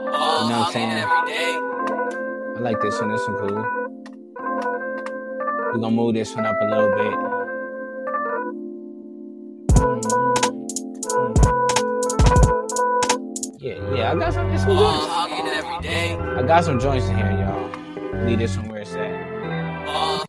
know 0.05 0.11
what 0.11 0.53
I'm 0.53 0.73
saying? 0.75 1.05
I 2.57 2.61
like 2.61 2.79
this 2.83 3.01
one. 3.01 3.11
This 3.11 3.27
one 3.27 3.37
cool. 3.39 3.65
We're 5.73 5.81
gonna 5.81 5.91
move 5.93 6.13
this 6.13 6.35
one 6.35 6.45
up 6.45 6.57
a 6.61 6.65
little 6.67 6.91
bit. 6.91 7.36
Yeah, 14.07 14.13
I 14.13 14.19
got 14.21 14.35
some, 14.35 14.53
this 14.53 14.63
some 14.63 14.77
joints. 14.77 15.07
hogging 15.09 15.47
every 15.49 15.83
day. 15.83 16.15
I 16.15 16.43
got 16.43 16.65
some 16.65 16.79
joints 16.79 17.09
in 17.09 17.17
here, 17.17 17.33
y'all. 17.33 18.25
Leave 18.25 18.39
this 18.39 18.57
one 18.57 18.69
where 18.69 18.83
it's 18.83 18.95
at. 18.95 19.85
Ball. 19.85 20.25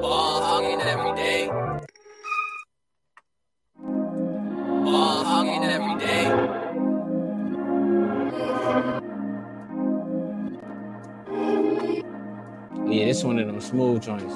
Ball 0.00 0.80
every 0.80 1.14
day. 1.14 1.46
Hogging 5.22 5.62
every 5.62 5.94
day. 6.00 6.24
Yeah, 12.92 13.04
this 13.04 13.22
one 13.22 13.38
of 13.38 13.46
them 13.46 13.60
smooth 13.60 14.02
joints. 14.02 14.34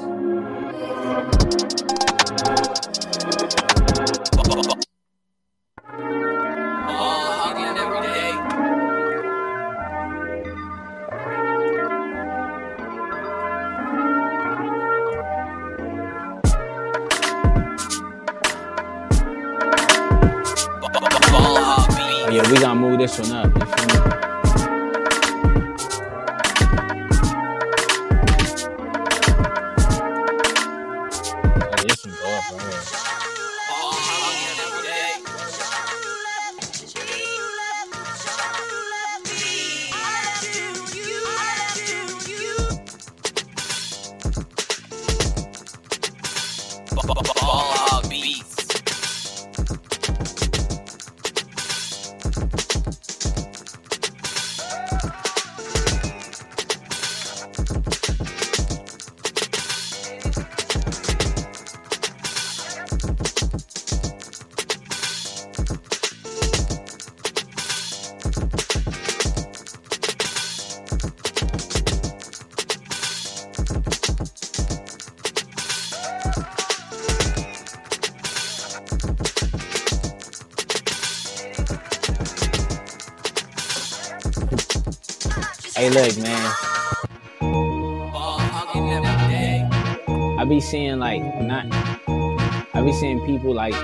People 93.27 93.55
like. 93.55 93.75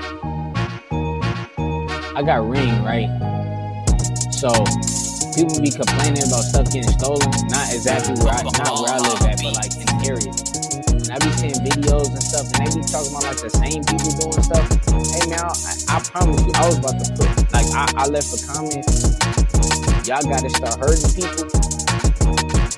I 2.15 2.21
got 2.23 2.47
ring 2.47 2.83
right. 2.83 3.09
So 4.31 4.51
people 5.33 5.57
be 5.61 5.71
complaining 5.71 6.23
about 6.27 6.45
stuff 6.45 6.69
getting 6.71 6.91
stolen. 6.93 7.29
Not 7.49 7.73
exactly 7.73 8.15
where 8.21 8.33
I 8.33 8.43
not 8.43 8.73
where 8.81 8.93
I 8.93 8.99
live 9.01 9.21
at, 9.25 9.41
but 9.41 9.53
like 9.57 9.73
in 9.77 9.87
the 9.89 9.97
area. 10.05 10.31
And 10.93 11.09
I 11.09 11.17
be 11.17 11.31
seeing 11.41 11.57
videos 11.65 12.13
and 12.13 12.21
stuff, 12.21 12.45
and 12.53 12.67
they 12.67 12.69
be 12.69 12.85
talking 12.85 13.11
about 13.11 13.25
like 13.25 13.41
the 13.41 13.49
same 13.49 13.81
people 13.85 14.11
doing 14.21 14.43
stuff. 14.45 14.65
Hey 15.09 15.25
man, 15.29 15.41
I, 15.41 15.97
I 15.97 15.99
promise 16.05 16.41
you, 16.45 16.51
I 16.55 16.65
was 16.69 16.77
about 16.77 16.97
to 17.01 17.07
put 17.17 17.29
like 17.53 17.69
I, 17.73 17.85
I 17.97 18.05
left 18.07 18.29
a 18.33 18.39
comment. 18.45 18.85
Y'all 20.05 20.21
gotta 20.25 20.49
start 20.49 20.77
hurting 20.77 21.13
people 21.17 21.45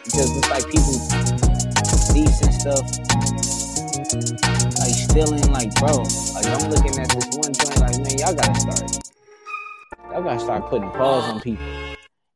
because 0.04 0.30
it's 0.32 0.50
like 0.50 0.66
people 0.72 0.96
thieves 2.14 2.40
and 2.42 2.54
stuff 2.54 4.43
like 5.16 5.28
stealing, 5.28 5.52
like 5.52 5.74
bro, 5.76 5.98
like 6.34 6.46
I'm 6.48 6.70
looking 6.70 7.00
at 7.00 7.10
this 7.10 7.28
one 7.38 7.54
joint, 7.54 7.80
like 7.80 7.98
man, 8.00 8.18
y'all 8.18 8.34
gotta 8.34 8.60
start, 8.60 9.00
y'all 10.12 10.24
gotta 10.24 10.40
start 10.40 10.70
putting 10.70 10.90
paws 10.92 11.24
on 11.26 11.42
people. 11.42 11.66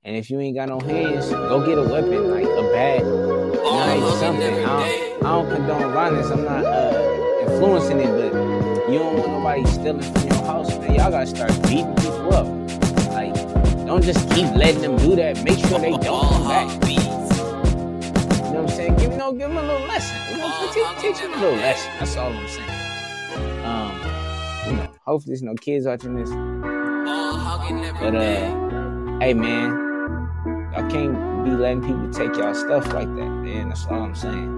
And 0.03 0.15
if 0.15 0.29
you 0.29 0.39
ain't 0.39 0.55
got 0.55 0.69
no 0.69 0.79
hands, 0.79 1.29
go 1.29 1.65
get 1.65 1.77
a 1.77 1.81
weapon, 1.81 2.31
like 2.31 2.45
a 2.45 2.63
bat, 2.71 3.03
knife, 3.03 4.19
something. 4.19 4.53
I 4.53 5.19
don't, 5.19 5.25
I 5.25 5.41
don't 5.41 5.55
condone 5.55 5.93
violence. 5.93 6.27
I'm 6.27 6.43
not 6.45 6.63
uh, 6.63 7.41
influencing 7.41 7.99
it, 7.99 8.11
but 8.11 8.91
you 8.91 8.99
don't 8.99 9.17
want 9.17 9.31
nobody 9.31 9.65
stealing 9.65 10.01
from 10.01 10.27
your 10.27 10.45
house, 10.45 10.69
man. 10.77 10.95
Y'all 10.95 11.11
gotta 11.11 11.27
start 11.27 11.51
beating 11.63 11.93
people 11.95 12.33
up. 12.33 12.47
Like, 13.11 13.33
don't 13.85 14.03
just 14.03 14.29
keep 14.29 14.53
letting 14.55 14.81
them 14.81 14.97
do 14.97 15.15
that. 15.15 15.43
Make 15.43 15.59
sure 15.59 15.79
they 15.79 15.91
don't 15.91 16.03
come 16.03 16.47
back. 16.47 17.16
You 19.17 19.23
know, 19.23 19.31
give 19.31 19.49
them 19.49 19.57
a 19.57 19.61
little 19.63 19.87
lesson. 19.87 20.15
You 20.29 20.37
know, 20.37 20.69
teach, 20.71 21.01
teach 21.01 21.21
them 21.23 21.33
a 21.33 21.37
little 21.37 21.57
lesson. 21.57 21.91
That's 21.97 22.15
all 22.17 22.31
I'm 22.31 22.47
saying. 22.47 23.65
Um, 23.65 23.91
you 24.67 24.73
know, 24.73 24.93
hopefully 25.05 25.31
there's 25.31 25.41
no 25.41 25.55
kids 25.55 25.87
watching 25.87 26.15
this. 26.15 26.29
Ball 26.29 27.33
hogging 27.33 27.83
every 27.83 27.99
But 27.99 28.15
uh, 28.15 29.19
hey 29.19 29.33
man, 29.33 29.71
y'all 30.71 30.87
can't 30.91 31.43
be 31.43 31.49
letting 31.49 31.81
people 31.81 32.11
take 32.11 32.37
y'all 32.37 32.53
stuff 32.53 32.93
like 32.93 33.07
that, 33.15 33.27
man. 33.27 33.69
That's 33.69 33.87
all 33.87 34.03
I'm 34.03 34.13
saying. 34.13 34.57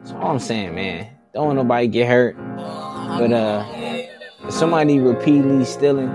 That's 0.00 0.12
all 0.12 0.32
I'm 0.32 0.38
saying, 0.38 0.74
man. 0.74 1.16
Don't 1.32 1.46
want 1.46 1.56
nobody 1.56 1.86
get 1.88 2.08
hurt. 2.08 2.36
But 2.36 3.32
uh, 3.32 3.64
if 3.72 4.52
somebody 4.52 4.98
repeatedly 4.98 5.64
stealing, 5.64 6.08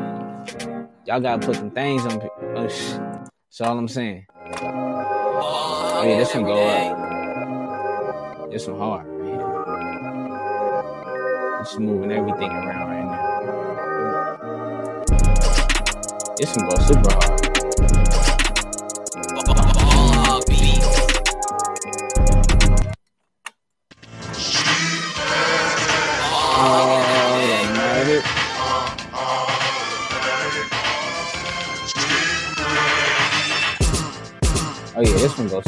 y'all 1.07 1.19
gotta 1.19 1.43
put 1.43 1.55
some 1.55 1.71
things 1.71 2.05
on. 2.05 2.21
sh- 2.69 3.08
That's 3.49 3.61
all 3.61 3.79
I'm 3.79 3.87
saying. 3.87 4.27
Oh 4.31 6.03
yeah, 6.05 6.19
this 6.19 6.35
one 6.35 6.43
go 6.43 6.53
up. 6.53 8.51
This 8.51 8.67
one 8.67 8.77
hard, 8.77 9.07
man. 9.07 9.39
Just 11.63 11.79
moving 11.79 12.11
everything 12.11 12.51
around 12.51 12.89
right 12.91 13.05
now. 13.05 13.25
This 16.37 16.55
one 16.55 16.69
go 16.69 16.75
super 16.77 17.11
hard. 17.11 17.38
Hard. 35.39 35.63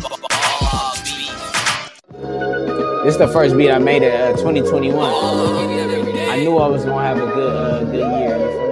Ball 0.00 0.08
hog 0.30 0.96
beats. 1.04 3.04
This 3.04 3.12
is 3.12 3.18
the 3.18 3.28
first 3.28 3.54
beat 3.54 3.70
I 3.70 3.78
made 3.78 4.02
at 4.02 4.32
uh, 4.32 4.36
2021. 4.38 4.94
Ball 4.94 5.46
hogging 5.46 5.78
every 5.78 6.12
day. 6.14 6.30
I 6.30 6.36
knew 6.36 6.56
I 6.56 6.68
was 6.68 6.86
gonna 6.86 7.02
have 7.02 7.18
a 7.18 7.26
good, 7.34 7.54
uh, 7.54 7.84
good 7.84 8.18
year. 8.18 8.71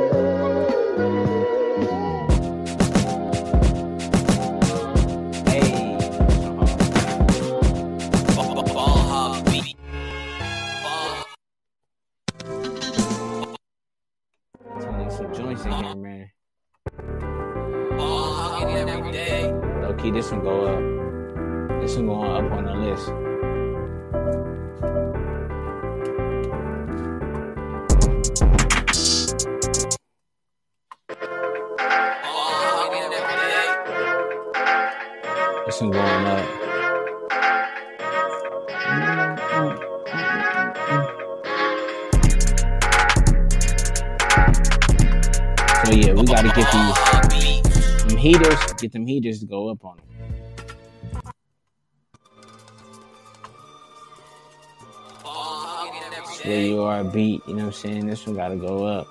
Heaters, 48.21 48.73
get 48.75 48.93
them 48.93 49.07
heaters 49.07 49.41
to 49.41 49.47
go 49.47 49.71
up 49.71 49.83
on 49.85 49.97
them. 49.97 50.07
Where 56.45 56.61
you 56.61 56.83
are 56.83 57.05
beat, 57.05 57.43
you 57.47 57.55
know 57.55 57.67
what 57.67 57.67
I'm 57.67 57.73
saying? 57.73 58.07
This 58.07 58.27
one 58.27 58.37
gotta 58.37 58.57
go 58.57 58.85
up. 58.85 59.07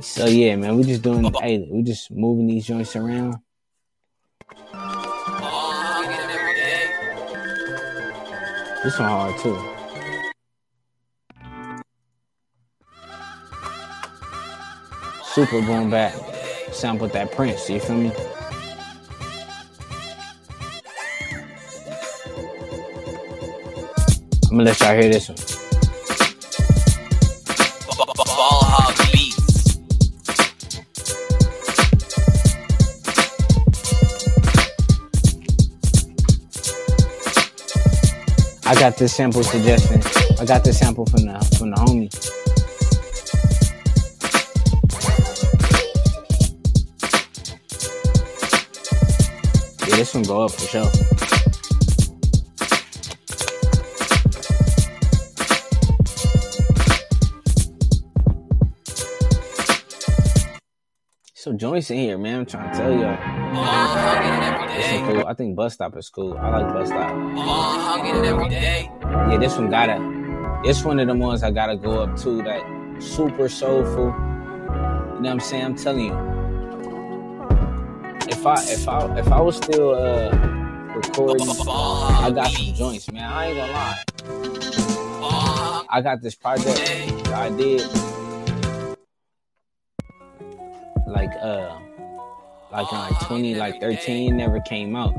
So 0.00 0.26
yeah, 0.26 0.56
man, 0.56 0.76
we 0.76 0.84
just 0.84 1.02
doing 1.02 1.24
hey, 1.40 1.66
we 1.70 1.82
just 1.82 2.10
moving 2.10 2.46
these 2.46 2.66
joints 2.66 2.94
around. 2.94 3.36
This 8.84 8.98
one 8.98 9.08
hard 9.08 9.38
too. 9.40 9.81
Super 15.34 15.62
boom 15.62 15.88
back. 15.88 16.12
Sample 16.72 17.08
that 17.08 17.32
Prince, 17.32 17.70
you 17.70 17.80
feel 17.80 17.96
me? 17.96 18.12
I'm 24.44 24.58
gonna 24.58 24.64
let 24.64 24.78
y'all 24.80 24.92
hear 24.92 25.10
this 25.10 25.30
one. 25.30 25.38
I 38.66 38.74
got 38.74 38.98
this 38.98 39.14
sample 39.14 39.42
suggestion. 39.42 40.02
I 40.38 40.44
got 40.44 40.62
this 40.62 40.78
sample 40.78 41.06
from 41.06 41.24
the 41.24 41.56
from 41.58 41.70
the 41.70 41.76
homie. 41.76 42.31
This 50.02 50.14
one 50.14 50.24
go 50.24 50.42
up 50.42 50.50
for 50.50 50.66
sure. 50.66 50.90
So 61.34 61.52
joints 61.52 61.90
in 61.92 61.98
here, 61.98 62.18
man. 62.18 62.40
I'm 62.40 62.46
trying 62.46 62.72
to 62.72 62.76
tell 62.76 62.92
y'all. 62.92 63.16
Cool. 65.06 65.24
I 65.24 65.34
think 65.34 65.54
bus 65.54 65.74
stop 65.74 65.96
is 65.96 66.10
cool. 66.10 66.36
I 66.36 66.48
like 66.48 66.74
bus 66.74 66.88
stop. 66.88 67.12
Yeah, 69.30 69.36
this 69.38 69.56
one 69.56 69.70
gotta. 69.70 70.00
This 70.64 70.82
one 70.84 70.98
of 70.98 71.06
the 71.06 71.14
ones 71.14 71.44
I 71.44 71.52
gotta 71.52 71.76
go 71.76 72.02
up 72.02 72.16
to. 72.22 72.42
That 72.42 72.60
super 73.00 73.48
soulful. 73.48 74.06
You 74.06 74.10
know 74.10 75.20
what 75.20 75.28
I'm 75.28 75.38
saying? 75.38 75.64
I'm 75.64 75.76
telling 75.76 76.06
you. 76.06 76.41
If 78.42 78.46
I 78.48 78.62
if 78.72 78.88
I 78.88 79.18
if 79.20 79.28
I 79.28 79.40
was 79.40 79.54
still 79.56 79.94
uh 79.94 80.28
recording, 80.96 81.48
I 81.48 82.32
got 82.34 82.50
some 82.50 82.74
joints, 82.74 83.08
man. 83.12 83.22
I 83.22 83.46
ain't 83.46 83.56
gonna 83.56 83.72
lie. 85.22 85.84
I 85.88 86.00
got 86.02 86.20
this 86.22 86.34
project 86.34 86.76
that 87.26 87.34
I 87.34 87.50
did. 87.50 87.82
Like 91.06 91.30
uh 91.40 91.78
like 92.72 92.90
like 92.90 93.20
20 93.28 93.54
like 93.54 93.80
13 93.80 94.36
never 94.36 94.58
came 94.62 94.96
out. 94.96 95.14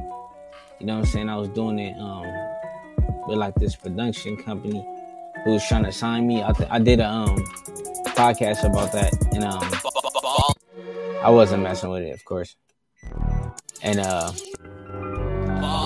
You 0.82 0.88
know 0.88 0.96
what 0.96 1.06
I'm 1.06 1.12
saying? 1.14 1.30
I 1.30 1.38
was 1.38 1.48
doing 1.48 1.80
it 1.80 1.98
um 1.98 2.28
with 3.30 3.38
like 3.38 3.56
this 3.56 3.74
production 3.74 4.36
company 4.36 4.86
who 5.46 5.52
was 5.52 5.66
trying 5.66 5.86
to 5.86 5.94
sign 5.94 6.28
me. 6.28 6.44
I, 6.44 6.52
th- 6.52 6.68
I 6.70 6.80
did 6.80 7.00
a 7.00 7.08
um 7.08 7.38
podcast 8.18 8.70
about 8.70 8.92
that 8.92 9.14
and 9.34 9.46
um 9.46 9.64
I 11.24 11.30
wasn't 11.30 11.64
messing 11.64 11.90
with 11.90 12.04
it, 12.04 12.14
of 12.14 12.26
course. 12.26 12.58
And 13.82 14.00
uh 14.00 14.32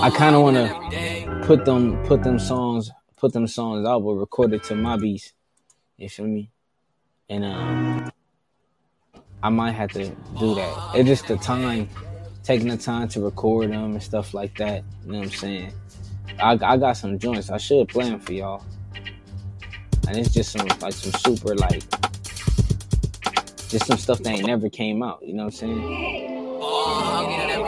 I 0.00 0.10
wanna- 0.10 0.68
hugging 0.68 0.76
every 0.76 0.90
day. 0.90 1.26
put 1.42 1.64
them 1.64 2.02
put 2.04 2.22
them 2.22 2.38
songs 2.38 2.90
put 3.16 3.32
them 3.32 3.46
songs 3.46 3.86
out 3.86 4.00
but 4.04 4.12
record 4.12 4.52
it 4.52 4.62
to 4.64 4.74
my 4.74 4.96
beats. 4.96 5.32
You 5.96 6.08
feel 6.08 6.26
me? 6.26 6.50
And 7.28 7.44
um 7.44 8.12
I 9.42 9.50
might 9.50 9.72
have 9.72 9.90
to 9.92 10.08
do 10.38 10.54
that. 10.56 10.90
It's 10.94 11.08
just 11.08 11.28
the 11.28 11.36
time, 11.36 11.88
taking 12.42 12.68
the 12.68 12.76
time 12.76 13.06
to 13.08 13.20
record 13.20 13.70
them 13.70 13.92
and 13.92 14.02
stuff 14.02 14.34
like 14.34 14.56
that. 14.58 14.82
You 15.04 15.12
know 15.12 15.18
what 15.18 15.24
I'm 15.26 15.30
saying? 15.30 15.72
I, 16.40 16.52
I 16.60 16.76
got 16.76 16.96
some 16.96 17.18
joints. 17.18 17.50
I 17.50 17.56
should 17.58 17.88
play 17.88 18.10
them 18.10 18.20
for 18.20 18.32
y'all. 18.32 18.64
And 20.08 20.16
it's 20.16 20.32
just 20.32 20.52
some 20.52 20.66
like 20.80 20.94
some 20.94 21.12
super 21.20 21.54
like 21.54 21.82
just 23.68 23.86
some 23.86 23.98
stuff 23.98 24.18
that 24.20 24.30
ain't 24.30 24.46
never 24.46 24.70
came 24.70 25.02
out. 25.02 25.22
You 25.22 25.34
know 25.34 25.44
what 25.44 25.62
I'm 25.62 25.80
saying? 25.80 25.80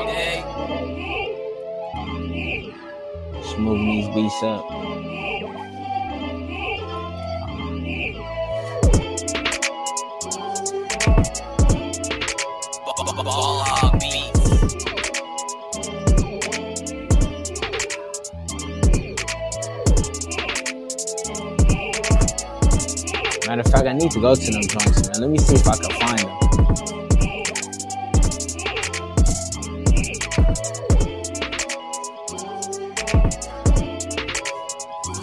Day. 0.06 0.44
Just 3.34 3.58
moving 3.58 3.86
these 3.86 4.08
beats 4.14 4.42
up. 4.42 4.64
Ball 13.22 13.64
need 24.00 24.10
to 24.12 24.20
go 24.20 24.34
to 24.34 24.50
them 24.50 24.62
joints, 24.62 25.08
man. 25.08 25.20
Let 25.20 25.30
me 25.30 25.38
see 25.38 25.56
if 25.56 25.68
I 25.68 25.76
can 25.76 25.90
find 26.00 26.18
them. 26.20 26.38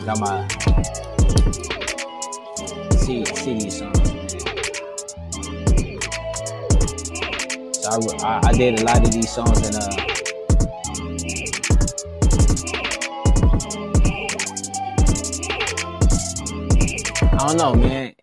Got 0.06 0.20
my 0.20 0.48
C- 2.98 3.26
CD 3.26 3.70
songs, 3.72 4.14
man. 4.14 4.30
So 7.74 7.90
I, 7.90 7.94
I, 8.24 8.41
I 8.44 8.52
did 8.54 8.80
a 8.80 8.84
lot 8.84 9.04
of 9.04 9.12
these 9.12 9.30
songs 9.32 9.68
and 9.68 9.76
uh. 9.76 9.90
I 17.24 17.48
don't 17.48 17.58
know, 17.58 17.74
man. 17.74 18.16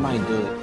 I 0.00 0.02
might, 0.02 0.26
do 0.26 0.34
it. 0.34 0.62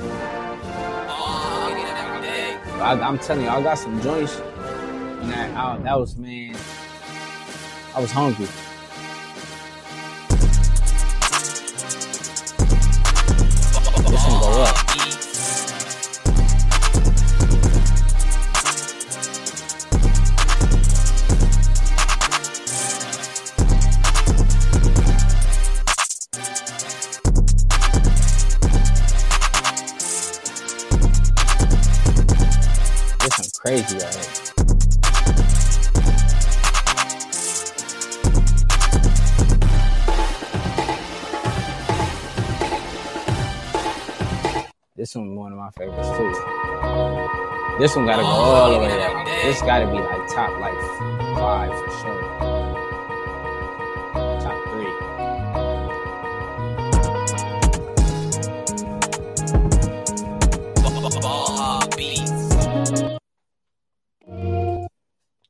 Day. 2.24 2.58
I, 2.82 3.00
I'm 3.00 3.20
telling 3.20 3.44
you, 3.44 3.50
I 3.50 3.62
got 3.62 3.78
some 3.78 4.02
joints. 4.02 4.40
And 4.40 5.30
that, 5.30 5.56
I, 5.56 5.78
that 5.78 6.00
was, 6.00 6.18
man, 6.18 6.56
I 7.94 8.00
was 8.00 8.10
hungry. 8.10 8.48
one 47.98 48.06
gotta 48.06 48.22
go 48.22 48.28
all 48.28 48.72
the 48.72 48.80
way 48.80 49.04
up. 49.04 49.26
This 49.42 49.62
gotta 49.62 49.88
be 49.88 49.98
like 49.98 50.28
top 50.30 50.60
like 50.60 50.80
five 51.36 51.72
for 51.72 51.90
sure. 52.00 52.22
Top 54.40 54.58
three. 54.70 54.94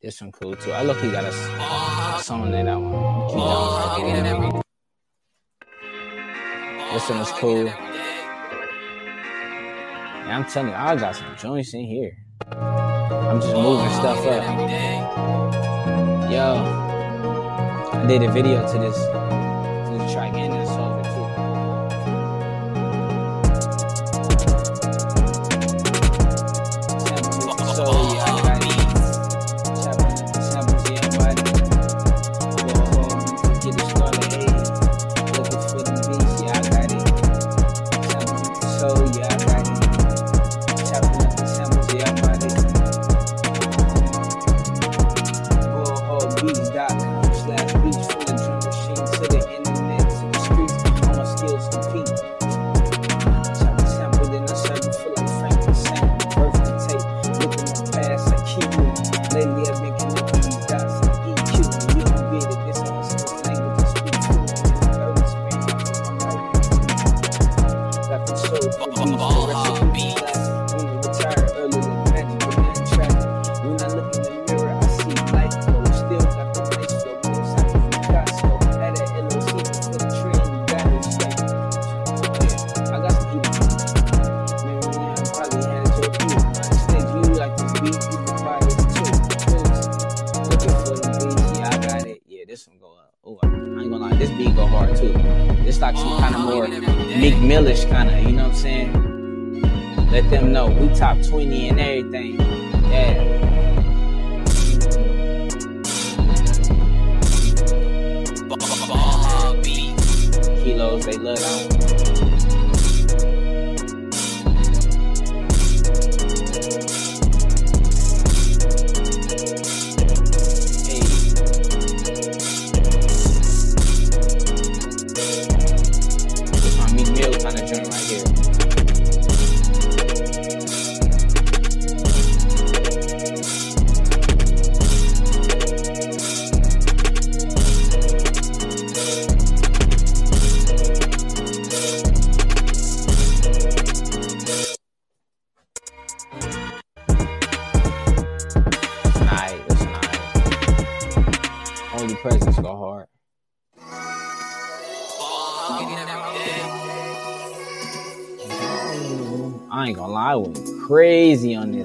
This 0.02 0.22
one 0.22 0.32
cool 0.32 0.56
too. 0.56 0.72
I 0.72 0.84
look 0.84 1.00
he 1.00 1.12
got 1.12 1.26
a 1.26 1.34
song 2.24 2.54
in 2.54 2.66
that 2.66 2.80
one. 2.80 2.94
This 6.94 7.10
one 7.10 7.20
is 7.20 7.32
cool. 7.32 7.66
Yeah, 10.26 10.38
I'm 10.38 10.46
telling 10.46 10.70
you, 10.70 10.76
I 10.76 10.96
got 10.96 11.16
some 11.16 11.36
joints 11.38 11.74
in 11.74 11.86
here. 11.86 12.18
I'm 13.28 13.42
just 13.42 13.54
moving 13.54 13.90
stuff 13.90 14.26
up. 14.26 14.44
Yo, 16.32 16.56
I 17.92 18.06
did 18.08 18.24
a 18.24 18.32
video 18.32 18.66
to 18.72 18.80
this. 18.80 19.47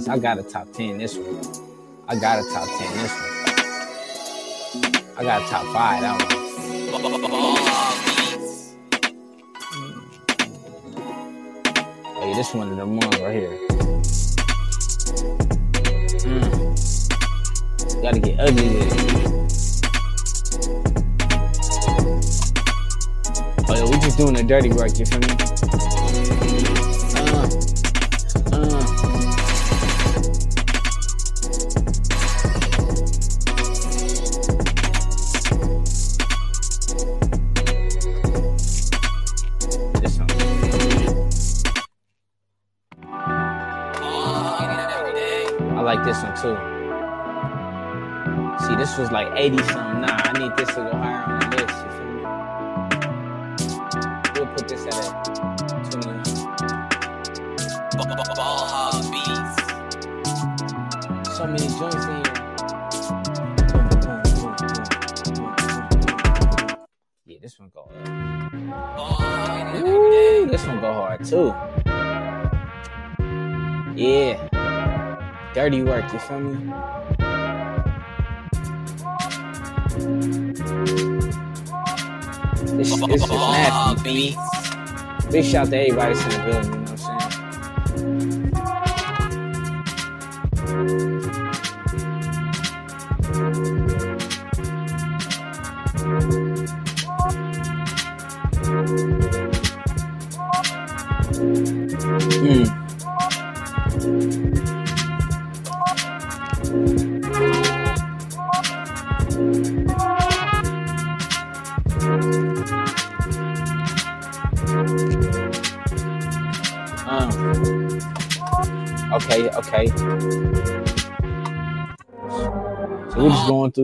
this. 0.03 0.09
I 0.09 0.19
got 0.19 0.39
a 0.39 0.43
top 0.43 0.73
10 0.73 0.99
this 0.99 1.17
one. 1.17 1.41
I 2.09 2.17
got 2.17 2.39
a 2.39 2.43
top 2.53 2.67
10 2.67 2.97
this 2.99 3.13
one. 3.13 3.31
I 5.17 5.23
got 5.23 5.43
a 5.43 5.45
top 5.47 5.65
5 5.73 6.01
that 6.01 6.23
one. 6.23 6.31
Mm. 9.73 9.99
Hey, 12.21 12.35
this 12.35 12.55
one 12.55 12.69
of 12.71 12.77
the 12.77 12.87
ones 12.87 13.21
right 13.21 13.35
here. 13.35 13.59
Mm. 16.23 16.43
Gotta 18.03 18.21
get 18.21 18.41
ugly 18.41 18.69
with 18.69 18.87
it. 18.87 18.93
Oh, 23.69 23.75
yeah, 23.75 23.85
we 23.85 23.93
just 24.01 24.19
doing 24.19 24.35
the 24.35 24.43
dirty 24.43 24.71
work, 24.71 24.99
you 24.99 25.07
feel 25.07 25.21
me? 25.21 25.27
too. 46.43 46.59
See, 48.67 48.75
this 48.75 48.99
was 48.99 49.13
like 49.13 49.29
80 49.37 49.59
something. 49.59 50.01
Nah, 50.01 50.19
I 50.25 50.33
need 50.41 50.57
this 50.57 50.69
to 50.71 50.83
go 50.83 50.91
higher 50.91 51.23
on 51.23 51.51
this. 51.51 51.71
You 51.85 51.91
feel 51.95 52.11
me? 52.11 52.23
We'll 54.35 54.51
put 54.53 54.67
this 54.67 54.85
at 54.87 54.95
a 54.95 55.11
29. 55.91 56.23
Ball 58.35 58.63
hog 58.67 59.05
beats. 59.13 59.55
So 61.37 61.43
many 61.47 61.69
joints 61.79 62.05
in 62.07 62.11
here. 62.11 62.33
Yeah, 67.25 67.39
this 67.41 67.55
one 67.61 67.71
go 67.73 67.83
hard. 68.97 69.77
Ooh, 69.77 70.47
this 70.51 70.67
one 70.67 70.81
go 70.81 70.93
hard 70.93 71.25
too. 71.25 71.55
dirty 75.63 75.83
work, 75.85 76.13
you 76.13 76.19
feel 76.19 76.41
me? 76.41 76.73
This, 82.77 82.97
this 83.07 83.23
is 83.23 83.31
nasty. 83.31 84.37
Big 85.31 85.45
shout 85.45 85.67
out 85.67 85.71
to 85.71 85.79
everybody 85.79 86.19
in 86.19 86.29
the 86.31 86.63
building. 86.65 86.82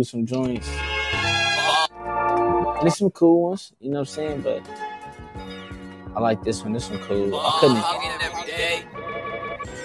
some 0.09 0.24
joints. 0.26 0.68
And 1.98 2.82
there's 2.82 2.97
some 2.97 3.10
cool 3.10 3.43
ones, 3.51 3.72
you 3.80 3.90
know 3.90 4.01
what 4.01 4.09
I'm 4.09 4.14
saying? 4.14 4.40
But 4.40 4.62
I 6.16 6.20
like 6.20 6.43
this 6.43 6.62
one. 6.62 6.72
This 6.72 6.89
one 6.90 7.01
cool. 7.01 7.36
I 7.36 7.59
couldn't. 7.60 7.85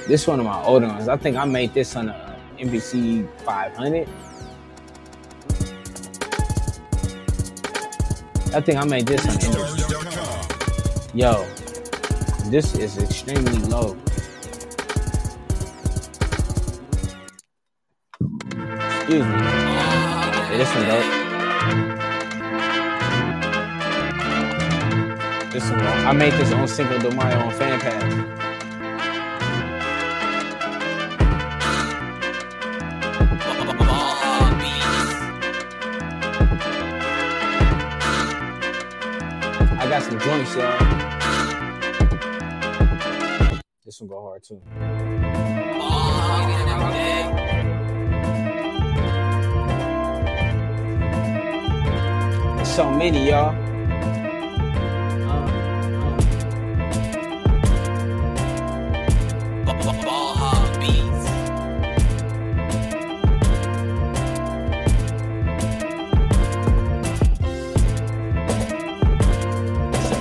This 0.08 0.26
one 0.28 0.40
of 0.40 0.46
my 0.46 0.64
older 0.64 0.88
ones. 0.88 1.08
I 1.08 1.18
think 1.18 1.38
I 1.38 1.46
made 1.46 1.74
this 1.74 1.96
on 1.96 2.10
uh, 2.10 2.40
a 2.58 2.64
MPC 2.64 3.28
500. 3.40 4.08
I 8.56 8.62
think 8.62 8.78
I 8.78 8.86
made 8.86 9.08
this 9.08 9.28
on 9.28 9.34
MPC. 9.36 11.14
Yo, 11.14 11.46
this 12.50 12.76
is 12.76 12.98
extremely 12.98 13.58
low. 13.70 13.98
Excuse 19.00 19.26
me. 19.26 19.73
This 20.56 20.70
one 20.76 20.86
dope. 20.86 21.02
This 25.52 25.68
one, 25.68 25.82
I 25.82 26.12
made 26.14 26.34
this 26.34 26.52
on 26.54 26.68
Cinco 26.68 27.00
de 27.00 27.10
Mayo 27.16 27.40
on 27.40 27.52
Fan 27.54 27.80
Pass. 27.80 28.04
I 39.80 39.88
got 39.90 40.04
some 40.04 40.20
joints, 40.20 40.56
y'all. 40.56 40.78
This 43.84 44.00
one 44.00 44.08
go 44.08 44.22
hard 44.22 44.44
too. 44.44 44.62
So 52.74 52.90
many, 52.90 53.30
y'all. 53.30 53.54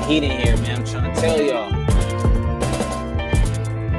Heat 0.07 0.24
in 0.24 0.31
here, 0.41 0.59
man. 0.59 0.77
I'm 0.77 0.85
trying 0.85 1.15
to 1.15 1.20
tell 1.23 1.41
y'all. 1.41 1.73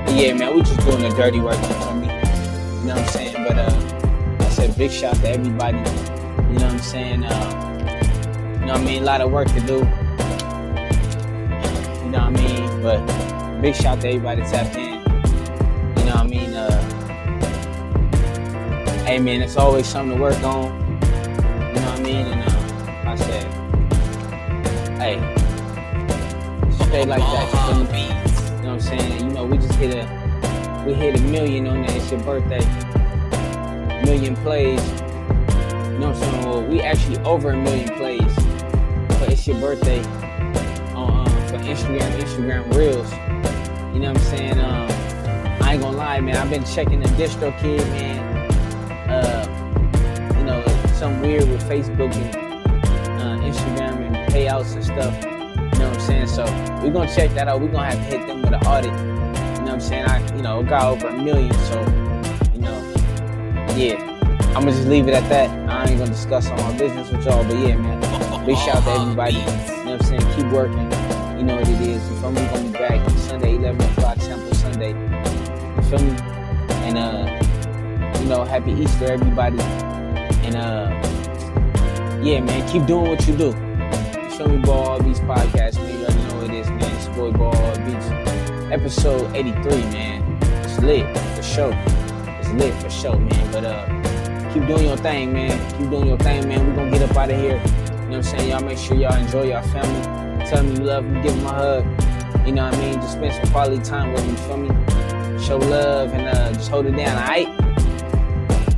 But 0.05 0.13
yeah, 0.13 0.33
man, 0.35 0.53
we 0.53 0.61
just 0.61 0.79
doing 0.81 1.01
the 1.01 1.09
dirty 1.17 1.39
work 1.39 1.55
you 1.55 1.73
feel 1.73 1.95
me. 1.95 2.05
You 2.05 2.85
know 2.85 2.93
what 2.93 2.97
I'm 2.99 3.07
saying? 3.07 3.33
But 3.47 3.57
uh, 3.57 4.35
I 4.41 4.49
said 4.49 4.77
big 4.77 4.91
shout 4.91 5.15
to 5.15 5.29
everybody. 5.29 5.79
You 5.79 6.59
know 6.59 6.65
what 6.65 6.73
I'm 6.73 6.79
saying? 6.79 7.23
Uh, 7.23 7.62
know 8.73 8.79
what 8.79 8.87
I 8.87 8.91
mean? 8.91 9.03
A 9.03 9.05
lot 9.05 9.21
of 9.21 9.31
work 9.31 9.47
to 9.49 9.59
do. 9.59 9.75
You 12.03 12.09
know 12.09 12.19
what 12.19 12.27
I 12.27 12.29
mean? 12.31 12.81
But 12.81 13.61
big 13.61 13.75
shout 13.75 14.01
to 14.01 14.07
everybody 14.07 14.41
tap 14.41 14.75
in. 14.75 14.93
You 15.99 16.05
know 16.05 16.15
what 16.15 16.23
I 16.23 16.27
mean? 16.27 16.53
Uh, 16.55 16.81
hey, 19.05 19.19
man, 19.19 19.43
it's 19.43 19.57
always 19.57 19.85
something 19.85 20.17
to 20.17 20.21
work 20.23 20.41
on. 20.43 20.63
You 20.63 21.75
know 21.75 21.91
what 21.91 21.99
I 21.99 22.01
mean? 22.01 22.25
And 22.25 22.41
uh, 22.41 23.11
I 23.11 23.15
said, 23.15 23.43
hey, 24.97 25.19
stay 26.85 27.05
like 27.05 27.19
that. 27.19 27.47
You. 27.53 27.83
You 28.57 28.63
know 28.63 28.73
what 28.73 28.73
I'm 28.73 28.81
saying? 28.81 29.27
You 29.27 29.33
know, 29.35 29.45
we 29.45 29.57
just 29.57 29.75
hit 29.75 29.93
a 29.93 30.83
we 30.87 30.93
hit 30.95 31.19
a 31.19 31.21
million 31.23 31.67
on 31.67 31.83
that. 31.83 31.95
It's 31.95 32.09
your 32.09 32.21
birthday. 32.21 32.65
Million 34.03 34.35
plays. 34.37 34.83
You 34.83 35.99
know 35.99 36.09
what 36.09 36.15
I'm 36.15 36.15
saying? 36.15 36.45
Well, 36.45 36.65
we 36.65 36.81
actually 36.81 37.19
over 37.19 37.51
a 37.51 37.55
million 37.55 37.89
plays. 37.89 38.32
It's 39.43 39.49
your 39.49 39.59
birthday 39.59 40.01
on 40.95 41.27
um, 41.27 41.47
for 41.47 41.57
Instagram, 41.57 42.17
Instagram 42.17 42.73
Reels. 42.73 43.11
You 43.93 43.99
know 43.99 44.13
what 44.13 44.17
I'm 44.17 44.37
saying? 44.37 44.57
Um, 44.57 44.89
I 45.61 45.73
ain't 45.73 45.81
gonna 45.81 45.97
lie, 45.97 46.21
man. 46.21 46.37
I've 46.37 46.49
been 46.49 46.63
checking 46.63 47.01
the 47.01 47.09
DistroKid, 47.09 47.85
man. 47.89 48.49
Uh, 49.09 50.37
you 50.37 50.45
know, 50.45 50.63
some 50.93 51.19
weird 51.19 51.49
with 51.49 51.61
Facebook 51.63 52.15
and 52.15 53.21
uh, 53.21 53.37
Instagram 53.43 54.15
and 54.15 54.33
payouts 54.33 54.75
and 54.75 54.85
stuff. 54.85 55.13
You 55.21 55.79
know 55.79 55.89
what 55.89 55.97
I'm 55.97 55.99
saying? 55.99 56.27
So 56.27 56.45
we're 56.81 56.93
gonna 56.93 57.13
check 57.13 57.33
that 57.33 57.49
out. 57.49 57.59
We're 57.59 57.67
gonna 57.67 57.91
have 57.91 57.95
to 57.95 58.17
hit 58.17 58.25
them 58.25 58.43
with 58.43 58.53
an 58.53 58.65
audit. 58.65 58.93
You 58.93 59.03
know 59.03 59.63
what 59.63 59.71
I'm 59.71 59.81
saying? 59.81 60.05
I, 60.05 60.35
you 60.37 60.41
know, 60.41 60.63
got 60.63 60.85
over 60.85 61.09
a 61.09 61.21
million, 61.21 61.53
so 61.53 61.81
you 62.53 62.61
know, 62.61 62.93
yeah. 63.75 64.09
I'm 64.55 64.63
gonna 64.63 64.71
just 64.71 64.87
leave 64.87 65.09
it 65.09 65.13
at 65.13 65.27
that. 65.27 65.49
I 65.69 65.89
ain't 65.89 65.99
gonna 65.99 66.11
discuss 66.11 66.47
all 66.49 66.57
my 66.71 66.77
business 66.77 67.11
with 67.11 67.25
y'all, 67.25 67.43
but 67.43 67.57
yeah, 67.57 67.75
man. 67.75 68.12
Big 68.45 68.57
shout 68.57 68.75
out 68.75 68.83
to 68.83 68.91
everybody. 68.91 69.35
You 69.35 69.39
know 69.39 69.91
what 69.91 70.01
I'm 70.01 70.03
saying? 70.03 70.35
Keep 70.35 70.51
working. 70.51 70.91
You 71.37 71.43
know 71.43 71.55
what 71.55 71.69
it 71.69 71.79
is. 71.79 72.09
You 72.09 72.15
feel 72.17 72.31
me? 72.33 72.41
We're 72.41 72.49
gonna 72.49 72.63
be 72.63 72.71
back 72.73 73.09
Sunday, 73.11 73.55
11 73.55 73.81
o'clock, 73.91 74.19
Sample 74.19 74.53
Sunday. 74.53 74.89
You 74.89 75.81
feel 75.83 75.99
me? 75.99 76.11
And 76.83 76.97
uh, 76.97 78.19
you 78.19 78.25
know, 78.27 78.43
happy 78.43 78.73
Easter, 78.73 79.13
everybody. 79.13 79.61
And 80.43 80.57
uh, 80.57 80.89
yeah, 82.21 82.41
man, 82.41 82.67
keep 82.67 82.85
doing 82.85 83.11
what 83.11 83.25
you 83.25 83.37
do. 83.37 83.45
You 83.45 84.29
feel 84.31 84.49
me, 84.49 84.57
Ball 84.57 84.87
Hog 84.87 85.05
Beats 85.05 85.21
podcast, 85.21 85.75
man. 85.77 85.99
You 85.99 86.05
already 86.05 86.23
know 86.27 86.35
what 86.35 86.49
it 86.49 86.53
is, 86.53 86.69
man. 86.69 86.95
It's 86.97 87.07
boy 87.15 87.31
Ball 87.31 87.55
Hog 87.55 87.85
Beats. 87.85 88.07
Episode 88.73 89.33
83, 89.33 89.71
man. 89.93 90.37
It's 90.65 90.77
lit 90.79 91.17
for 91.37 91.43
sure. 91.43 91.73
It's 92.41 92.49
lit 92.49 92.73
for 92.73 92.89
sure, 92.89 93.17
man. 93.17 93.51
But 93.53 93.63
uh, 93.63 94.51
keep 94.53 94.67
doing 94.67 94.83
your 94.83 94.97
thing, 94.97 95.31
man. 95.31 95.79
Keep 95.79 95.91
doing 95.91 96.07
your 96.07 96.17
thing, 96.17 96.49
man. 96.49 96.67
We're 96.67 96.75
gonna 96.75 96.91
get 96.91 97.09
up 97.09 97.15
out 97.15 97.31
of 97.31 97.39
here. 97.39 97.63
Know 98.13 98.19
what 98.19 98.27
I'm 98.27 98.37
saying? 98.37 98.51
Y'all 98.51 98.63
make 98.63 98.77
sure 98.77 98.95
y'all 98.95 99.15
enjoy 99.15 99.47
your 99.47 99.63
family. 99.63 100.45
Tell 100.45 100.63
them 100.63 100.75
you 100.75 100.83
love 100.83 101.03
them, 101.03 101.23
give 101.23 101.35
them 101.35 101.47
a 101.47 101.49
hug. 101.49 102.45
You 102.45 102.51
know 102.51 102.65
what 102.65 102.75
I 102.75 102.77
mean? 102.77 102.93
Just 103.01 103.13
spend 103.13 103.33
some 103.33 103.51
quality 103.51 103.81
time 103.81 104.13
with 104.13 104.23
them, 104.23 104.35
feel 104.35 104.57
me? 104.57 105.43
Show 105.43 105.57
love 105.57 106.13
and 106.13 106.27
uh, 106.27 106.53
just 106.53 106.69
hold 106.69 106.85
it 106.85 106.91
down, 106.91 107.17
alright? 107.17 107.47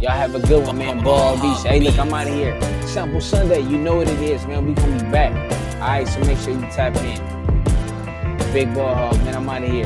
Y'all 0.01 0.11
have 0.11 0.35
a 0.35 0.39
good 0.39 0.65
one, 0.65 0.77
man. 0.77 1.03
Ball 1.03 1.35
Beach. 1.41 1.67
Hey, 1.67 1.81
look, 1.81 1.99
I'm 1.99 2.13
out 2.13 2.27
of 2.27 2.33
here. 2.33 2.57
Sample 2.83 3.19
Sunday, 3.19 3.59
you 3.59 3.77
know 3.77 3.97
what 3.97 4.07
it 4.07 4.21
is, 4.21 4.47
man. 4.47 4.67
We 4.67 4.73
gonna 4.73 5.03
be 5.03 5.11
back. 5.11 5.33
Alright, 5.81 6.07
so 6.07 6.21
make 6.21 6.37
sure 6.37 6.53
you 6.53 6.61
tap 6.71 6.95
in. 6.95 8.53
Big 8.53 8.73
ball 8.73 8.95
hog, 8.95 9.17
man. 9.25 9.35
I'm 9.35 9.49
out 9.49 9.63
of 9.63 9.69
here. 9.69 9.85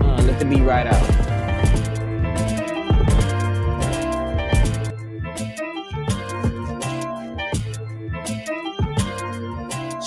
Uh, 0.00 0.22
let 0.22 0.40
the 0.40 0.44
beat 0.44 0.62
ride 0.62 0.88
out. 0.88 1.27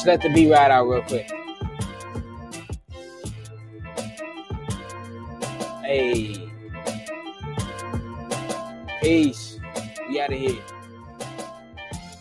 Just 0.02 0.08
let 0.08 0.22
the 0.24 0.30
beat 0.30 0.50
ride 0.50 0.72
out 0.72 0.88
real 0.88 1.04
quick. 1.04 1.30
Hey. 5.84 6.50
Peace. 9.00 9.41